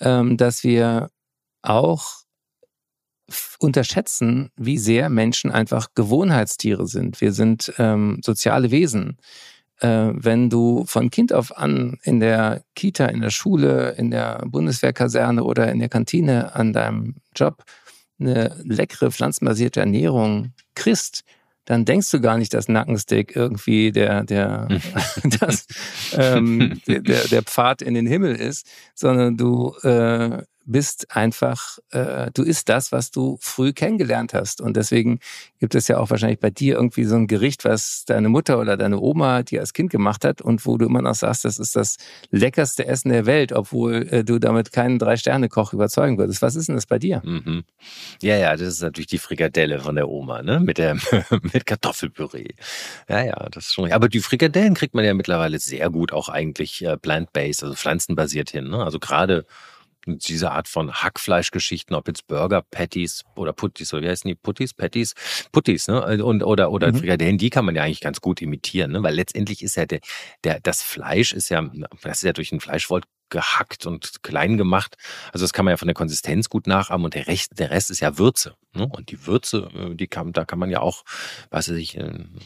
ähm, 0.00 0.36
dass 0.36 0.64
wir 0.64 1.10
auch 1.62 2.25
unterschätzen, 3.58 4.50
wie 4.56 4.78
sehr 4.78 5.08
Menschen 5.08 5.50
einfach 5.50 5.88
Gewohnheitstiere 5.94 6.86
sind. 6.86 7.20
Wir 7.20 7.32
sind 7.32 7.72
ähm, 7.78 8.20
soziale 8.24 8.70
Wesen. 8.70 9.18
Äh, 9.80 10.10
wenn 10.12 10.48
du 10.48 10.84
von 10.86 11.10
Kind 11.10 11.32
auf 11.32 11.56
an 11.56 11.98
in 12.02 12.20
der 12.20 12.62
Kita, 12.74 13.06
in 13.06 13.20
der 13.20 13.30
Schule, 13.30 13.90
in 13.98 14.10
der 14.10 14.42
Bundeswehrkaserne 14.46 15.44
oder 15.44 15.70
in 15.70 15.80
der 15.80 15.88
Kantine 15.88 16.54
an 16.54 16.72
deinem 16.72 17.16
Job 17.34 17.64
eine 18.18 18.56
leckere 18.64 19.10
pflanzenbasierte 19.10 19.80
Ernährung 19.80 20.52
kriegst, 20.74 21.24
dann 21.66 21.84
denkst 21.84 22.10
du 22.12 22.20
gar 22.20 22.38
nicht, 22.38 22.54
dass 22.54 22.68
Nackensteak 22.68 23.34
irgendwie 23.34 23.92
der, 23.92 24.22
der, 24.24 24.68
das, 25.40 25.66
ähm, 26.12 26.80
der, 26.86 27.00
der 27.00 27.42
Pfad 27.42 27.82
in 27.82 27.94
den 27.94 28.06
Himmel 28.06 28.36
ist, 28.36 28.66
sondern 28.94 29.36
du 29.36 29.74
äh, 29.82 30.42
bist 30.66 31.16
einfach, 31.16 31.78
äh, 31.90 32.30
du 32.34 32.42
isst 32.42 32.68
das, 32.68 32.92
was 32.92 33.10
du 33.10 33.38
früh 33.40 33.72
kennengelernt 33.72 34.34
hast. 34.34 34.60
Und 34.60 34.76
deswegen 34.76 35.20
gibt 35.60 35.74
es 35.74 35.88
ja 35.88 35.98
auch 35.98 36.10
wahrscheinlich 36.10 36.40
bei 36.40 36.50
dir 36.50 36.74
irgendwie 36.74 37.04
so 37.04 37.14
ein 37.16 37.28
Gericht, 37.28 37.64
was 37.64 38.04
deine 38.06 38.28
Mutter 38.28 38.58
oder 38.58 38.76
deine 38.76 39.00
Oma 39.00 39.42
dir 39.42 39.60
als 39.60 39.72
Kind 39.72 39.90
gemacht 39.90 40.24
hat 40.24 40.42
und 40.42 40.66
wo 40.66 40.76
du 40.76 40.86
immer 40.86 41.02
noch 41.02 41.14
sagst, 41.14 41.44
das 41.44 41.58
ist 41.58 41.76
das 41.76 41.96
leckerste 42.30 42.86
Essen 42.86 43.10
der 43.10 43.26
Welt, 43.26 43.52
obwohl 43.52 44.08
äh, 44.10 44.24
du 44.24 44.38
damit 44.38 44.72
keinen 44.72 44.98
Drei-Sterne-Koch 44.98 45.72
überzeugen 45.72 46.18
würdest. 46.18 46.42
Was 46.42 46.56
ist 46.56 46.68
denn 46.68 46.74
das 46.74 46.86
bei 46.86 46.98
dir? 46.98 47.22
Mhm. 47.24 47.64
Ja, 48.20 48.36
ja, 48.36 48.56
das 48.56 48.68
ist 48.68 48.82
natürlich 48.82 49.06
die 49.06 49.18
Frikadelle 49.18 49.78
von 49.78 49.94
der 49.94 50.08
Oma, 50.08 50.42
ne? 50.42 50.60
Mit 50.60 50.78
der 50.78 50.94
mit 51.52 51.64
Kartoffelpüree. 51.64 52.54
Ja, 53.08 53.24
ja, 53.24 53.48
das 53.50 53.66
ist 53.66 53.74
schon. 53.74 53.92
Aber 53.92 54.08
die 54.08 54.20
Frikadellen 54.20 54.74
kriegt 54.74 54.94
man 54.94 55.04
ja 55.04 55.14
mittlerweile 55.14 55.58
sehr 55.58 55.90
gut 55.90 56.12
auch 56.12 56.28
eigentlich 56.28 56.84
äh, 56.84 56.96
plant-based, 56.96 57.62
also 57.62 57.74
pflanzenbasiert 57.74 58.50
hin. 58.50 58.68
Ne? 58.68 58.84
Also 58.84 58.98
gerade 58.98 59.46
diese 60.06 60.52
Art 60.52 60.68
von 60.68 60.92
Hackfleischgeschichten, 60.92 61.94
ob 61.94 62.08
jetzt 62.08 62.26
Burger, 62.26 62.62
Patties 62.62 63.24
oder 63.34 63.52
Putties, 63.52 63.92
oder 63.92 64.02
wie 64.04 64.08
heißen 64.08 64.28
die? 64.28 64.34
Putties, 64.34 64.72
Patties, 64.72 65.14
Putties, 65.52 65.88
ne? 65.88 66.24
Und, 66.24 66.42
oder, 66.42 66.70
oder 66.70 66.92
mhm. 66.92 66.98
Frikadellen, 66.98 67.38
die 67.38 67.50
kann 67.50 67.64
man 67.64 67.74
ja 67.74 67.82
eigentlich 67.82 68.00
ganz 68.00 68.20
gut 68.20 68.40
imitieren, 68.40 68.92
ne? 68.92 69.02
Weil 69.02 69.14
letztendlich 69.14 69.62
ist 69.62 69.76
ja 69.76 69.86
der, 69.86 70.00
der, 70.44 70.60
das 70.60 70.82
Fleisch 70.82 71.32
ist 71.32 71.48
ja, 71.48 71.68
das 72.02 72.18
ist 72.18 72.22
ja 72.22 72.32
durch 72.32 72.52
ein 72.52 72.60
Fleischwolf 72.60 73.04
gehackt 73.28 73.86
und 73.86 74.22
klein 74.22 74.56
gemacht. 74.56 74.96
Also 75.32 75.44
das 75.44 75.52
kann 75.52 75.64
man 75.64 75.72
ja 75.72 75.76
von 75.76 75.88
der 75.88 75.94
Konsistenz 75.94 76.48
gut 76.48 76.66
nachahmen 76.66 77.04
und 77.04 77.14
der 77.14 77.26
Rest, 77.26 77.58
der 77.58 77.70
Rest 77.70 77.90
ist 77.90 78.00
ja 78.00 78.18
Würze. 78.18 78.54
Ne? 78.72 78.86
Und 78.86 79.10
die 79.10 79.26
Würze, 79.26 79.68
äh, 79.74 79.94
die 79.94 80.06
kann, 80.06 80.32
da 80.32 80.44
kann 80.44 80.58
man 80.58 80.70
ja 80.70 80.80
auch, 80.80 81.04
weiß 81.50 81.68
ich, 81.70 81.98
ein 81.98 82.38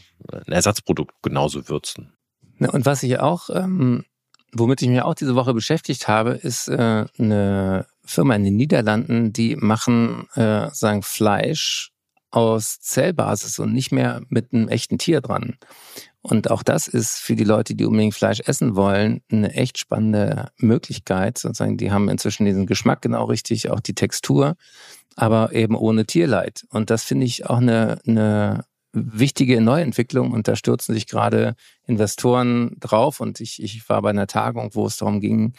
Ersatzprodukt 0.47 1.13
genauso 1.21 1.69
würzen. 1.69 2.13
Und 2.59 2.85
was 2.85 3.03
ich 3.03 3.19
auch 3.19 3.49
ähm, 3.49 4.05
Womit 4.53 4.81
ich 4.81 4.89
mich 4.89 5.01
auch 5.01 5.15
diese 5.15 5.35
Woche 5.35 5.53
beschäftigt 5.53 6.07
habe, 6.07 6.31
ist 6.31 6.67
äh, 6.67 7.05
eine 7.17 7.85
Firma 8.03 8.35
in 8.35 8.43
den 8.43 8.57
Niederlanden, 8.57 9.31
die 9.31 9.55
machen 9.55 10.27
äh, 10.35 10.69
sagen 10.71 11.03
Fleisch 11.03 11.91
aus 12.31 12.79
Zellbasis 12.79 13.59
und 13.59 13.73
nicht 13.73 13.91
mehr 13.91 14.21
mit 14.29 14.53
einem 14.53 14.67
echten 14.67 14.97
Tier 14.97 15.21
dran. 15.21 15.57
Und 16.21 16.51
auch 16.51 16.63
das 16.63 16.87
ist 16.87 17.17
für 17.17 17.35
die 17.35 17.43
Leute, 17.43 17.75
die 17.75 17.85
unbedingt 17.85 18.13
Fleisch 18.13 18.41
essen 18.41 18.75
wollen, 18.75 19.21
eine 19.31 19.53
echt 19.53 19.77
spannende 19.77 20.51
Möglichkeit. 20.57 21.37
Sozusagen, 21.37 21.77
die 21.77 21.91
haben 21.91 22.09
inzwischen 22.09 22.45
diesen 22.45 22.67
Geschmack 22.67 23.01
genau 23.01 23.25
richtig, 23.25 23.69
auch 23.69 23.79
die 23.79 23.95
Textur, 23.95 24.55
aber 25.15 25.53
eben 25.53 25.75
ohne 25.75 26.05
Tierleid. 26.05 26.65
Und 26.69 26.89
das 26.89 27.03
finde 27.03 27.25
ich 27.25 27.49
auch 27.49 27.57
eine, 27.57 27.99
eine 28.07 28.65
wichtige 28.93 29.61
Neuentwicklung 29.61 30.31
und 30.31 30.47
da 30.47 30.55
stürzen 30.55 30.93
sich 30.93 31.07
gerade 31.07 31.55
Investoren 31.85 32.75
drauf. 32.79 33.19
Und 33.19 33.39
ich, 33.39 33.61
ich 33.61 33.87
war 33.89 34.01
bei 34.01 34.09
einer 34.09 34.27
Tagung, 34.27 34.71
wo 34.73 34.85
es 34.85 34.97
darum 34.97 35.21
ging, 35.21 35.53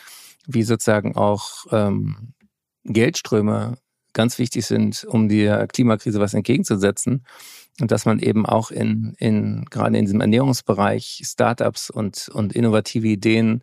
wie 0.47 0.63
sozusagen 0.63 1.17
auch 1.17 1.67
ähm, 1.71 2.35
Geldströme 2.85 3.79
ganz 4.13 4.39
wichtig 4.39 4.67
sind, 4.67 5.05
um 5.05 5.29
der 5.29 5.67
Klimakrise 5.67 6.21
was 6.21 6.35
entgegenzusetzen. 6.35 7.25
Und 7.81 7.91
dass 7.91 8.05
man 8.05 8.19
eben 8.19 8.45
auch 8.45 8.71
in, 8.71 9.15
in 9.19 9.65
gerade 9.71 9.97
in 9.97 10.05
diesem 10.05 10.21
Ernährungsbereich 10.21 11.23
Startups 11.25 11.89
und, 11.89 12.29
und 12.29 12.53
innovative 12.53 13.09
Ideen 13.09 13.63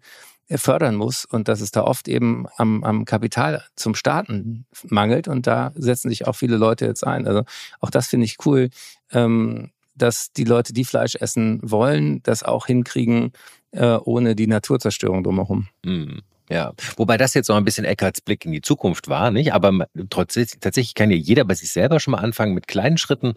fördern 0.57 0.95
muss 0.95 1.25
und 1.25 1.47
dass 1.47 1.61
es 1.61 1.71
da 1.71 1.83
oft 1.83 2.07
eben 2.07 2.47
am, 2.57 2.83
am 2.83 3.05
Kapital 3.05 3.63
zum 3.75 3.93
Starten 3.95 4.65
mangelt 4.87 5.27
und 5.27 5.45
da 5.45 5.71
setzen 5.75 6.09
sich 6.09 6.27
auch 6.27 6.33
viele 6.33 6.57
Leute 6.57 6.85
jetzt 6.85 7.05
ein. 7.05 7.27
Also 7.27 7.43
auch 7.79 7.91
das 7.91 8.07
finde 8.07 8.25
ich 8.25 8.37
cool, 8.45 8.69
ähm, 9.11 9.71
dass 9.95 10.31
die 10.31 10.45
Leute, 10.45 10.73
die 10.73 10.85
Fleisch 10.85 11.15
essen 11.15 11.59
wollen, 11.61 12.23
das 12.23 12.43
auch 12.43 12.65
hinkriegen, 12.65 13.33
äh, 13.71 13.95
ohne 13.95 14.35
die 14.35 14.47
Naturzerstörung 14.47 15.23
drumherum. 15.23 15.67
Mhm. 15.83 16.21
Ja, 16.49 16.73
wobei 16.97 17.17
das 17.17 17.35
jetzt 17.35 17.47
noch 17.49 17.57
ein 17.57 17.65
bisschen 17.65 17.85
Eckarts 17.85 18.21
Blick 18.21 18.43
in 18.43 18.51
die 18.51 18.61
Zukunft 18.61 19.07
war, 19.07 19.29
nicht? 19.29 19.53
Aber 19.53 19.85
trotzdem, 20.09 20.47
tatsächlich 20.59 20.95
kann 20.95 21.11
ja 21.11 21.17
jeder 21.17 21.45
bei 21.45 21.53
sich 21.53 21.69
selber 21.69 21.99
schon 21.99 22.13
mal 22.13 22.21
anfangen 22.21 22.55
mit 22.55 22.67
kleinen 22.67 22.97
Schritten 22.97 23.35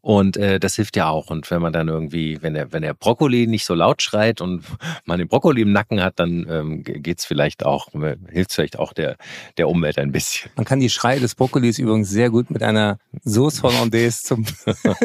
und 0.00 0.36
äh, 0.36 0.58
das 0.60 0.76
hilft 0.76 0.96
ja 0.96 1.08
auch. 1.08 1.30
Und 1.30 1.50
wenn 1.50 1.60
man 1.60 1.72
dann 1.72 1.88
irgendwie, 1.88 2.38
wenn 2.42 2.54
der, 2.54 2.72
wenn 2.72 2.82
der 2.82 2.94
Brokkoli 2.94 3.46
nicht 3.46 3.64
so 3.64 3.74
laut 3.74 4.02
schreit 4.02 4.40
und 4.40 4.64
man 5.04 5.18
den 5.18 5.28
Brokkoli 5.28 5.62
im 5.62 5.72
Nacken 5.72 6.02
hat, 6.02 6.18
dann 6.18 6.46
ähm, 6.48 6.82
geht's 6.84 7.24
vielleicht 7.24 7.64
auch, 7.64 7.92
äh, 7.94 8.16
hilft 8.30 8.52
vielleicht 8.52 8.78
auch 8.78 8.92
der, 8.92 9.16
der 9.56 9.68
Umwelt 9.68 9.98
ein 9.98 10.12
bisschen. 10.12 10.50
Man 10.56 10.64
kann 10.64 10.80
die 10.80 10.90
Schreie 10.90 11.20
des 11.20 11.34
Brokkolis 11.34 11.78
übrigens 11.78 12.10
sehr 12.10 12.30
gut 12.30 12.50
mit 12.50 12.62
einer 12.62 12.98
Sauce 13.24 13.62
Hollandaise 13.62 14.22
zum, 14.22 14.44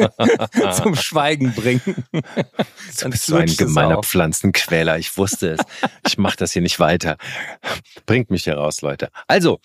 zum 0.72 0.94
Schweigen 0.94 1.52
bringen. 1.52 1.82
Du 3.00 3.08
bist 3.10 3.26
so 3.26 3.36
ein 3.36 3.46
gemeiner 3.46 4.00
Pflanzenquäler. 4.02 4.98
Ich 4.98 5.16
wusste 5.16 5.52
es. 5.52 5.60
Ich 6.06 6.18
mache 6.18 6.36
das 6.36 6.52
hier 6.52 6.62
nicht 6.62 6.78
weiter. 6.78 7.16
Bringt 8.06 8.30
mich 8.30 8.44
hier 8.44 8.54
raus, 8.54 8.82
Leute. 8.82 9.08
Also, 9.26 9.60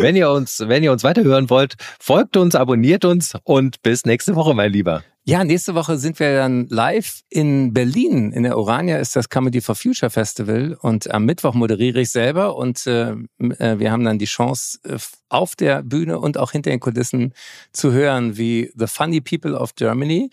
wenn 0.00 0.16
ihr 0.16 0.30
uns, 0.30 0.60
wenn 0.66 0.82
ihr 0.82 0.90
uns 0.90 1.04
weiterhören 1.04 1.50
wollt, 1.50 1.74
folgt 2.00 2.36
uns, 2.36 2.54
abonniert 2.54 3.04
uns 3.04 3.34
und 3.44 3.82
bis 3.82 4.04
nächste 4.04 4.34
Woche, 4.34 4.54
mein 4.64 4.72
Lieber. 4.72 5.04
Ja, 5.26 5.42
nächste 5.42 5.74
Woche 5.74 5.96
sind 5.96 6.18
wir 6.20 6.36
dann 6.36 6.68
live 6.68 7.22
in 7.30 7.72
Berlin. 7.72 8.32
In 8.32 8.42
der 8.42 8.58
Orania 8.58 8.98
ist 8.98 9.16
das 9.16 9.28
Comedy 9.30 9.60
for 9.62 9.74
Future 9.74 10.10
Festival 10.10 10.76
und 10.80 11.10
am 11.10 11.24
Mittwoch 11.24 11.54
moderiere 11.54 12.00
ich 12.00 12.10
selber 12.10 12.56
und 12.56 12.86
äh, 12.86 13.12
äh 13.58 13.78
wir 13.78 13.90
haben 13.90 14.04
dann 14.04 14.18
die 14.18 14.26
Chance, 14.26 14.78
äh, 14.84 14.98
auf 15.30 15.56
der 15.56 15.82
Bühne 15.82 16.18
und 16.18 16.38
auch 16.38 16.52
hinter 16.52 16.70
den 16.70 16.80
Kulissen 16.80 17.32
zu 17.72 17.92
hören, 17.92 18.36
wie 18.36 18.70
The 18.74 18.86
Funny 18.86 19.20
People 19.20 19.58
of 19.58 19.74
Germany 19.74 20.30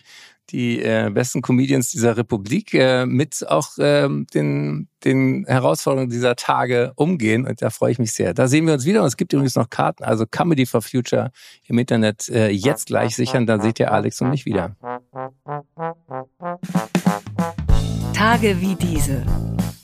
die 0.52 0.82
äh, 0.82 1.10
besten 1.12 1.42
Comedians 1.42 1.90
dieser 1.90 2.16
Republik 2.16 2.74
äh, 2.74 3.06
mit 3.06 3.44
auch 3.48 3.78
äh, 3.78 4.08
den, 4.34 4.88
den 5.04 5.44
Herausforderungen 5.46 6.10
dieser 6.10 6.36
Tage 6.36 6.92
umgehen. 6.96 7.46
Und 7.46 7.62
da 7.62 7.70
freue 7.70 7.92
ich 7.92 7.98
mich 7.98 8.12
sehr. 8.12 8.34
Da 8.34 8.46
sehen 8.48 8.66
wir 8.66 8.74
uns 8.74 8.84
wieder. 8.84 9.00
Und 9.00 9.08
es 9.08 9.16
gibt 9.16 9.32
übrigens 9.32 9.56
noch 9.56 9.70
Karten, 9.70 10.04
also 10.04 10.26
Comedy 10.30 10.66
for 10.66 10.82
Future 10.82 11.32
im 11.66 11.78
Internet 11.78 12.28
äh, 12.28 12.50
jetzt 12.50 12.86
gleich 12.86 13.16
sichern. 13.16 13.46
Dann 13.46 13.62
seht 13.62 13.80
ihr 13.80 13.90
Alex 13.90 14.20
und 14.20 14.30
mich 14.30 14.44
wieder. 14.44 14.76
Tage 18.12 18.60
wie 18.60 18.76
diese. 18.76 19.24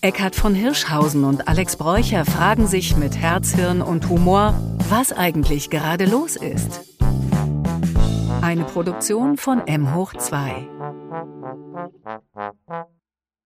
Eckhard 0.01 0.37
von 0.37 0.55
Hirschhausen 0.55 1.25
und 1.25 1.49
Alex 1.49 1.77
Bräucher 1.77 2.25
fragen 2.25 2.69
sich 2.69 2.97
mit 2.97 3.17
Herz, 3.17 3.55
Hirn 3.55 3.83
und 3.83 4.09
Humor, 4.09 4.55
was 4.89 5.13
eigentlich 5.13 5.71
gerade 5.71 6.05
los 6.05 6.37
ist. 6.37 6.98
Eine 8.41 8.65
Produktion 8.65 9.37
von 9.37 9.67
M 9.67 9.95
hoch 9.95 10.15
2. 10.15 10.69